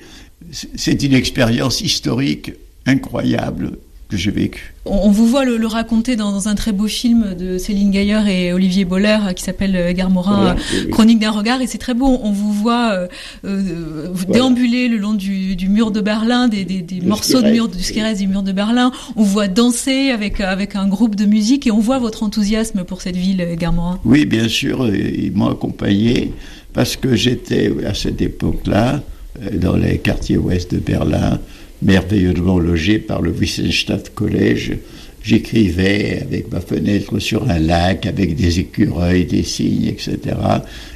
C'est 0.50 1.02
une 1.02 1.14
expérience 1.14 1.80
historique 1.80 2.52
incroyable 2.86 3.78
que 4.08 4.16
j'ai 4.16 4.30
vécu. 4.30 4.74
On, 4.84 5.10
vous 5.10 5.26
voit 5.26 5.44
le, 5.44 5.66
raconter 5.66 6.14
dans, 6.14 6.46
un 6.46 6.54
très 6.54 6.72
beau 6.72 6.86
film 6.86 7.34
de 7.34 7.56
Céline 7.56 7.90
Gaillard 7.90 8.28
et 8.28 8.52
Olivier 8.52 8.84
Boller 8.84 9.18
qui 9.34 9.42
s'appelle 9.42 9.74
Edgar 9.74 10.10
Morin, 10.10 10.56
Chronique 10.90 11.18
d'un 11.18 11.30
regard, 11.30 11.62
et 11.62 11.66
c'est 11.66 11.78
très 11.78 11.94
beau. 11.94 12.18
On 12.22 12.30
vous 12.30 12.52
voit 12.52 12.92
euh, 12.92 13.06
euh, 13.46 14.12
déambuler 14.28 14.88
le 14.88 14.98
long 14.98 15.14
du, 15.14 15.56
mur 15.68 15.90
de 15.90 16.00
Berlin, 16.00 16.48
des, 16.48 16.84
morceaux 17.02 17.40
de 17.40 17.50
mur, 17.50 17.68
du 17.68 17.82
Skérez 17.82 18.14
du 18.14 18.26
mur 18.26 18.42
de 18.42 18.52
Berlin. 18.52 18.92
On 19.16 19.22
vous 19.22 19.32
voit 19.32 19.48
danser 19.48 20.10
avec, 20.10 20.40
avec 20.40 20.76
un 20.76 20.86
groupe 20.86 21.16
de 21.16 21.24
musique 21.24 21.66
et 21.66 21.70
on 21.70 21.80
voit 21.80 21.98
votre 21.98 22.22
enthousiasme 22.22 22.84
pour 22.84 23.00
cette 23.00 23.16
ville, 23.16 23.40
Edgar 23.40 23.72
Morin. 23.72 23.98
Oui, 24.04 24.26
bien 24.26 24.48
sûr, 24.48 24.94
ils 24.94 25.32
m'ont 25.32 25.50
accompagné 25.50 26.32
parce 26.74 26.96
que 26.96 27.16
j'étais 27.16 27.72
à 27.86 27.94
cette 27.94 28.20
époque-là 28.20 29.02
euh, 29.42 29.56
dans 29.56 29.76
les 29.76 29.98
quartiers 29.98 30.36
ouest 30.36 30.74
de 30.74 30.78
Berlin 30.78 31.38
merveilleusement 31.84 32.58
logé 32.58 32.98
par 32.98 33.22
le 33.22 33.30
Wissenstadt 33.30 34.10
College. 34.14 34.72
J'écrivais 35.22 36.20
avec 36.20 36.52
ma 36.52 36.60
fenêtre 36.60 37.18
sur 37.18 37.48
un 37.48 37.58
lac, 37.58 38.04
avec 38.04 38.36
des 38.36 38.60
écureuils, 38.60 39.24
des 39.24 39.42
cygnes, 39.42 39.86
etc. 39.86 40.18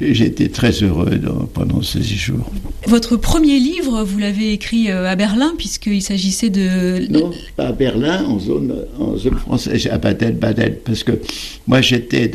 J'étais 0.02 0.48
très 0.48 0.70
heureux 0.82 1.18
pendant 1.54 1.80
ces 1.80 2.02
jours. 2.02 2.50
Votre 2.86 3.16
premier 3.16 3.58
livre, 3.58 4.04
vous 4.04 4.18
l'avez 4.18 4.52
écrit 4.52 4.90
euh, 4.90 5.08
à 5.08 5.16
Berlin, 5.16 5.54
puisqu'il 5.56 6.02
s'agissait 6.02 6.50
de... 6.50 7.10
Non, 7.10 7.30
pas 7.56 7.68
à 7.68 7.72
Berlin, 7.72 8.24
en 8.26 8.38
zone, 8.38 8.74
en 8.98 9.16
zone 9.16 9.38
française, 9.38 9.88
à 9.90 9.96
Baden-Baden, 9.96 10.74
parce 10.84 11.04
que 11.04 11.12
moi 11.66 11.80
j'étais 11.80 12.30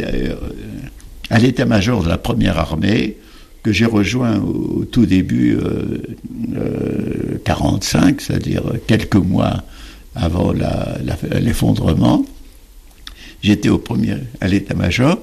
à 1.30 1.38
l'état-major 1.38 2.04
de 2.04 2.10
la 2.10 2.18
première 2.18 2.58
armée, 2.58 3.18
que 3.64 3.72
j'ai 3.72 3.86
rejoint 3.86 4.40
au, 4.40 4.86
tout 4.86 5.06
début 5.06 5.58
euh, 5.58 7.40
45, 7.46 8.22
c'est-à-dire 8.22 8.64
quelques 8.86 9.16
mois 9.16 9.64
avant 10.16 10.54
l'effondrement. 11.42 12.26
J'étais 13.42 13.70
au 13.70 13.78
premier 13.78 14.18
à 14.42 14.48
l'état-major 14.48 15.20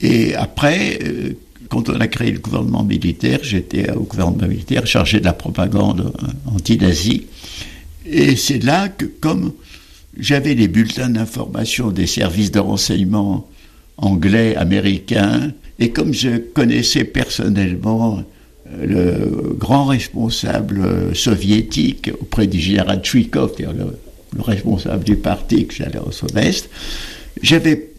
et 0.00 0.34
après, 0.34 0.98
euh, 1.02 1.32
quand 1.68 1.88
on 1.88 2.00
a 2.00 2.06
créé 2.06 2.30
le 2.30 2.38
gouvernement 2.38 2.84
militaire, 2.84 3.40
j'étais 3.42 3.90
au 3.92 4.02
gouvernement 4.02 4.46
militaire 4.46 4.86
chargé 4.86 5.20
de 5.20 5.24
la 5.24 5.32
propagande 5.32 6.12
anti-nazie. 6.46 7.26
Et 8.04 8.36
c'est 8.36 8.62
là 8.62 8.88
que, 8.88 9.04
comme 9.04 9.52
j'avais 10.18 10.54
les 10.54 10.68
bulletins 10.68 11.10
d'information 11.10 11.90
des 11.90 12.06
services 12.06 12.50
de 12.50 12.60
renseignement 12.60 13.48
anglais, 13.96 14.54
américains, 14.56 15.52
et 15.78 15.90
comme 15.90 16.12
je 16.12 16.38
connaissais 16.38 17.04
personnellement 17.04 18.24
euh, 18.66 18.86
le 18.86 19.54
grand 19.54 19.86
responsable 19.86 20.80
euh, 20.80 21.14
soviétique 21.14 22.10
auprès 22.20 22.46
du 22.46 22.58
général 22.58 23.00
Tchouikov, 23.02 23.52
le, 23.58 23.98
le 24.36 24.42
responsable 24.42 25.04
du 25.04 25.16
parti 25.16 25.66
que 25.66 25.74
j'allais 25.74 25.98
au 25.98 26.10
Sud-Est, 26.10 26.68
j'avais 27.42 27.90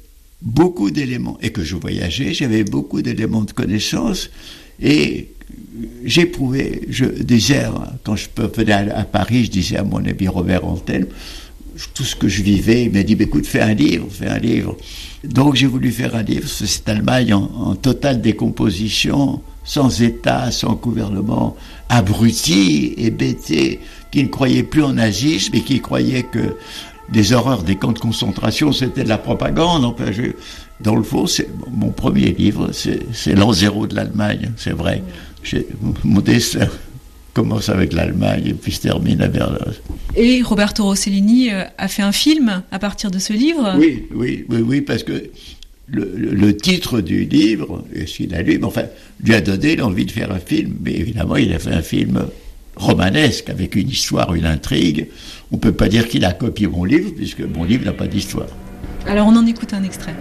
beaucoup 0.41 0.91
d'éléments, 0.91 1.37
et 1.41 1.51
que 1.51 1.63
je 1.63 1.75
voyageais, 1.75 2.33
j'avais 2.33 2.63
beaucoup 2.63 3.01
d'éléments 3.01 3.41
de 3.41 3.51
connaissance, 3.51 4.29
et 4.81 5.29
j'éprouvais, 6.03 6.81
je 6.89 7.05
disais, 7.05 7.65
quand 8.03 8.15
je 8.15 8.27
venais 8.55 8.73
à, 8.73 9.03
Paris, 9.03 9.45
je 9.45 9.51
disais 9.51 9.77
à 9.77 9.83
mon 9.83 9.97
ami 9.97 10.27
Robert 10.27 10.65
Antel, 10.65 11.07
tout 11.93 12.03
ce 12.03 12.15
que 12.15 12.27
je 12.27 12.41
vivais, 12.41 12.85
il 12.85 12.91
m'a 12.91 13.03
dit, 13.03 13.17
écoute, 13.19 13.45
fais 13.45 13.61
un 13.61 13.73
livre, 13.73 14.07
fais 14.11 14.27
un 14.27 14.39
livre. 14.39 14.77
Donc 15.23 15.55
j'ai 15.55 15.67
voulu 15.67 15.91
faire 15.91 16.15
un 16.15 16.23
livre 16.23 16.47
sur 16.47 16.67
cette 16.67 16.87
Allemagne 16.87 17.33
en, 17.33 17.75
totale 17.75 18.21
décomposition, 18.21 19.41
sans 19.63 20.01
État, 20.01 20.51
sans 20.51 20.73
gouvernement, 20.73 21.55
abruti, 21.89 22.93
hébété, 22.97 23.79
qui 24.11 24.23
ne 24.23 24.29
croyait 24.29 24.63
plus 24.63 24.83
en 24.83 24.93
nazisme 24.93 25.55
et 25.55 25.61
qui 25.61 25.81
croyait 25.81 26.23
que 26.23 26.55
des 27.09 27.33
horreurs 27.33 27.63
des 27.63 27.77
camps 27.77 27.93
de 27.93 27.99
concentration, 27.99 28.71
c'était 28.71 29.03
de 29.03 29.09
la 29.09 29.17
propagande. 29.17 29.85
Enfin, 29.85 30.11
je, 30.11 30.33
dans 30.81 30.95
le 30.95 31.03
fond, 31.03 31.25
c'est 31.25 31.49
mon 31.71 31.89
premier 31.89 32.33
livre, 32.33 32.71
c'est 32.71 33.35
l'an 33.35 33.53
zéro 33.53 33.87
de 33.87 33.95
l'Allemagne, 33.95 34.51
c'est 34.57 34.71
vrai. 34.71 35.03
Mon 36.03 36.21
destin 36.21 36.67
commence 37.37 37.69
avec 37.69 37.93
l'Allemagne 37.93 38.47
et 38.47 38.53
puis 38.53 38.71
se 38.71 38.81
termine 38.81 39.21
à 39.21 39.27
Berlin. 39.27 39.59
Et 40.15 40.41
Roberto 40.41 40.83
Rossellini 40.83 41.51
euh, 41.51 41.65
a 41.77 41.87
fait 41.87 42.01
un 42.01 42.11
film 42.11 42.63
à 42.71 42.79
partir 42.79 43.11
de 43.11 43.19
ce 43.19 43.31
livre? 43.31 43.75
Oui, 43.77 44.07
oui, 44.11 44.43
oui, 44.49 44.61
oui 44.61 44.81
parce 44.81 45.03
que 45.03 45.29
le, 45.87 46.11
le, 46.15 46.57
titre 46.57 46.99
du 46.99 47.25
livre, 47.25 47.85
et 47.93 48.07
s'il 48.07 48.33
a 48.33 48.41
lu, 48.41 48.59
enfin, 48.63 48.85
lui 49.23 49.35
a 49.35 49.41
donné 49.41 49.75
l'envie 49.75 50.07
de 50.07 50.11
faire 50.11 50.31
un 50.31 50.39
film, 50.39 50.77
mais 50.83 50.93
évidemment, 50.93 51.35
il 51.35 51.53
a 51.53 51.59
fait 51.59 51.73
un 51.73 51.83
film 51.83 52.25
romanesque, 52.75 53.51
avec 53.51 53.75
une 53.75 53.89
histoire, 53.89 54.33
une 54.33 54.47
intrigue. 54.47 55.05
On 55.51 55.57
ne 55.57 55.61
peut 55.61 55.73
pas 55.73 55.89
dire 55.89 56.07
qu'il 56.07 56.25
a 56.25 56.33
copié 56.33 56.65
mon 56.65 56.85
livre, 56.85 57.11
puisque 57.15 57.41
mon 57.41 57.65
livre 57.65 57.85
n'a 57.85 57.93
pas 57.93 58.07
d'histoire. 58.07 58.49
Alors 59.05 59.27
on 59.27 59.35
en 59.35 59.45
écoute 59.45 59.73
un 59.73 59.83
extrait. 59.83 60.15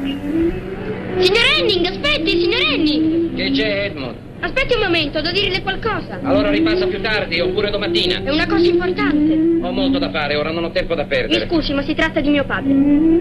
Signor 1.18 1.44
Henning, 1.59 1.87
aspetti, 1.87 2.31
signor 2.42 2.61
Henning! 2.61 3.37
Che 3.37 3.50
c'è 3.55 3.87
Edmond? 3.87 4.26
Aspetti 4.40 4.75
un 4.75 4.83
momento, 4.83 5.20
devo 5.20 5.35
dirle 5.38 5.62
qualcosa. 5.62 6.20
Allora 6.22 6.51
ripassa 6.51 6.87
più 6.87 7.01
tardi, 7.01 7.40
oppure 7.40 7.70
domattina. 7.70 8.22
È 8.22 8.31
una 8.31 8.46
cosa 8.46 8.66
importante. 8.66 9.33
Ho 9.62 9.72
molto 9.72 9.99
da 9.99 10.11
fare, 10.11 10.37
ora 10.37 10.53
non 10.53 10.64
ho 10.64 10.70
tempo 10.70 10.94
da 10.94 11.03
Mi 11.03 11.09
perdere. 11.09 11.46
scusi, 11.49 11.72
ma 11.72 11.83
si 11.83 11.94
tratta 11.94 12.20
di 12.20 12.29
mio 12.29 12.44
padre. 12.44 12.72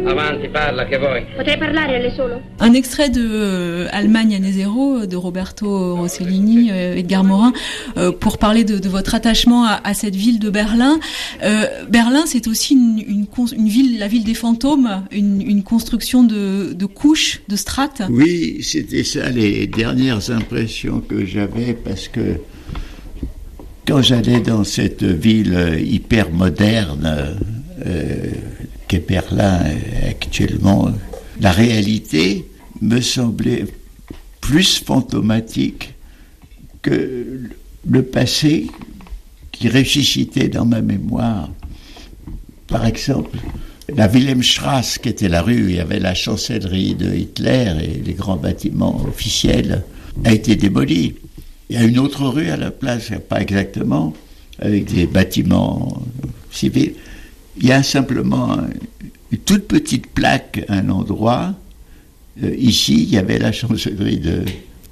Avanti, 0.05 0.49
parla, 0.49 0.85
che 0.85 0.97
vuoi? 0.97 1.25
Potrei 1.35 1.57
parlare 1.57 1.95
a 1.95 1.99
lei 1.99 2.11
solo? 2.11 2.41
Un 2.59 2.75
extrait 2.75 3.09
de 3.09 3.21
euh, 3.21 3.87
Allemagne 3.91 4.35
année 4.35 4.51
zéro 4.51 5.05
de 5.05 5.15
Roberto 5.15 5.95
Rossellini, 5.95 6.69
euh, 6.71 6.97
Edgar 6.97 7.23
Morin, 7.23 7.53
euh, 7.97 8.11
pour 8.11 8.37
parler 8.37 8.63
de, 8.63 8.77
de 8.77 8.89
votre 8.89 9.15
attachement 9.15 9.63
à, 9.65 9.79
à, 9.83 9.93
cette 9.93 10.15
ville 10.15 10.39
de 10.39 10.49
Berlin. 10.49 10.99
Euh, 11.43 11.65
Berlin, 11.89 12.23
c'est 12.25 12.47
aussi 12.47 12.73
une, 12.73 12.99
une, 12.99 13.25
une, 13.57 13.67
ville, 13.67 13.99
la 13.99 14.07
ville 14.07 14.23
des 14.23 14.33
fantômes, 14.35 15.05
une, 15.11 15.41
une 15.41 15.63
construction 15.63 16.23
de, 16.23 16.73
de, 16.73 16.85
couches, 16.85 17.41
de 17.47 17.55
strates. 17.55 18.01
Oui, 18.09 18.59
c'était 18.61 19.03
ça 19.03 19.29
les 19.29 19.65
dernières 19.67 20.29
impressions 20.29 21.01
que 21.07 21.25
j'avais 21.25 21.73
parce 21.73 22.07
que 22.07 22.39
quand 23.87 24.01
j'allais 24.01 24.39
dans 24.39 24.63
cette 24.63 25.03
ville 25.03 25.79
hyper 25.79 26.31
moderne 26.31 27.37
euh, 27.85 28.31
qu'est 28.87 29.07
Berlin 29.07 29.59
actuellement, 30.07 30.91
la 31.39 31.51
réalité 31.51 32.45
me 32.81 33.01
semblait 33.01 33.65
plus 34.41 34.79
fantomatique 34.79 35.93
que 36.81 37.49
le 37.87 38.03
passé 38.03 38.67
qui 39.51 39.69
ressuscitait 39.69 40.49
dans 40.49 40.65
ma 40.65 40.81
mémoire. 40.81 41.49
Par 42.67 42.85
exemple, 42.85 43.37
la 43.93 44.07
Wilhelmstrasse, 44.07 44.97
qui 44.97 45.09
était 45.09 45.29
la 45.29 45.41
rue 45.41 45.65
où 45.65 45.69
il 45.69 45.75
y 45.75 45.79
avait 45.79 45.99
la 45.99 46.15
chancellerie 46.15 46.95
de 46.95 47.13
Hitler 47.13 47.73
et 47.81 48.01
les 48.03 48.13
grands 48.13 48.37
bâtiments 48.37 49.01
officiels, 49.07 49.83
a 50.23 50.33
été 50.33 50.55
démolie. 50.55 51.15
Il 51.69 51.75
y 51.75 51.79
a 51.79 51.83
une 51.83 51.99
autre 51.99 52.27
rue 52.27 52.49
à 52.49 52.57
la 52.57 52.71
place, 52.71 53.11
pas 53.27 53.41
exactement, 53.41 54.13
avec 54.59 54.85
des 54.85 55.07
bâtiments 55.07 56.01
civils. 56.51 56.93
Il 57.57 57.65
y 57.65 57.71
a 57.71 57.83
simplement 57.83 58.57
une 59.31 59.37
toute 59.39 59.67
petite 59.67 60.07
plaque 60.07 60.63
à 60.67 60.75
un 60.75 60.89
endroit. 60.89 61.53
Euh, 62.43 62.53
ici, 62.57 63.03
il 63.03 63.09
y 63.09 63.17
avait 63.17 63.39
la 63.39 63.51
chancellerie 63.51 64.19
de, 64.19 64.43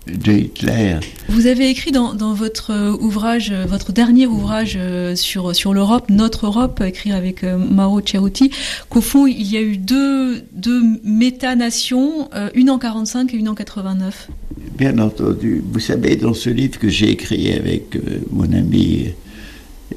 de 0.07 0.31
Hitler. 0.33 0.99
Vous 1.29 1.47
avez 1.47 1.69
écrit 1.69 1.91
dans, 1.91 2.13
dans, 2.13 2.33
votre 2.33 2.97
ouvrage, 2.99 3.53
votre 3.67 3.93
dernier 3.93 4.27
ouvrage 4.27 4.77
sur, 5.15 5.55
sur 5.55 5.73
l'Europe, 5.73 6.09
Notre 6.09 6.47
Europe, 6.47 6.81
écrit 6.85 7.11
avec 7.11 7.43
Mauro 7.43 8.01
Ceruti, 8.05 8.51
qu'au 8.89 9.01
fond, 9.01 9.27
il 9.27 9.49
y 9.49 9.57
a 9.57 9.61
eu 9.61 9.77
deux, 9.77 10.43
deux 10.53 10.81
méta-nations, 11.03 12.29
une 12.53 12.69
en 12.69 12.79
45 12.79 13.33
et 13.33 13.37
une 13.37 13.49
en 13.49 13.55
89. 13.55 14.29
Bien 14.77 14.97
entendu. 14.99 15.63
Vous 15.71 15.79
savez, 15.79 16.15
dans 16.15 16.33
ce 16.33 16.49
livre 16.49 16.79
que 16.79 16.89
j'ai 16.89 17.11
écrit 17.11 17.53
avec 17.53 17.97
mon 18.31 18.51
ami 18.51 19.13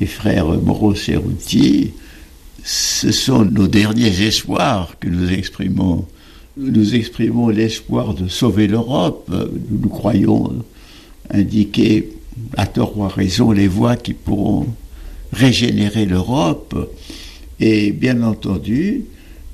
et 0.01 0.07
frère 0.07 0.47
Mauro 0.47 0.95
Ceruti, 0.95 1.93
ce 2.67 3.13
sont 3.13 3.45
nos 3.45 3.69
derniers 3.69 4.27
espoirs 4.27 4.97
que 4.99 5.09
nous 5.09 5.31
exprimons 5.31 6.05
nous 6.57 6.95
exprimons 6.95 7.49
l'espoir 7.49 8.15
de 8.15 8.29
sauver 8.29 8.67
l'Europe. 8.67 9.31
Nous, 9.71 9.89
croyons 9.89 10.65
indiquer, 11.31 12.11
à 12.57 12.67
tort 12.67 12.97
ou 12.99 13.05
à 13.05 13.09
raison, 13.09 13.53
les 13.53 13.69
voies 13.69 13.97
qui 13.97 14.15
pourront 14.15 14.67
régénérer 15.33 16.07
l'Europe. 16.07 16.95
Et 17.61 17.93
bien 17.93 18.23
entendu, 18.23 19.05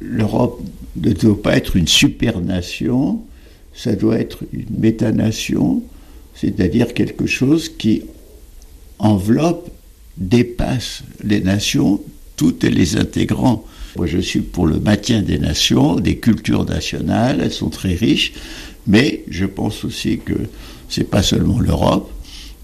l'Europe 0.01 0.61
ne 0.97 1.13
doit 1.13 1.41
pas 1.41 1.57
être 1.57 1.77
une 1.77 1.89
supernation, 1.89 3.23
ça 3.75 3.95
doit 3.95 4.19
être 4.19 4.45
une 4.53 4.79
métanation, 4.79 5.83
c'est-à-dire 6.35 6.93
quelque 6.95 7.27
chose 7.27 7.69
qui 7.69 8.03
enveloppe, 8.99 9.71
dépasse 10.19 11.03
les 11.25 11.41
nations, 11.41 12.01
toutes 12.37 12.65
les 12.65 12.97
intégrant. 12.97 13.65
Moi, 13.97 14.07
je 14.07 14.19
suis 14.19 14.41
pour 14.41 14.67
le 14.67 14.81
maintien 14.81 15.23
des 15.23 15.39
nations, 15.39 15.97
des 15.97 16.17
cultures 16.17 16.65
nationales, 16.65 17.41
elles 17.43 17.53
sont 17.53 17.69
très 17.69 17.95
riches, 17.95 18.33
mais 18.87 19.23
je 19.29 19.45
pense 19.45 19.85
aussi 19.85 20.19
que 20.19 20.35
c'est 20.89 21.09
pas 21.09 21.23
seulement 21.23 21.61
l'Europe, 21.61 22.11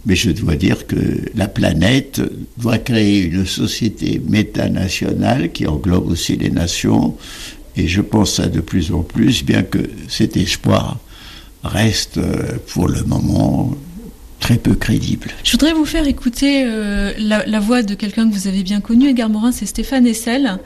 mais 0.07 0.17
je 0.17 0.31
dois 0.31 0.57
dire 0.57 0.87
que 0.87 0.97
la 1.35 1.49
planète 1.49 2.23
doit 2.57 2.79
créer 2.79 3.23
une 3.23 3.45
société 3.45 4.23
métanationale 4.27 5.53
qui 5.53 5.67
englobe 5.67 6.09
aussi 6.09 6.37
les 6.37 6.51
nations, 6.51 7.17
et 7.77 7.87
je 7.89 8.01
pense 8.01 8.35
ça 8.35 8.47
de 8.47 8.61
plus 8.61 8.91
en 8.93 9.03
plus, 9.03 9.45
bien 9.45 9.63
que 9.63 9.79
cet 10.09 10.37
espoir 10.37 10.99
reste 11.63 12.19
pour 12.69 12.89
le 12.89 13.03
moment 13.05 13.77
très 14.41 14.57
peu 14.57 14.75
crédible. 14.75 15.29
Je 15.45 15.53
voudrais 15.53 15.73
vous 15.73 15.85
faire 15.85 16.07
écouter 16.07 16.63
euh, 16.65 17.13
la, 17.19 17.45
la, 17.45 17.61
voix 17.61 17.83
de 17.83 17.95
quelqu'un 17.95 18.29
que 18.29 18.35
vous 18.35 18.47
avez 18.47 18.63
bien 18.63 18.81
connu, 18.81 19.09
Edgar 19.09 19.29
Morin, 19.29 19.53
c'est 19.53 19.67
Stéphane 19.67 20.07
Essel. 20.07 20.59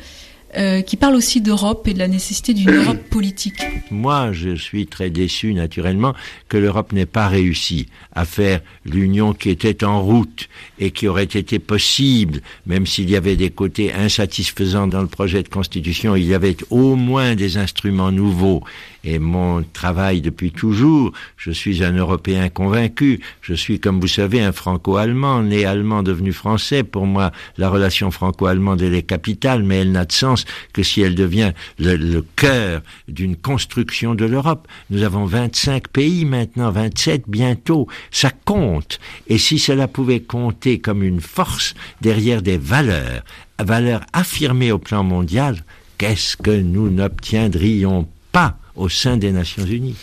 Euh, 0.54 0.82
qui 0.82 0.98
parle 0.98 1.14
aussi 1.14 1.40
d'Europe 1.40 1.88
et 1.88 1.94
de 1.94 1.98
la 1.98 2.08
nécessité 2.08 2.52
d'une 2.52 2.70
Europe 2.76 3.02
politique. 3.08 3.62
Moi, 3.90 4.32
je 4.32 4.54
suis 4.54 4.86
très 4.86 5.08
déçu, 5.08 5.54
naturellement, 5.54 6.14
que 6.50 6.58
l'Europe 6.58 6.92
n'ait 6.92 7.06
pas 7.06 7.26
réussi 7.26 7.86
à 8.14 8.26
faire 8.26 8.60
l'union 8.84 9.32
qui 9.32 9.48
était 9.48 9.82
en 9.82 10.02
route 10.02 10.50
et 10.78 10.90
qui 10.90 11.08
aurait 11.08 11.24
été 11.24 11.58
possible, 11.58 12.42
même 12.66 12.86
s'il 12.86 13.08
y 13.08 13.16
avait 13.16 13.36
des 13.36 13.48
côtés 13.48 13.94
insatisfaisants 13.94 14.88
dans 14.88 15.00
le 15.00 15.06
projet 15.06 15.42
de 15.42 15.48
constitution, 15.48 16.16
il 16.16 16.26
y 16.26 16.34
avait 16.34 16.56
au 16.68 16.96
moins 16.96 17.34
des 17.34 17.56
instruments 17.56 18.12
nouveaux. 18.12 18.62
Et 19.04 19.18
mon 19.18 19.64
travail 19.72 20.20
depuis 20.20 20.52
toujours, 20.52 21.12
je 21.36 21.50
suis 21.50 21.82
un 21.82 21.92
Européen 21.92 22.48
convaincu, 22.48 23.20
je 23.40 23.54
suis, 23.54 23.80
comme 23.80 24.00
vous 24.00 24.08
savez, 24.08 24.40
un 24.40 24.52
franco-allemand, 24.52 25.42
né 25.42 25.64
allemand 25.64 26.02
devenu 26.02 26.32
français. 26.32 26.84
Pour 26.84 27.06
moi, 27.06 27.32
la 27.58 27.68
relation 27.68 28.10
franco-allemande, 28.10 28.82
elle 28.82 28.94
est 28.94 29.02
capitale, 29.02 29.64
mais 29.64 29.78
elle 29.78 29.92
n'a 29.92 30.04
de 30.04 30.12
sens 30.12 30.44
que 30.72 30.82
si 30.82 31.00
elle 31.00 31.14
devient 31.14 31.52
le, 31.78 31.96
le 31.96 32.22
cœur 32.36 32.82
d'une 33.08 33.36
construction 33.36 34.14
de 34.14 34.24
l'Europe. 34.24 34.68
Nous 34.90 35.02
avons 35.02 35.24
25 35.24 35.88
pays 35.88 36.24
maintenant, 36.24 36.70
27 36.70 37.24
bientôt. 37.26 37.88
Ça 38.10 38.30
compte. 38.44 39.00
Et 39.26 39.38
si 39.38 39.58
cela 39.58 39.88
pouvait 39.88 40.20
compter 40.20 40.78
comme 40.78 41.02
une 41.02 41.20
force 41.20 41.74
derrière 42.00 42.42
des 42.42 42.58
valeurs, 42.58 43.22
valeurs 43.58 44.02
affirmées 44.12 44.72
au 44.72 44.78
plan 44.78 45.02
mondial, 45.02 45.64
qu'est-ce 45.98 46.36
que 46.36 46.50
nous 46.50 46.90
n'obtiendrions 46.90 48.08
pas? 48.32 48.58
Au 48.76 48.88
sein 48.88 49.16
des 49.16 49.32
Nations 49.32 49.64
Unies. 49.64 49.96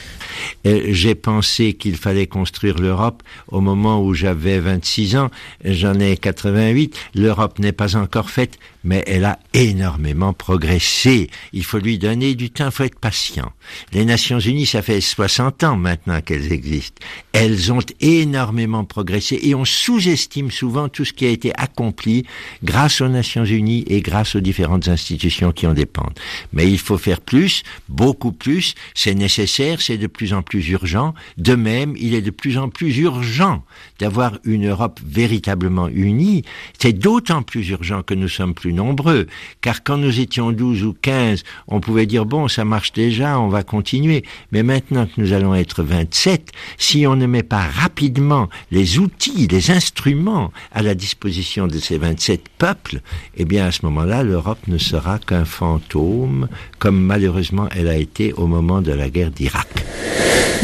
J'ai 0.66 1.16
pensé 1.16 1.74
qu'il 1.74 1.96
fallait 1.98 2.28
construire 2.28 2.80
l'Europe 2.80 3.24
au 3.48 3.62
moment 3.62 4.04
où 4.04 4.14
j'avais 4.14 4.60
26 4.60 5.16
ans, 5.18 5.30
j'en 5.64 6.00
ai 6.00 6.18
88, 6.18 6.96
l'Europe 7.16 7.60
n'est 7.60 7.72
pas 7.72 7.96
encore 7.96 8.30
faite, 8.30 8.60
mais 8.84 9.04
elle 9.08 9.26
a 9.26 9.40
énormément 9.54 10.34
progressé. 10.34 11.30
Il 11.54 11.64
faut 11.64 11.80
lui 11.80 11.98
donner 11.98 12.36
du 12.36 12.50
temps, 12.50 12.68
il 12.68 12.72
faut 12.72 12.84
être 12.84 13.00
patient. 13.00 13.52
Les 13.94 14.06
Nations 14.06 14.40
Unies, 14.40 14.66
ça 14.66 14.82
fait 14.82 15.02
60 15.02 15.64
ans 15.64 15.76
maintenant 15.76 16.22
qu'elles 16.22 16.52
existent. 16.52 17.02
Elles 17.34 17.72
ont 17.72 17.80
énormément 18.00 18.86
progressé 18.86 19.40
et 19.42 19.56
on 19.56 19.66
sous-estime 19.66 20.52
souvent 20.52 20.90
tout 20.90 21.06
ce 21.06 21.14
qui 21.14 21.26
a 21.26 21.30
été 21.30 21.52
accompli 21.58 22.26
grâce 22.64 23.02
aux 23.02 23.08
Nations 23.08 23.46
Unies 23.46 23.84
et 23.88 24.02
grâce 24.02 24.36
aux 24.36 24.40
différentes 24.40 24.88
institutions 24.88 25.52
qui 25.52 25.68
en 25.68 25.74
dépendent. 25.74 26.18
Mais 26.54 26.70
il 26.70 26.80
faut 26.80 26.98
faire 26.98 27.22
plus, 27.22 27.64
beaucoup 27.88 28.32
plus, 28.32 28.76
c'est 28.94 29.16
nécessaire, 29.16 29.82
c'est 29.82 29.98
de 29.98 30.08
plus 30.08 30.34
en 30.34 30.42
plus 30.42 30.70
urgent. 30.70 31.14
De 31.38 31.56
même, 31.56 31.96
il 31.98 32.14
est 32.14 32.22
de 32.22 32.32
plus 32.32 32.58
en 32.58 32.70
plus 32.70 32.98
urgent 32.98 33.64
d'avoir 34.00 34.40
une 34.44 34.68
Europe 34.68 35.00
véritablement 35.06 35.88
unie. 35.90 36.44
C'est 36.80 36.94
d'autant 36.94 37.44
plus 37.44 37.70
urgent 37.70 38.04
que 38.04 38.14
nous 38.14 38.28
sommes 38.28 38.54
plus 38.54 38.69
nombreux, 38.74 39.28
car 39.62 39.84
quand 39.84 39.98
nous 39.98 40.20
étions 40.20 40.52
12 40.52 40.84
ou 40.84 40.96
15, 41.02 41.44
on 41.68 41.80
pouvait 41.80 42.06
dire 42.06 42.26
bon, 42.26 42.48
ça 42.48 42.66
marche 42.66 42.94
déjà, 42.94 43.40
on 43.40 43.50
va 43.50 43.64
continuer. 43.64 44.24
Mais 44.52 44.64
maintenant 44.64 45.06
que 45.06 45.20
nous 45.20 45.34
allons 45.34 45.56
être 45.56 45.84
27, 45.84 46.52
si 46.78 47.08
on 47.08 47.16
ne 47.16 47.26
met 47.26 47.44
pas 47.44 47.68
rapidement 47.68 48.50
les 48.72 49.00
outils, 49.00 49.48
les 49.48 49.72
instruments 49.72 50.52
à 50.72 50.82
la 50.82 50.96
disposition 50.96 51.68
de 51.68 51.80
ces 51.80 51.98
27 51.98 52.44
peuples, 52.58 53.02
eh 53.38 53.46
bien 53.46 53.66
à 53.66 53.72
ce 53.72 53.86
moment-là, 53.86 54.24
l'Europe 54.24 54.68
ne 54.68 54.78
sera 54.78 55.20
qu'un 55.20 55.46
fantôme, 55.46 56.48
comme 56.78 57.00
malheureusement 57.00 57.68
elle 57.76 57.88
a 57.88 57.98
été 57.98 58.34
au 58.34 58.48
moment 58.48 58.82
de 58.82 58.92
la 58.92 59.10
guerre 59.10 59.32
d'Irak. 59.32 59.68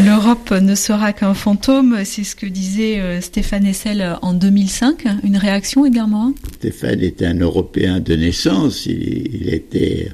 L'Europe 0.03 0.51
ne 0.51 0.75
sera 0.75 1.13
qu'un 1.13 1.33
fantôme, 1.33 2.03
c'est 2.03 2.25
ce 2.25 2.35
que 2.35 2.45
disait 2.45 2.99
euh, 2.99 3.21
Stéphane 3.21 3.65
Essel 3.65 4.17
en 4.21 4.33
2005. 4.33 5.05
Une 5.23 5.37
réaction, 5.37 5.89
Morin? 5.89 6.33
Stéphane 6.55 6.99
était 6.99 7.25
un 7.25 7.39
Européen 7.39 7.94
de 7.99 8.15
naissance, 8.15 8.85
il, 8.85 9.53
était 9.53 10.09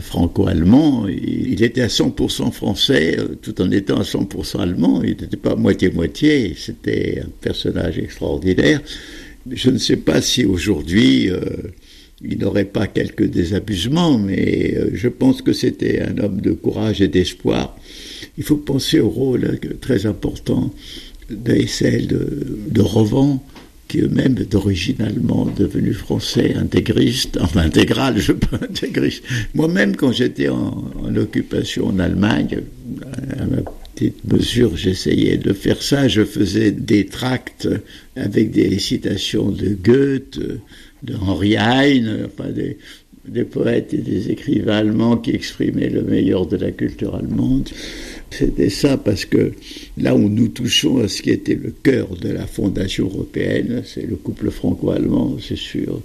franco-allemand, 0.00 1.06
il 1.08 1.62
était 1.62 1.82
à 1.82 1.86
100% 1.86 2.52
français 2.52 3.16
tout 3.42 3.60
en 3.60 3.70
étant 3.70 3.98
à 3.98 4.02
100% 4.02 4.60
allemand, 4.60 5.02
il 5.02 5.10
n'était 5.10 5.36
pas 5.36 5.54
moitié-moitié, 5.54 6.54
c'était 6.56 7.22
un 7.24 7.28
personnage 7.40 7.98
extraordinaire. 7.98 8.80
Je 9.50 9.70
ne 9.70 9.78
sais 9.78 9.96
pas 9.96 10.20
si 10.22 10.44
aujourd'hui 10.44 11.30
euh, 11.30 11.40
il 12.22 12.38
n'aurait 12.38 12.64
pas 12.64 12.86
quelques 12.86 13.26
désabusements, 13.26 14.18
mais 14.18 14.74
euh, 14.74 14.90
je 14.94 15.08
pense 15.08 15.42
que 15.42 15.52
c'était 15.52 16.00
un 16.00 16.18
homme 16.18 16.40
de 16.40 16.52
courage 16.52 17.02
et 17.02 17.08
d'espoir. 17.08 17.76
Il 18.38 18.44
faut 18.44 18.56
penser 18.56 19.00
au 19.00 19.10
rôle 19.10 19.44
euh, 19.44 19.74
très 19.80 20.06
important 20.06 20.72
d'Aissel, 21.30 22.06
de, 22.06 22.58
de 22.70 22.80
Rovan, 22.80 23.42
eux-mêmes 24.00 24.34
d'origine 24.34 25.00
allemande, 25.00 25.54
devenu 25.56 25.92
français, 25.92 26.54
intégriste, 26.54 27.38
enfin 27.40 27.60
intégral, 27.60 28.18
je 28.18 28.32
peux 28.32 28.56
intégriste. 28.62 29.24
Moi-même, 29.54 29.96
quand 29.96 30.12
j'étais 30.12 30.48
en, 30.48 30.84
en, 31.02 31.16
occupation 31.16 31.88
en 31.88 31.98
Allemagne, 31.98 32.60
à 33.38 33.44
ma 33.44 33.62
petite 33.94 34.24
mesure, 34.30 34.76
j'essayais 34.76 35.36
de 35.36 35.52
faire 35.52 35.82
ça. 35.82 36.08
Je 36.08 36.24
faisais 36.24 36.70
des 36.70 37.06
tracts 37.06 37.68
avec 38.16 38.50
des 38.50 38.78
citations 38.78 39.50
de 39.50 39.68
Goethe, 39.68 40.38
de 41.02 41.14
Henri 41.14 41.54
Heine, 41.54 42.26
enfin 42.26 42.50
des, 42.50 42.78
des 43.26 43.44
poètes 43.44 43.94
et 43.94 43.98
des 43.98 44.30
écrivains 44.30 44.78
allemands 44.78 45.16
qui 45.16 45.30
exprimaient 45.30 45.88
le 45.88 46.02
meilleur 46.02 46.46
de 46.46 46.56
la 46.56 46.70
culture 46.70 47.14
allemande. 47.14 47.68
C'était 48.30 48.70
ça 48.70 48.96
parce 48.96 49.24
que 49.24 49.52
là 49.96 50.14
où 50.14 50.28
nous 50.28 50.48
touchons 50.48 50.98
à 50.98 51.08
ce 51.08 51.22
qui 51.22 51.30
était 51.30 51.54
le 51.54 51.70
cœur 51.70 52.08
de 52.16 52.30
la 52.30 52.46
fondation 52.46 53.06
européenne, 53.06 53.82
c'est 53.84 54.06
le 54.06 54.16
couple 54.16 54.50
franco-allemand, 54.50 55.36
c'est 55.40 55.56
sûr. 55.56 56.00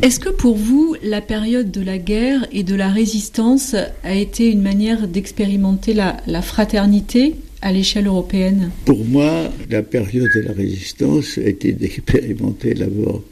Est-ce 0.00 0.20
que 0.20 0.30
pour 0.30 0.56
vous, 0.56 0.96
la 1.02 1.20
période 1.20 1.70
de 1.70 1.80
la 1.80 1.98
guerre 1.98 2.46
et 2.52 2.62
de 2.62 2.74
la 2.74 2.88
résistance 2.88 3.74
a 4.04 4.14
été 4.14 4.50
une 4.50 4.62
manière 4.62 5.08
d'expérimenter 5.08 5.92
la, 5.92 6.16
la 6.26 6.40
fraternité 6.40 7.34
à 7.62 7.72
l'échelle 7.72 8.06
européenne? 8.06 8.70
Pour 8.84 9.04
moi, 9.04 9.50
la 9.68 9.82
période 9.82 10.30
de 10.34 10.40
la 10.40 10.52
résistance 10.52 11.38
a 11.38 11.48
été 11.48 11.72
d'expérimenter 11.72 12.74
d'abord 12.74 13.22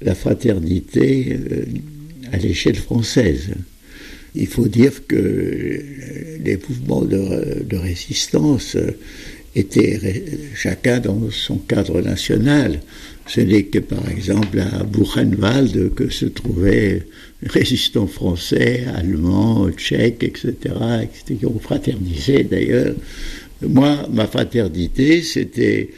la 0.00 0.14
fraternité 0.14 1.38
euh, 1.50 1.64
à 2.32 2.38
l'échelle 2.38 2.76
française. 2.76 3.50
Il 4.34 4.46
faut 4.46 4.68
dire 4.68 5.06
que 5.06 5.84
les 6.42 6.58
mouvements 6.68 7.02
de, 7.04 7.76
résistance 7.76 8.76
étaient 9.54 10.00
chacun 10.54 10.98
dans 11.00 11.30
son 11.30 11.56
cadre 11.56 12.00
national. 12.00 12.80
Ce 13.26 13.40
n'est 13.40 13.64
que 13.64 13.78
par 13.78 14.10
exemple 14.10 14.58
à 14.60 14.82
Buchenwald 14.84 15.94
que 15.94 16.08
se 16.08 16.24
trouvaient 16.24 17.02
résistants 17.42 18.06
français, 18.06 18.84
allemands, 18.94 19.70
tchèques, 19.70 20.24
etc., 20.24 20.54
qui 21.26 21.44
ont 21.44 21.58
fraternisé 21.58 22.44
d'ailleurs. 22.44 22.94
Moi, 23.60 24.08
ma 24.12 24.26
fraternité, 24.26 25.22
c'était 25.22 25.90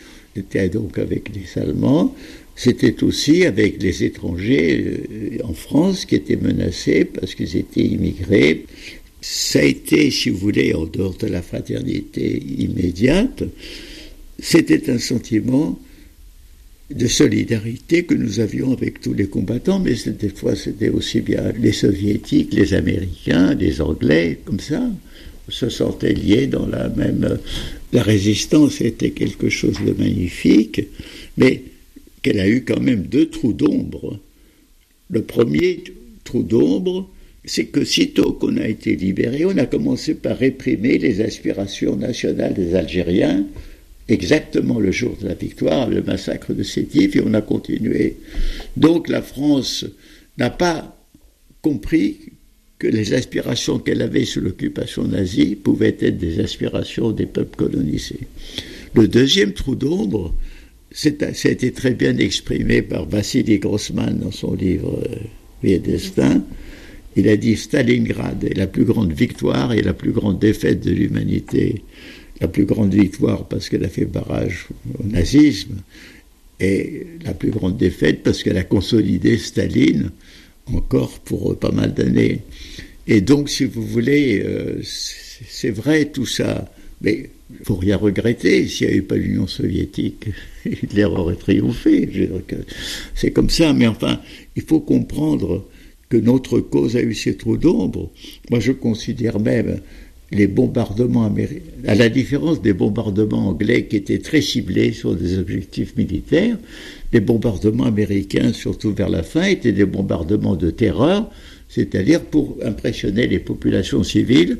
donc 0.72 0.98
avec 0.98 1.30
les 1.34 1.62
Allemands, 1.62 2.14
c'était 2.56 3.02
aussi 3.02 3.44
avec 3.44 3.82
les 3.82 4.04
étrangers 4.04 5.00
en 5.42 5.54
France 5.54 6.06
qui 6.06 6.14
étaient 6.14 6.36
menacés 6.36 7.04
parce 7.04 7.34
qu'ils 7.34 7.56
étaient 7.56 7.84
immigrés. 7.84 8.66
Ça 9.20 9.60
a 9.60 9.64
été, 9.64 10.10
si 10.10 10.30
vous 10.30 10.38
voulez, 10.38 10.74
en 10.74 10.84
dehors 10.84 11.16
de 11.16 11.26
la 11.26 11.42
fraternité 11.42 12.42
immédiate, 12.58 13.42
c'était 14.38 14.90
un 14.90 14.98
sentiment 14.98 15.78
de 16.90 17.06
solidarité 17.06 18.04
que 18.04 18.14
nous 18.14 18.40
avions 18.40 18.72
avec 18.72 19.00
tous 19.00 19.14
les 19.14 19.26
combattants, 19.26 19.80
mais 19.80 19.94
des 20.06 20.28
fois 20.28 20.54
c'était 20.54 20.90
aussi 20.90 21.20
bien 21.22 21.52
les 21.58 21.72
soviétiques, 21.72 22.52
les 22.52 22.74
américains, 22.74 23.54
les 23.54 23.80
anglais, 23.80 24.38
comme 24.44 24.60
ça, 24.60 24.82
se 25.48 25.68
sentaient 25.68 26.12
liés 26.12 26.46
dans 26.46 26.66
la 26.66 26.88
même... 26.90 27.38
La 27.92 28.02
résistance 28.02 28.80
était 28.80 29.10
quelque 29.10 29.48
chose 29.48 29.76
de 29.86 29.92
magnifique, 29.92 30.82
mais 31.36 31.62
qu'elle 32.24 32.40
a 32.40 32.48
eu 32.48 32.64
quand 32.64 32.80
même 32.80 33.02
deux 33.02 33.28
trous 33.28 33.52
d'ombre. 33.52 34.18
Le 35.10 35.22
premier 35.22 35.84
trou 36.24 36.42
d'ombre, 36.42 37.08
c'est 37.44 37.66
que 37.66 37.84
sitôt 37.84 38.32
qu'on 38.32 38.56
a 38.56 38.66
été 38.66 38.96
libéré, 38.96 39.44
on 39.44 39.58
a 39.58 39.66
commencé 39.66 40.14
par 40.14 40.38
réprimer 40.38 40.96
les 40.96 41.20
aspirations 41.20 41.96
nationales 41.96 42.54
des 42.54 42.74
Algériens, 42.74 43.44
exactement 44.08 44.80
le 44.80 44.90
jour 44.90 45.14
de 45.20 45.28
la 45.28 45.34
victoire, 45.34 45.90
le 45.90 46.02
massacre 46.02 46.54
de 46.54 46.62
Sétif, 46.62 47.14
et 47.14 47.20
on 47.20 47.34
a 47.34 47.42
continué. 47.42 48.16
Donc 48.78 49.10
la 49.10 49.20
France 49.20 49.84
n'a 50.38 50.50
pas 50.50 50.96
compris 51.60 52.16
que 52.78 52.86
les 52.86 53.12
aspirations 53.12 53.78
qu'elle 53.78 54.00
avait 54.00 54.24
sous 54.24 54.40
l'occupation 54.40 55.04
nazie 55.04 55.56
pouvaient 55.56 55.96
être 56.00 56.16
des 56.16 56.40
aspirations 56.40 57.12
des 57.12 57.26
peuples 57.26 57.56
colonisés. 57.56 58.20
Le 58.94 59.08
deuxième 59.08 59.52
trou 59.52 59.74
d'ombre, 59.74 60.34
ça 60.94 61.10
a 61.10 61.50
été 61.50 61.72
très 61.72 61.92
bien 61.92 62.16
exprimé 62.18 62.80
par 62.80 63.06
Vassili 63.08 63.58
Grossman 63.58 64.16
dans 64.20 64.30
son 64.30 64.54
livre 64.54 65.02
euh, 65.10 65.16
Vie 65.62 65.72
et 65.72 65.78
Destin. 65.80 66.44
Il 67.16 67.28
a 67.28 67.36
dit 67.36 67.56
Stalingrad 67.56 68.44
est 68.44 68.56
la 68.56 68.68
plus 68.68 68.84
grande 68.84 69.12
victoire 69.12 69.72
et 69.72 69.82
la 69.82 69.92
plus 69.92 70.12
grande 70.12 70.38
défaite 70.38 70.84
de 70.84 70.92
l'humanité. 70.92 71.82
La 72.40 72.48
plus 72.48 72.64
grande 72.64 72.94
victoire 72.94 73.48
parce 73.48 73.68
qu'elle 73.68 73.84
a 73.84 73.88
fait 73.88 74.04
barrage 74.04 74.68
au 74.98 75.04
nazisme 75.04 75.76
et 76.60 77.06
la 77.24 77.34
plus 77.34 77.50
grande 77.50 77.76
défaite 77.76 78.22
parce 78.22 78.42
qu'elle 78.42 78.58
a 78.58 78.64
consolidé 78.64 79.36
Staline 79.38 80.10
encore 80.72 81.18
pour 81.20 81.58
pas 81.58 81.72
mal 81.72 81.92
d'années. 81.92 82.40
Et 83.06 83.20
donc, 83.20 83.50
si 83.50 83.64
vous 83.64 83.84
voulez, 83.84 84.42
euh, 84.44 84.80
c'est 84.82 85.70
vrai 85.70 86.06
tout 86.06 86.26
ça, 86.26 86.72
mais 87.04 87.30
il 87.50 87.64
faut 87.64 87.76
rien 87.76 87.96
regretter 87.96 88.66
s'il 88.66 88.86
n'y 88.86 88.94
avait 88.94 89.02
pas 89.02 89.16
l'Union 89.16 89.46
soviétique. 89.46 90.26
Hitler 90.66 91.04
aurait 91.04 91.36
triomphé. 91.36 92.08
C'est 93.14 93.30
comme 93.30 93.50
ça, 93.50 93.72
mais 93.74 93.86
enfin, 93.86 94.20
il 94.56 94.62
faut 94.62 94.80
comprendre 94.80 95.64
que 96.08 96.16
notre 96.16 96.60
cause 96.60 96.96
a 96.96 97.02
eu 97.02 97.14
ses 97.14 97.36
trous 97.36 97.58
d'ombre. 97.58 98.10
Moi, 98.50 98.60
je 98.60 98.72
considère 98.72 99.38
même 99.38 99.80
les 100.32 100.46
bombardements 100.46 101.26
américains, 101.26 101.60
à 101.86 101.94
la 101.94 102.08
différence 102.08 102.60
des 102.62 102.72
bombardements 102.72 103.48
anglais 103.48 103.84
qui 103.84 103.96
étaient 103.96 104.18
très 104.18 104.40
ciblés 104.40 104.92
sur 104.92 105.14
des 105.14 105.38
objectifs 105.38 105.96
militaires, 105.96 106.56
les 107.12 107.20
bombardements 107.20 107.84
américains, 107.84 108.52
surtout 108.52 108.92
vers 108.92 109.10
la 109.10 109.22
fin, 109.22 109.44
étaient 109.44 109.72
des 109.72 109.84
bombardements 109.84 110.56
de 110.56 110.70
terreur, 110.70 111.30
c'est-à-dire 111.68 112.22
pour 112.22 112.56
impressionner 112.64 113.26
les 113.26 113.38
populations 113.38 114.02
civiles, 114.02 114.58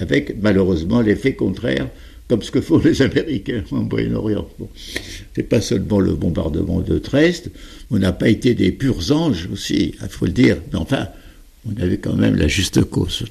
avec 0.00 0.36
malheureusement 0.40 1.00
l'effet 1.00 1.34
contraire, 1.34 1.88
comme 2.28 2.42
ce 2.42 2.50
que 2.50 2.60
font 2.60 2.78
les 2.78 3.02
Américains 3.02 3.62
en 3.70 3.82
Moyen-Orient. 3.82 4.48
Bon. 4.58 4.68
C'est 5.34 5.42
pas 5.42 5.60
seulement 5.60 6.00
le 6.00 6.14
bombardement 6.14 6.80
de 6.80 6.98
Trest, 6.98 7.50
on 7.90 7.98
n'a 7.98 8.12
pas 8.12 8.28
été 8.28 8.54
des 8.54 8.72
purs 8.72 9.12
anges 9.12 9.48
aussi, 9.52 9.94
il 10.02 10.08
faut 10.08 10.26
le 10.26 10.32
dire, 10.32 10.56
mais 10.72 10.78
enfin, 10.78 11.08
on 11.68 11.80
avait 11.82 11.98
quand 11.98 12.14
même 12.14 12.36
la 12.36 12.48
juste 12.48 12.82
cause. 12.84 13.24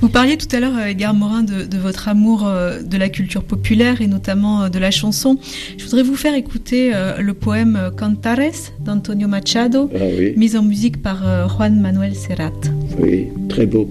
Vous 0.00 0.08
parliez 0.08 0.36
tout 0.36 0.48
à 0.54 0.60
l'heure, 0.60 0.76
euh, 0.76 0.86
Edgar 0.86 1.14
Morin, 1.14 1.42
de, 1.42 1.64
de, 1.64 1.78
votre 1.78 2.08
amour 2.08 2.46
euh, 2.46 2.82
de 2.82 2.96
la 2.96 3.08
culture 3.08 3.44
populaire 3.44 4.00
et 4.00 4.08
notamment 4.08 4.64
euh, 4.64 4.68
de 4.68 4.78
la 4.78 4.90
chanson. 4.90 5.38
Je 5.78 5.84
voudrais 5.84 6.02
vous 6.02 6.16
faire 6.16 6.34
écouter 6.34 6.92
le 7.18 7.34
poème 7.34 7.90
Cantares 7.96 8.72
d'Antonio 8.80 9.28
Machado, 9.28 9.90
ah 9.94 9.98
oui. 10.18 10.34
mis 10.36 10.56
en 10.56 10.62
musique 10.62 11.00
par 11.00 11.48
Juan 11.48 11.80
Manuel 11.80 12.14
Serrat. 12.14 12.52
Oui, 12.98 13.28
très 13.48 13.66
beau. 13.66 13.88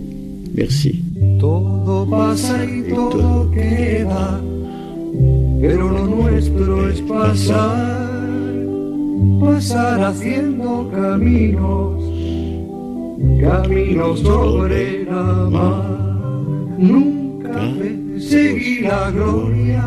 Merci. 0.53 1.03
Todo 1.39 2.09
pasa 2.09 2.63
y 2.65 2.83
todo 2.93 3.49
queda, 3.51 4.41
pero 5.61 5.89
lo 5.89 6.05
nuestro 6.07 6.89
es 6.89 7.01
pasar, 7.01 8.65
pasar 9.39 10.03
haciendo 10.03 10.89
caminos 10.91 12.01
camino 13.41 14.15
sobre 14.17 15.03
la 15.05 15.49
mar, 15.49 15.99
nunca 16.77 17.59
seguir 18.19 18.83
la 18.83 19.11
gloria, 19.11 19.83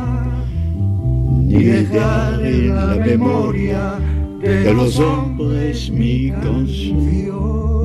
ni 1.45 1.63
dejar 1.63 2.45
en 2.45 2.75
la 2.75 2.97
memoria 2.97 3.99
de 4.41 4.75
los 4.75 4.99
hombres 4.99 5.91
mi 5.91 6.31
canción. 6.31 7.84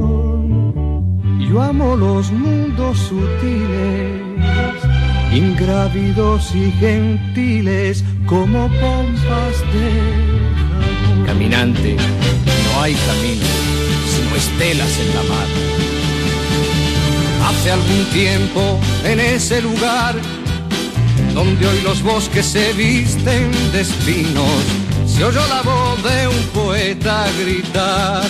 Yo 1.50 1.62
amo 1.62 1.96
los 1.96 2.32
mundos 2.32 2.98
sutiles, 3.00 4.22
ingrávidos 5.34 6.54
y 6.54 6.72
gentiles, 6.74 8.04
como 8.26 8.68
pompas 8.68 9.56
de. 9.74 11.26
Caminante, 11.26 11.96
no 11.96 12.82
hay 12.82 12.94
camino 12.94 13.46
estelas 14.40 14.98
en 15.00 15.16
la 15.16 15.24
mar. 15.24 15.48
Hace 17.48 17.72
algún 17.72 18.06
tiempo 18.06 18.80
en 19.04 19.20
ese 19.20 19.62
lugar 19.62 20.16
donde 21.34 21.68
hoy 21.68 21.82
los 21.82 22.02
bosques 22.02 22.46
se 22.46 22.72
visten 22.74 23.52
de 23.74 23.82
espinos, 23.82 24.62
se 25.06 25.24
oyó 25.26 25.46
la 25.48 25.62
voz 25.62 26.04
de 26.04 26.28
un 26.28 26.44
poeta 26.54 27.26
gritar, 27.42 28.30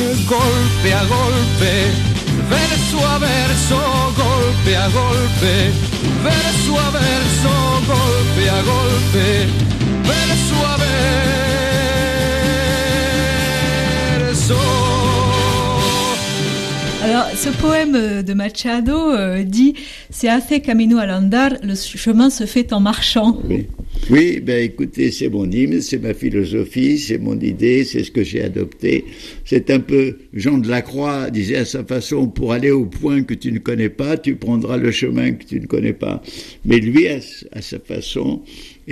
golpe 0.25 0.93
a 0.93 1.03
golpe, 1.05 1.91
verso 2.49 3.05
a 3.05 3.17
verso, 3.19 3.77
golpe 4.15 4.75
a 4.75 4.89
golpe, 4.89 5.71
verso 6.23 6.77
a 6.77 6.91
verso, 6.91 7.49
golpe 7.85 8.49
a 8.49 8.61
golpe, 8.61 9.47
verso 10.03 10.65
a 10.65 10.77
verso. 14.27 14.80
Ce 17.41 17.49
poème 17.49 18.21
de 18.21 18.33
Machado 18.35 18.95
euh, 18.95 19.41
dit 19.41 19.73
C'est 20.11 20.29
hace 20.29 20.61
camino 20.63 20.99
al 20.99 21.09
andar, 21.09 21.53
le 21.63 21.73
chemin 21.73 22.29
se 22.29 22.45
fait 22.45 22.71
en 22.71 22.79
marchant. 22.79 23.41
Oui. 23.49 23.65
Oui, 24.09 24.39
ben 24.41 24.63
écoutez, 24.63 25.11
c'est 25.11 25.29
mon 25.29 25.49
hymne, 25.49 25.81
c'est 25.81 25.97
ma 25.97 26.13
philosophie, 26.13 26.99
c'est 26.99 27.17
mon 27.17 27.39
idée, 27.39 27.83
c'est 27.83 28.03
ce 28.03 28.11
que 28.11 28.23
j'ai 28.23 28.43
adopté. 28.43 29.05
C'est 29.43 29.71
un 29.71 29.79
peu, 29.79 30.17
Jean 30.33 30.59
de 30.59 30.69
la 30.69 30.81
Croix 30.81 31.29
disait 31.29 31.57
à 31.57 31.65
sa 31.65 31.83
façon, 31.83 32.27
pour 32.27 32.51
aller 32.53 32.71
au 32.71 32.85
point 32.85 33.23
que 33.23 33.33
tu 33.33 33.51
ne 33.51 33.59
connais 33.59 33.89
pas, 33.89 34.17
tu 34.17 34.35
prendras 34.35 34.77
le 34.77 34.91
chemin 34.91 35.31
que 35.31 35.43
tu 35.45 35.59
ne 35.59 35.65
connais 35.65 35.93
pas. 35.93 36.21
Mais 36.65 36.77
lui, 36.77 37.07
à 37.07 37.61
sa 37.61 37.79
façon, 37.79 38.41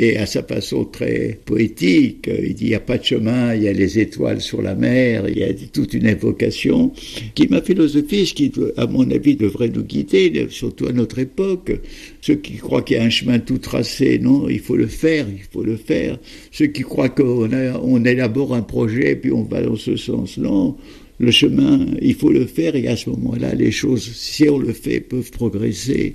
et 0.02 0.16
à 0.16 0.26
sa 0.26 0.43
façon 0.43 0.86
très 0.86 1.38
poétique, 1.43 2.30
il 2.41 2.56
dit 2.56 2.66
il 2.66 2.70
n'y 2.70 2.76
a 2.76 2.80
pas 2.80 2.97
de 2.97 3.04
chemin, 3.04 3.54
il 3.54 3.64
y 3.64 3.68
a 3.68 3.74
les 3.74 4.00
étoiles 4.00 4.39
sur 4.39 4.62
la 4.62 4.74
mer, 4.74 5.28
il 5.28 5.38
y 5.38 5.43
a 5.43 5.54
toute 5.74 5.93
une 5.93 6.08
évocation 6.08 6.93
qui 7.36 7.43
est 7.43 7.52
ma 7.52 7.62
philosophie, 7.62 8.26
ce 8.26 8.34
qui, 8.34 8.50
à 8.78 8.88
mon 8.88 9.12
avis, 9.12 9.36
devrait 9.36 9.68
nous 9.68 9.84
guider, 9.84 10.47
surtout 10.52 10.88
à 10.88 10.93
notre 10.93 11.20
époque. 11.20 11.74
Ceux 12.22 12.36
qui 12.36 12.54
croient 12.54 12.82
qu'il 12.82 12.95
y 12.95 13.00
a 13.02 13.04
un 13.04 13.10
chemin 13.10 13.39
tout 13.39 13.58
tracé, 13.58 14.20
non, 14.20 14.47
il 14.47 14.62
faut 14.62 14.78
le 14.78 14.88
faire, 14.88 15.28
il 15.30 15.43
faut 15.52 15.64
le 15.64 15.76
faire. 15.76 16.18
Ceux 16.54 16.68
qui 16.68 16.84
croient 16.84 17.10
qu'on 17.10 17.50
on 17.84 18.06
élabore 18.06 18.56
un 18.56 18.62
projet 18.62 19.18
puis 19.18 19.34
on 19.34 19.43
va 19.43 19.62
dans 19.62 19.76
ce 19.76 19.97
sens, 19.97 20.38
non. 20.38 20.78
Le 21.20 21.32
chemin, 21.32 21.86
il 22.02 22.16
faut 22.16 22.32
le 22.32 22.45
faire 22.45 22.78
et 22.78 22.88
à 22.88 22.95
ce 22.95 23.10
moment-là, 23.10 23.54
les 23.54 23.72
choses, 23.72 24.10
si 24.14 24.47
on 24.47 24.58
le 24.58 24.72
fait, 24.72 25.02
peuvent 25.02 25.32
progresser. 25.32 26.14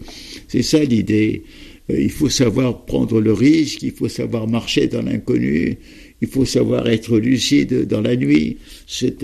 C'est 0.48 0.62
ça 0.62 0.82
l'idée. 0.82 1.42
Il 1.88 2.10
faut 2.10 2.30
savoir 2.30 2.86
prendre 2.86 3.20
le 3.20 3.32
risque, 3.32 3.82
il 3.82 3.92
faut 3.92 4.08
savoir 4.08 4.48
marcher 4.48 4.86
dans 4.88 5.02
l'inconnu, 5.02 5.78
il 6.22 6.28
faut 6.28 6.44
savoir 6.44 6.88
être 6.88 7.18
lucide 7.18 7.86
dans 7.86 8.00
la 8.00 8.16
nuit. 8.16 8.56
C'est 8.86 9.22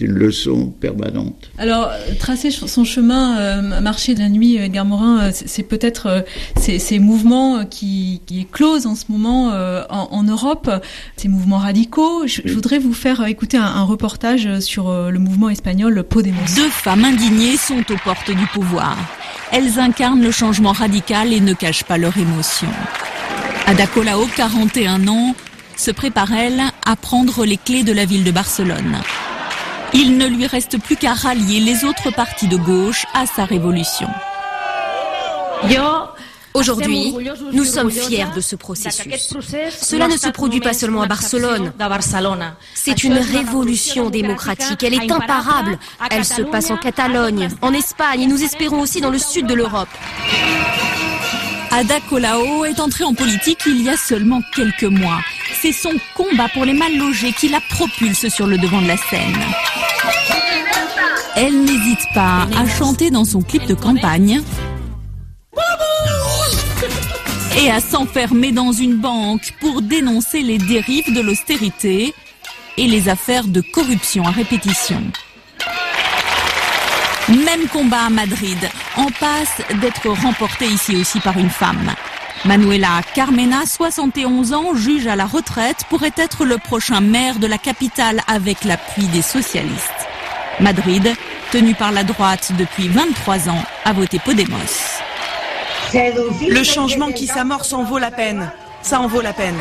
une 0.00 0.12
leçon 0.12 0.72
permanente. 0.80 1.50
Alors, 1.58 1.90
tracer 2.18 2.50
son 2.50 2.84
chemin, 2.84 3.38
euh, 3.38 3.80
marcher 3.80 4.14
de 4.14 4.20
la 4.20 4.28
nuit, 4.28 4.56
Edgar 4.56 4.84
Morin, 4.84 5.30
c'est 5.32 5.62
peut-être 5.62 6.06
euh, 6.06 6.20
ces, 6.56 6.78
ces, 6.78 6.98
mouvements 6.98 7.64
qui, 7.64 8.20
qui 8.26 8.40
éclosent 8.40 8.86
en 8.86 8.94
ce 8.94 9.04
moment 9.08 9.52
euh, 9.52 9.82
en, 9.90 10.08
en, 10.10 10.22
Europe, 10.22 10.70
ces 11.16 11.28
mouvements 11.28 11.58
radicaux. 11.58 12.26
Je, 12.26 12.40
oui. 12.40 12.42
je, 12.46 12.54
voudrais 12.54 12.78
vous 12.78 12.94
faire 12.94 13.24
écouter 13.26 13.56
un, 13.56 13.62
un 13.62 13.84
reportage 13.84 14.60
sur 14.60 14.90
le 14.92 15.18
mouvement 15.18 15.50
espagnol 15.50 16.02
Podemos. 16.04 16.40
Deux 16.56 16.68
femmes 16.68 17.04
indignées 17.04 17.56
sont 17.56 17.84
aux 17.90 17.98
portes 18.02 18.30
du 18.30 18.46
pouvoir. 18.52 18.96
Elles 19.52 19.78
incarnent 19.78 20.22
le 20.22 20.30
changement 20.30 20.72
radical 20.72 21.32
et 21.32 21.40
ne 21.40 21.52
cachent 21.52 21.84
pas 21.84 21.98
leur 21.98 22.16
émotion. 22.16 22.68
Ada 23.66 23.86
Colau, 23.86 24.26
41 24.36 25.06
ans, 25.08 25.34
se 25.76 25.90
prépare, 25.90 26.32
elle, 26.32 26.62
à 26.86 26.96
prendre 26.96 27.44
les 27.44 27.56
clés 27.56 27.82
de 27.82 27.92
la 27.92 28.04
ville 28.04 28.24
de 28.24 28.30
Barcelone. 28.30 29.00
Il 29.92 30.18
ne 30.18 30.26
lui 30.26 30.46
reste 30.46 30.78
plus 30.78 30.96
qu'à 30.96 31.14
rallier 31.14 31.60
les 31.60 31.84
autres 31.84 32.10
partis 32.10 32.48
de 32.48 32.56
gauche 32.56 33.06
à 33.14 33.26
sa 33.26 33.44
révolution. 33.44 34.08
Aujourd'hui, 36.54 37.12
nous 37.52 37.64
sommes 37.64 37.90
fiers 37.90 38.26
de 38.34 38.40
ce 38.40 38.54
processus. 38.54 39.34
Cela 39.70 40.06
ne 40.06 40.16
se 40.16 40.28
produit 40.28 40.60
pas 40.60 40.72
seulement 40.72 41.02
à 41.02 41.06
Barcelone. 41.06 41.72
C'est 42.74 43.02
une 43.02 43.18
révolution 43.18 44.08
démocratique. 44.08 44.82
Elle 44.84 44.94
est 44.94 45.10
imparable. 45.10 45.78
Elle 46.10 46.24
se 46.24 46.42
passe 46.42 46.70
en 46.70 46.76
Catalogne, 46.76 47.48
en 47.60 47.72
Espagne 47.72 48.22
et 48.22 48.26
nous 48.26 48.42
espérons 48.42 48.80
aussi 48.80 49.00
dans 49.00 49.10
le 49.10 49.18
sud 49.18 49.46
de 49.46 49.54
l'Europe. 49.54 49.88
Ada 51.76 51.98
Colau 52.08 52.64
est 52.64 52.78
entrée 52.78 53.02
en 53.02 53.14
politique 53.14 53.58
il 53.66 53.82
y 53.82 53.88
a 53.88 53.96
seulement 53.96 54.40
quelques 54.54 54.84
mois. 54.84 55.18
C'est 55.60 55.72
son 55.72 55.90
combat 56.14 56.48
pour 56.54 56.64
les 56.64 56.72
mal 56.72 56.96
logés 56.96 57.32
qui 57.32 57.48
la 57.48 57.60
propulse 57.68 58.28
sur 58.28 58.46
le 58.46 58.56
devant 58.58 58.80
de 58.80 58.86
la 58.86 58.96
scène. 58.96 59.36
Elle 61.34 61.64
n'hésite 61.64 62.06
pas 62.14 62.46
à 62.56 62.68
chanter 62.68 63.10
dans 63.10 63.24
son 63.24 63.42
clip 63.42 63.66
de 63.66 63.74
campagne. 63.74 64.40
et 67.58 67.70
à 67.70 67.80
s'enfermer 67.80 68.52
dans 68.52 68.70
une 68.70 68.96
banque 68.96 69.52
pour 69.60 69.82
dénoncer 69.82 70.42
les 70.42 70.58
dérives 70.58 71.12
de 71.12 71.20
l'austérité 71.20 72.14
et 72.76 72.86
les 72.86 73.08
affaires 73.08 73.48
de 73.48 73.60
corruption 73.60 74.24
à 74.24 74.30
répétition. 74.30 75.02
Même 77.56 77.68
combat 77.68 78.06
à 78.06 78.10
Madrid, 78.10 78.58
en 78.96 79.06
passe 79.20 79.62
d'être 79.80 80.08
remporté 80.08 80.64
ici 80.66 80.96
aussi 80.96 81.20
par 81.20 81.38
une 81.38 81.50
femme. 81.50 81.94
Manuela 82.44 83.00
Carmena, 83.14 83.64
71 83.64 84.52
ans, 84.52 84.74
juge 84.74 85.06
à 85.06 85.14
la 85.14 85.26
retraite, 85.26 85.84
pourrait 85.88 86.14
être 86.16 86.44
le 86.44 86.58
prochain 86.58 87.00
maire 87.00 87.38
de 87.38 87.46
la 87.46 87.58
capitale 87.58 88.22
avec 88.26 88.64
l'appui 88.64 89.06
des 89.06 89.22
socialistes. 89.22 90.08
Madrid, 90.58 91.14
tenu 91.52 91.76
par 91.76 91.92
la 91.92 92.02
droite 92.02 92.50
depuis 92.58 92.88
23 92.88 93.48
ans, 93.48 93.64
a 93.84 93.92
voté 93.92 94.18
Podemos. 94.18 94.56
Le 95.92 96.62
changement 96.64 97.12
qui 97.12 97.28
s'amorce 97.28 97.72
en 97.72 97.84
vaut 97.84 97.98
la 97.98 98.10
peine. 98.10 98.50
Ça 98.82 99.00
en 99.00 99.06
vaut 99.06 99.22
la 99.22 99.32
peine. 99.32 99.58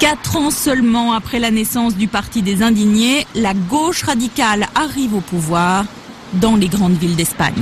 Quatre 0.00 0.36
ans 0.36 0.50
seulement 0.50 1.14
après 1.14 1.38
la 1.38 1.50
naissance 1.50 1.96
du 1.96 2.08
Parti 2.08 2.42
des 2.42 2.62
Indignés, 2.62 3.26
la 3.34 3.54
gauche 3.54 4.02
radicale 4.02 4.66
arrive 4.74 5.14
au 5.14 5.22
pouvoir 5.22 5.86
dans 6.34 6.56
les 6.56 6.68
grandes 6.68 6.96
villes 6.98 7.16
d'Espagne. 7.16 7.54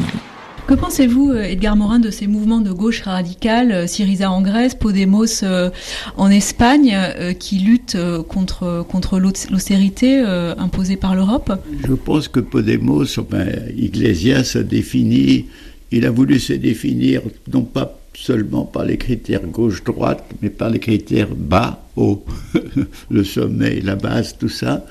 Que 0.67 0.73
pensez-vous, 0.73 1.31
euh, 1.31 1.43
Edgar 1.43 1.77
Morin, 1.77 1.99
de 1.99 2.11
ces 2.11 2.27
mouvements 2.27 2.63
de 2.63 2.73
gauche 2.73 3.03
radicale, 3.03 3.71
euh, 3.71 3.87
Syriza 3.87 4.31
en 4.31 4.41
Grèce, 4.41 4.75
Podemos 4.75 5.43
euh, 5.43 5.69
en 6.17 6.31
Espagne, 6.31 6.97
qui 7.39 7.59
luttent 7.59 7.99
contre, 8.29 8.83
contre 8.89 9.19
l'austérité 9.19 10.21
imposée 10.59 10.97
par 10.97 11.15
l'Europe? 11.15 11.53
Je 11.87 11.93
pense 11.93 12.29
que 12.29 12.41
Podemos, 12.41 13.19
enfin, 13.19 13.45
Iglesias 13.77 14.57
a 14.59 14.63
défini, 14.63 15.47
il 15.93 16.07
a 16.07 16.11
voulu 16.11 16.41
se 16.41 16.55
définir 16.55 17.21
non 17.53 17.63
pas 17.63 17.99
seulement 18.15 18.65
par 18.65 18.85
les 18.85 18.97
critères 18.97 19.47
gauche-droite, 19.47 20.25
mais 20.41 20.49
par 20.49 20.71
les 20.71 20.79
critères 20.79 21.35
bas-haut, 21.37 22.25
le 23.11 23.25
sommet, 23.25 23.81
la 23.83 23.97
base, 23.97 24.37
tout 24.39 24.49
ça. 24.49 24.85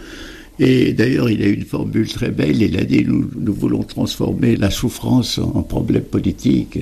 Et 0.59 0.93
d'ailleurs, 0.93 1.29
il 1.29 1.41
a 1.41 1.47
une 1.47 1.65
formule 1.65 2.07
très 2.07 2.29
belle. 2.29 2.61
Il 2.61 2.77
a 2.77 2.83
dit 2.83 3.03
nous, 3.05 3.29
nous 3.35 3.53
voulons 3.53 3.83
transformer 3.83 4.55
la 4.55 4.69
souffrance 4.69 5.39
en 5.39 5.63
problème 5.63 6.03
politique. 6.03 6.79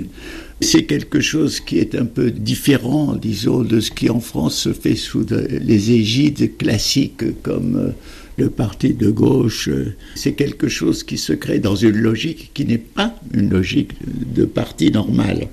C'est 0.59 0.83
quelque 0.83 1.21
chose 1.21 1.59
qui 1.59 1.79
est 1.79 1.95
un 1.95 2.05
peu 2.05 2.31
différent, 2.31 3.15
disons, 3.15 3.61
de 3.61 3.79
ce 3.79 3.89
qui 3.89 4.09
en 4.09 4.19
France 4.19 4.55
se 4.55 4.73
fait 4.73 4.95
sous 4.95 5.25
les 5.49 5.91
égides 5.91 6.57
classiques 6.57 7.41
comme 7.41 7.77
euh, 7.77 7.91
le 8.37 8.49
parti 8.49 8.93
de 8.93 9.09
gauche. 9.09 9.69
C'est 10.15 10.33
quelque 10.33 10.67
chose 10.67 11.03
qui 11.03 11.17
se 11.17 11.33
crée 11.33 11.59
dans 11.59 11.75
une 11.75 11.97
logique 11.97 12.51
qui 12.53 12.65
n'est 12.65 12.77
pas 12.77 13.15
une 13.33 13.49
logique 13.49 13.93
de 14.35 14.45
parti 14.45 14.91
normal, 14.91 15.47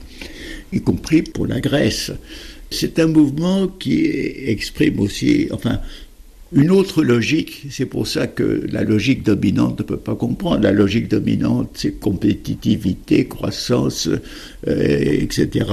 y 0.72 0.80
compris 0.80 1.22
pour 1.22 1.46
la 1.46 1.60
Grèce. 1.60 2.12
C'est 2.70 2.98
un 2.98 3.06
mouvement 3.06 3.66
qui 3.66 4.04
exprime 4.04 5.00
aussi, 5.00 5.48
enfin, 5.52 5.80
une 6.52 6.70
autre 6.70 7.02
logique, 7.02 7.66
c'est 7.70 7.84
pour 7.84 8.06
ça 8.06 8.26
que 8.26 8.66
la 8.70 8.82
logique 8.82 9.22
dominante 9.22 9.80
ne 9.80 9.84
peut 9.84 9.98
pas 9.98 10.14
comprendre. 10.14 10.62
La 10.62 10.72
logique 10.72 11.08
dominante, 11.08 11.70
c'est 11.74 12.00
compétitivité, 12.00 13.26
croissance, 13.26 14.08
euh, 14.66 15.20
etc. 15.20 15.66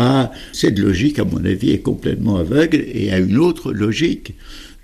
Cette 0.51 0.77
logique, 0.77 1.17
à 1.19 1.23
mon 1.23 1.43
avis, 1.45 1.71
est 1.71 1.79
complètement 1.79 2.35
aveugle 2.35 2.83
et 2.93 3.11
a 3.11 3.19
une 3.19 3.37
autre 3.37 3.71
logique. 3.71 4.33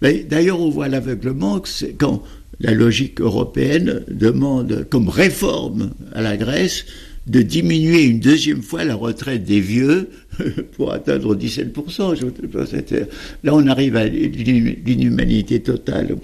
D'ailleurs, 0.02 0.62
on 0.62 0.70
voit 0.70 0.88
l'aveuglement 0.88 1.62
quand 2.00 2.24
la 2.60 2.74
logique 2.74 3.20
européenne 3.20 4.04
demande 4.10 4.88
comme 4.89 5.10
réforme 5.10 5.92
à 6.14 6.22
la 6.22 6.38
Grèce 6.38 6.86
de 7.28 7.42
diminuer 7.42 8.04
une 8.04 8.20
deuxième 8.20 8.64
fois 8.64 8.84
la 8.84 8.96
retraite 8.96 9.44
des 9.44 9.60
vieux 9.60 10.10
pour 10.76 10.94
atteindre 10.94 11.36
17%. 11.36 13.08
Là, 13.44 13.56
on 13.56 13.68
arrive 13.68 13.96
à 13.96 14.06
l'inhumanité 14.06 15.60
totale. 15.60 16.16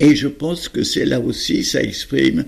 Et 0.00 0.16
je 0.16 0.28
pense 0.28 0.68
que 0.68 0.82
c'est 0.82 1.04
là 1.04 1.20
aussi, 1.20 1.64
ça 1.64 1.82
exprime 1.82 2.44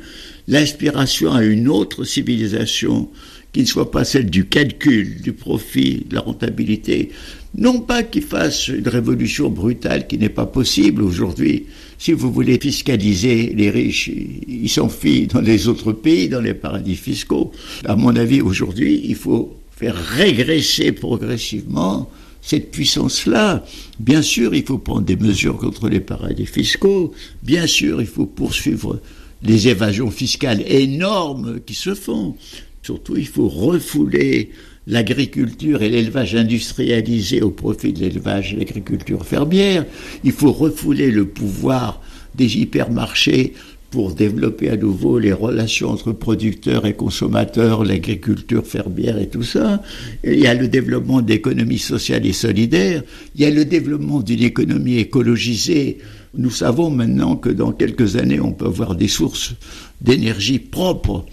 l'inspiration 0.49 1.33
à 1.33 1.45
une 1.45 1.69
autre 1.69 2.05
civilisation 2.05 3.09
qui 3.53 3.61
ne 3.61 3.67
soit 3.67 3.93
pas 3.93 4.05
celle 4.05 4.29
du 4.29 4.47
calcul, 4.47 5.21
du 5.21 5.33
profit, 5.33 6.05
de 6.11 6.17
la 6.17 6.23
rentabilité. 6.23 7.11
Non 7.57 7.81
pas 7.81 8.03
qu'il 8.03 8.25
fasse 8.25 8.67
une 8.67 8.89
révolution 8.89 9.49
brutale 9.49 10.09
qui 10.09 10.19
n'est 10.19 10.29
pas 10.29 10.47
possible 10.47 11.03
aujourd'hui, 11.03 11.67
si 11.99 12.13
vous 12.13 12.33
voulez 12.33 12.59
fiscaliser 12.59 13.55
les 13.57 13.71
riches, 13.71 14.11
ils 14.49 14.69
s'enfuient 14.69 15.29
dans 15.29 15.41
les 15.41 15.69
autres 15.69 15.93
pays, 15.93 16.29
dans 16.29 16.41
les 16.41 16.55
paradis 16.55 16.97
fiscaux. 16.97 17.53
À 17.85 17.95
mon 17.95 18.17
avis, 18.17 18.41
aujourd'hui, 18.41 19.01
il 19.05 19.15
faut 19.15 19.57
faire 19.77 19.97
régresser 19.97 20.93
progressivement 20.93 22.11
cette 22.41 22.71
puissance-là. 22.71 23.65
Bien 23.99 24.23
sûr, 24.23 24.55
il 24.55 24.65
faut 24.65 24.79
prendre 24.79 25.03
des 25.03 25.17
mesures 25.17 25.57
contre 25.57 25.89
les 25.89 26.01
paradis 26.01 26.47
fiscaux. 26.47 27.13
Bien 27.43 27.67
sûr, 27.67 28.01
il 28.01 28.07
faut 28.07 28.27
poursuivre 28.27 29.01
les 29.43 29.69
évasions 29.69 30.11
fiscales 30.11 30.63
énormes 30.67 31.61
qui 31.65 31.75
se 31.75 31.95
font. 31.95 32.37
Surtout, 32.83 33.17
il 33.17 33.27
faut 33.27 33.49
refouler 33.49 34.51
l'agriculture 34.87 35.83
et 35.83 35.89
l'élevage 35.89 36.35
industrialisé 36.35 37.41
au 37.41 37.51
profit 37.51 37.93
de 37.93 38.01
l'élevage 38.01 38.53
et 38.53 38.57
l'agriculture 38.57 39.25
fermière. 39.25 39.87
Il 40.23 40.33
faut 40.33 40.53
refouler 40.53 41.11
le 41.11 41.27
pouvoir 41.27 42.03
des 42.35 42.59
hypermarchés 42.59 43.55
pour 43.95 44.13
développer 44.13 44.71
à 44.71 44.77
nouveau 44.77 45.21
les 45.21 45.33
relations 45.33 45.91
entre 45.91 46.11
producteurs 46.11 46.85
et 46.85 46.95
consommateurs, 46.95 47.85
l'agriculture 47.85 48.67
fermière 48.67 49.19
et 49.19 49.29
tout 49.29 49.45
ça. 49.45 49.83
il 50.25 50.41
y 50.41 50.49
a 50.49 50.55
le 50.55 50.67
développement 50.67 51.23
d'économies 51.23 51.79
sociales 51.79 52.27
et 52.27 52.33
solidaires. 52.33 53.05
Il 53.37 53.43
y 53.43 53.45
a 53.45 53.51
le 53.51 53.65
développement 53.65 54.19
d'une 54.19 54.43
économie 54.43 54.97
écologisée. 54.97 55.99
Nous 56.37 56.51
savons 56.51 56.91
maintenant 56.91 57.37
que 57.37 57.51
dans 57.51 57.71
quelques 57.71 58.17
années, 58.17 58.41
on 58.41 58.51
peut 58.51 58.67
avoir 58.67 58.97
des 58.97 59.07
sources 59.07 59.55
d'énergie 60.01 60.59
propres 60.59 61.25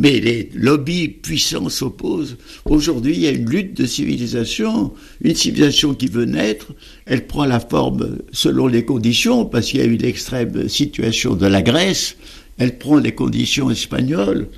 mais 0.00 0.18
les 0.18 0.48
lobbies 0.54 1.08
puissants 1.08 1.68
s'opposent. 1.68 2.38
Aujourd'hui, 2.64 3.12
il 3.12 3.20
y 3.20 3.26
a 3.26 3.30
une 3.30 3.48
lutte 3.48 3.76
de 3.76 3.84
civilisation, 3.84 4.92
une 5.20 5.34
civilisation 5.34 5.94
qui 5.94 6.06
veut 6.06 6.24
naître, 6.24 6.68
elle 7.04 7.26
prend 7.26 7.44
la 7.44 7.60
forme 7.60 8.16
selon 8.32 8.66
les 8.66 8.86
conditions, 8.86 9.44
parce 9.44 9.66
qu'il 9.66 9.80
y 9.80 9.82
a 9.82 9.86
eu 9.86 9.98
l'extrême 9.98 10.68
situation 10.70 11.34
de 11.34 11.46
la 11.46 11.60
Grèce, 11.60 12.16
elle 12.56 12.78
prend 12.78 12.96
les 12.96 13.12
conditions 13.12 13.70
espagnoles. 13.70 14.48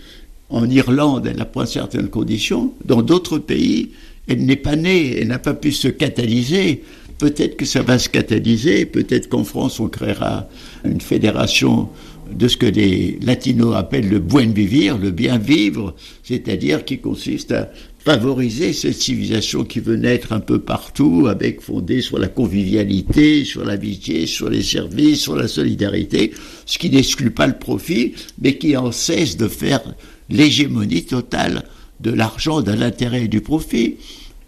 En 0.49 0.71
Irlande, 0.71 1.27
elle 1.27 1.45
prend 1.51 1.67
certaines 1.67 2.09
conditions. 2.09 2.73
Dans 2.85 3.03
d'autres 3.03 3.39
pays, 3.39 3.91
elle 4.29 4.45
n'est 4.45 4.55
pas 4.55 4.77
née, 4.77 5.19
elle 5.19 5.29
n'a 5.29 5.41
pas 5.41 5.55
pu 5.55 5.73
se 5.73 5.89
catalyser. 5.89 6.85
Peut-être 7.19 7.57
que 7.57 7.65
ça 7.65 7.83
va 7.83 7.99
se 7.99 8.09
catalyser, 8.09 8.87
peut-être 8.87 9.29
qu'en 9.29 9.45
France, 9.45 9.81
on 9.81 9.89
créera 9.89 10.49
une 10.85 11.01
fédération 11.01 11.89
de 12.37 12.49
ce 12.49 12.57
que 12.57 12.67
les 12.67 13.19
latinos 13.23 13.75
appellent 13.77 14.09
le 14.09 14.19
buen 14.19 14.53
vivir, 14.53 14.99
le 14.99 15.11
bien 15.11 15.39
vivre, 15.39 15.95
c'est-à-dire 16.23 16.85
qui 16.85 16.99
consiste 16.99 17.53
à 17.53 17.71
favoriser 18.05 18.73
cette 18.73 19.01
civilisation 19.01 19.65
qui 19.65 19.81
veut 19.81 19.97
naître 19.97 20.33
un 20.33 20.41
peu 20.41 20.59
partout, 20.59 21.27
avec 21.29 21.61
fondée 21.61 22.01
sur 22.01 22.19
la 22.19 22.29
convivialité, 22.29 23.45
sur 23.45 23.65
l'amitié, 23.65 24.27
sur 24.27 24.51
les 24.51 24.63
services, 24.63 25.21
sur 25.21 25.37
la 25.37 25.47
solidarité, 25.47 26.33
ce 26.67 26.79
qui 26.79 26.91
n'exclut 26.91 27.31
pas 27.31 27.47
le 27.47 27.59
profit, 27.59 28.15
mais 28.41 28.59
qui 28.59 28.77
en 28.77 28.91
cesse 28.91 29.37
de 29.37 29.47
faire 29.47 29.83
l'hégémonie 30.31 31.05
totale 31.05 31.65
de 32.01 32.11
l'argent, 32.11 32.63
de 32.63 32.73
l'intérêt 32.73 33.25
et 33.25 33.29
du 33.29 33.41
profit. 33.41 33.97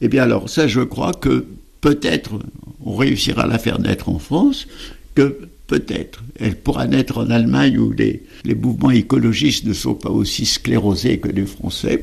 Eh 0.01 0.09
bien 0.09 0.25
alors 0.25 0.49
ça, 0.49 0.67
je 0.67 0.81
crois 0.81 1.13
que 1.13 1.47
peut-être 1.81 2.39
on 2.85 2.97
réussira 2.97 3.43
à 3.43 3.47
la 3.47 3.59
faire 3.59 3.79
naître 3.79 4.09
en 4.09 4.19
France, 4.19 4.67
que 5.15 5.39
Peut-être. 5.67 6.23
Elle 6.39 6.57
pourra 6.57 6.87
naître 6.87 7.19
en 7.19 7.31
Allemagne 7.31 7.79
où 7.79 7.91
les, 7.91 8.23
mouvements 8.55 8.91
écologistes 8.91 9.65
ne 9.65 9.73
sont 9.73 9.95
pas 9.95 10.11
aussi 10.11 10.45
sclérosés 10.45 11.19
que 11.19 11.29
les 11.29 11.47
Français. 11.47 12.03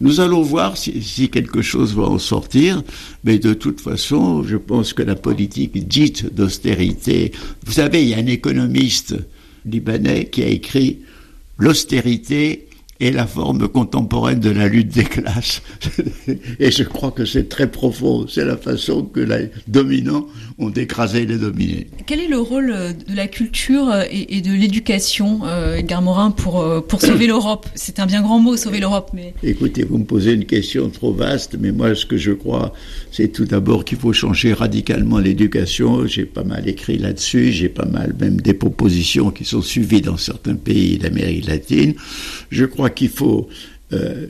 Nous 0.00 0.20
allons 0.20 0.42
voir 0.42 0.76
si, 0.76 1.28
quelque 1.28 1.60
chose 1.60 1.94
va 1.94 2.04
en 2.04 2.18
sortir, 2.18 2.82
mais 3.24 3.38
de 3.38 3.52
toute 3.52 3.80
façon, 3.80 4.44
je 4.44 4.56
pense 4.56 4.92
que 4.92 5.02
la 5.02 5.16
politique 5.16 5.88
dite 5.88 6.32
d'austérité. 6.32 7.32
Vous 7.66 7.72
savez, 7.72 8.02
il 8.02 8.10
y 8.10 8.14
a 8.14 8.18
un 8.18 8.26
économiste 8.26 9.16
libanais 9.66 10.26
qui 10.26 10.42
a 10.42 10.48
écrit 10.48 11.00
L'austérité 11.58 12.68
et 13.00 13.10
la 13.10 13.26
forme 13.26 13.66
contemporaine 13.66 14.40
de 14.40 14.50
la 14.50 14.68
lutte 14.68 14.88
des 14.88 15.04
classes. 15.04 15.62
et 16.60 16.70
je 16.70 16.82
crois 16.82 17.10
que 17.10 17.24
c'est 17.24 17.48
très 17.48 17.70
profond. 17.70 18.26
C'est 18.28 18.44
la 18.44 18.56
façon 18.58 19.02
que 19.02 19.20
les 19.20 19.50
dominants 19.66 20.26
ont 20.58 20.68
d'écraser 20.68 21.24
les 21.24 21.38
dominés. 21.38 21.86
Quel 22.06 22.20
est 22.20 22.28
le 22.28 22.38
rôle 22.38 22.70
euh, 22.70 22.92
de 22.92 23.16
la 23.16 23.26
culture 23.26 23.88
euh, 23.88 24.04
et, 24.10 24.42
de 24.42 24.52
l'éducation, 24.52 25.40
euh, 25.44 25.76
Edgar 25.76 26.02
Morin, 26.02 26.30
pour, 26.30 26.64
pour 26.86 27.00
sauver 27.00 27.26
l'Europe? 27.26 27.66
C'est 27.74 27.98
un 28.00 28.06
bien 28.06 28.20
grand 28.20 28.38
mot, 28.38 28.56
sauver 28.56 28.80
l'Europe. 28.80 29.10
Mais... 29.14 29.34
Écoutez, 29.42 29.84
vous 29.84 29.98
me 29.98 30.04
posez 30.04 30.34
une 30.34 30.44
question 30.44 30.90
trop 30.90 31.14
vaste, 31.14 31.56
mais 31.58 31.72
moi, 31.72 31.94
ce 31.94 32.04
que 32.04 32.18
je 32.18 32.32
crois, 32.32 32.74
c'est 33.10 33.28
tout 33.28 33.46
d'abord 33.46 33.84
qu'il 33.84 33.98
faut 33.98 34.12
changer 34.12 34.52
radicalement 34.52 35.18
l'éducation. 35.18 36.06
J'ai 36.06 36.26
pas 36.26 36.44
mal 36.44 36.68
écrit 36.68 36.98
là-dessus. 36.98 37.52
J'ai 37.52 37.70
pas 37.70 37.86
mal 37.86 38.14
même 38.20 38.40
des 38.40 38.54
propositions 38.54 39.30
qui 39.30 39.46
sont 39.46 39.62
suivies 39.62 40.02
dans 40.02 40.18
certains 40.18 40.54
pays 40.54 40.98
d'Amérique 40.98 41.46
latine. 41.46 41.94
Je 42.50 42.66
crois 42.66 42.89
qu'il 42.90 43.08
faut 43.08 43.48
euh, 43.92 44.26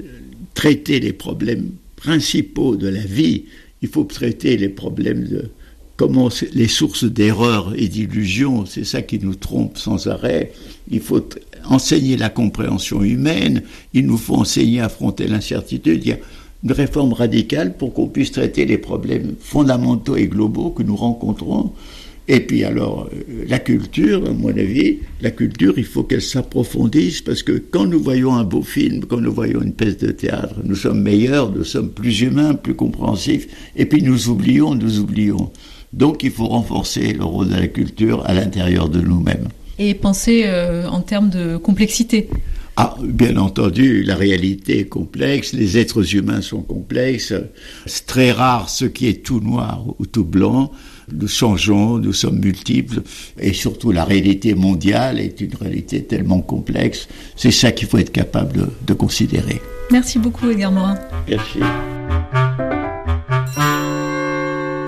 traiter 0.54 1.00
les 1.00 1.12
problèmes 1.12 1.70
principaux 1.96 2.76
de 2.76 2.88
la 2.88 3.00
vie 3.00 3.44
Il 3.82 3.88
faut 3.88 4.04
traiter 4.04 4.56
les 4.56 4.68
problèmes 4.68 5.24
de 5.24 5.50
comment 5.96 6.30
les 6.54 6.68
sources 6.68 7.04
d'erreurs 7.04 7.74
et 7.76 7.86
d'illusions, 7.86 8.64
c'est 8.64 8.84
ça 8.84 9.02
qui 9.02 9.18
nous 9.18 9.34
trompe 9.34 9.76
sans 9.76 10.06
arrêt. 10.06 10.52
Il 10.90 11.00
faut 11.00 11.22
enseigner 11.68 12.16
la 12.16 12.30
compréhension 12.30 13.02
humaine, 13.02 13.62
il 13.92 14.06
nous 14.06 14.16
faut 14.16 14.36
enseigner 14.36 14.80
à 14.80 14.86
affronter 14.86 15.26
l'incertitude. 15.26 16.00
Il 16.02 16.08
y 16.08 16.12
a 16.12 16.18
une 16.64 16.72
réforme 16.72 17.12
radicale 17.12 17.76
pour 17.76 17.92
qu'on 17.92 18.06
puisse 18.06 18.32
traiter 18.32 18.64
les 18.64 18.78
problèmes 18.78 19.34
fondamentaux 19.40 20.16
et 20.16 20.26
globaux 20.26 20.70
que 20.70 20.82
nous 20.82 20.96
rencontrons. 20.96 21.72
Et 22.28 22.40
puis 22.40 22.64
alors, 22.64 23.08
euh, 23.12 23.44
la 23.48 23.58
culture, 23.58 24.24
à 24.26 24.32
mon 24.32 24.50
avis, 24.50 24.98
la 25.20 25.30
culture, 25.30 25.74
il 25.76 25.84
faut 25.84 26.04
qu'elle 26.04 26.22
s'approfondisse 26.22 27.22
parce 27.22 27.42
que 27.42 27.52
quand 27.52 27.86
nous 27.86 28.00
voyons 28.00 28.34
un 28.34 28.44
beau 28.44 28.62
film, 28.62 29.04
quand 29.04 29.20
nous 29.20 29.32
voyons 29.32 29.62
une 29.62 29.72
pièce 29.72 29.96
de 29.98 30.10
théâtre, 30.12 30.54
nous 30.64 30.76
sommes 30.76 31.02
meilleurs, 31.02 31.50
nous 31.50 31.64
sommes 31.64 31.90
plus 31.90 32.20
humains, 32.20 32.54
plus 32.54 32.74
compréhensifs, 32.74 33.48
et 33.74 33.86
puis 33.86 34.02
nous 34.02 34.28
oublions, 34.28 34.74
nous 34.74 35.00
oublions. 35.00 35.50
Donc 35.92 36.22
il 36.22 36.30
faut 36.30 36.46
renforcer 36.46 37.12
le 37.12 37.24
rôle 37.24 37.48
de 37.48 37.56
la 37.56 37.66
culture 37.66 38.24
à 38.26 38.32
l'intérieur 38.32 38.88
de 38.88 39.00
nous-mêmes. 39.00 39.48
Et 39.78 39.94
penser 39.94 40.42
euh, 40.44 40.86
en 40.88 41.00
termes 41.00 41.30
de 41.30 41.56
complexité. 41.56 42.28
Ah, 42.76 42.96
bien 43.02 43.36
entendu, 43.36 44.02
la 44.04 44.14
réalité 44.14 44.80
est 44.80 44.88
complexe, 44.88 45.52
les 45.52 45.76
êtres 45.76 46.14
humains 46.14 46.40
sont 46.40 46.62
complexes, 46.62 47.34
c'est 47.84 48.06
très 48.06 48.30
rare 48.30 48.70
ce 48.70 48.84
qui 48.84 49.06
est 49.08 49.22
tout 49.22 49.40
noir 49.40 49.84
ou 49.98 50.06
tout 50.06 50.24
blanc, 50.24 50.70
nous 51.12 51.28
changeons, 51.28 51.98
nous 51.98 52.12
sommes 52.12 52.38
multiples, 52.38 53.02
et 53.38 53.52
surtout 53.52 53.92
la 53.92 54.04
réalité 54.04 54.54
mondiale 54.54 55.18
est 55.18 55.40
une 55.40 55.54
réalité 55.54 56.02
tellement 56.02 56.40
complexe, 56.40 57.08
c'est 57.36 57.50
ça 57.50 57.72
qu'il 57.72 57.88
faut 57.88 57.98
être 57.98 58.12
capable 58.12 58.52
de, 58.56 58.66
de 58.86 58.94
considérer. 58.94 59.60
Merci 59.90 60.18
beaucoup 60.18 60.48
Edgar 60.48 60.72
Morin. 60.72 60.98
Merci. 61.28 61.60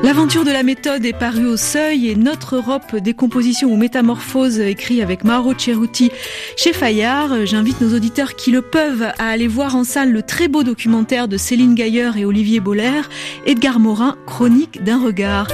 L'aventure 0.03 0.45
de 0.45 0.51
la 0.51 0.65
méthode 0.65 1.05
est 1.07 1.13
parue 1.13 1.47
au 1.47 1.57
seuil 1.57 2.09
et 2.09 2.17
Notre 2.17 2.57
Europe, 2.57 2.97
décomposition 2.97 3.73
ou 3.73 3.77
métamorphose, 3.77 4.59
écrit 4.59 5.01
avec 5.01 5.23
Mauro 5.23 5.55
Ceruti 5.57 6.11
chez 6.57 6.73
Fayard. 6.73 7.47
J'invite 7.47 7.81
nos 7.81 7.95
auditeurs 7.95 8.35
qui 8.35 8.51
le 8.51 8.63
peuvent 8.63 9.05
à 9.05 9.29
aller 9.29 9.47
voir 9.47 9.77
en 9.77 9.85
salle 9.85 10.11
le 10.11 10.23
très 10.23 10.49
beau 10.49 10.65
documentaire 10.65 11.29
de 11.29 11.37
Céline 11.37 11.77
Gailleur 11.77 12.17
et 12.17 12.25
Olivier 12.25 12.59
Boller, 12.59 13.03
Edgar 13.47 13.79
Morin, 13.79 14.17
Chronique 14.27 14.83
d'un 14.83 15.01
regard. 15.03 15.47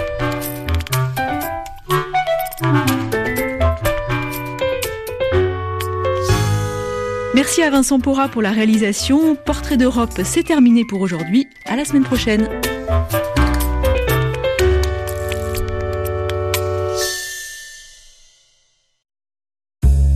Merci 7.35 7.63
à 7.63 7.71
Vincent 7.71 8.01
Pora 8.01 8.29
pour 8.29 8.43
la 8.43 8.51
réalisation. 8.51 9.37
Portrait 9.37 9.77
d'Europe, 9.77 10.21
c'est 10.25 10.43
terminé 10.43 10.85
pour 10.85 11.01
aujourd'hui. 11.01 11.47
À 11.67 11.77
la 11.77 11.85
semaine 11.85 12.03
prochaine. 12.03 12.49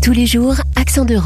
Tous 0.03 0.13
les 0.13 0.27
jours, 0.27 0.57
Accent 0.75 1.05
d'Europe. 1.05 1.21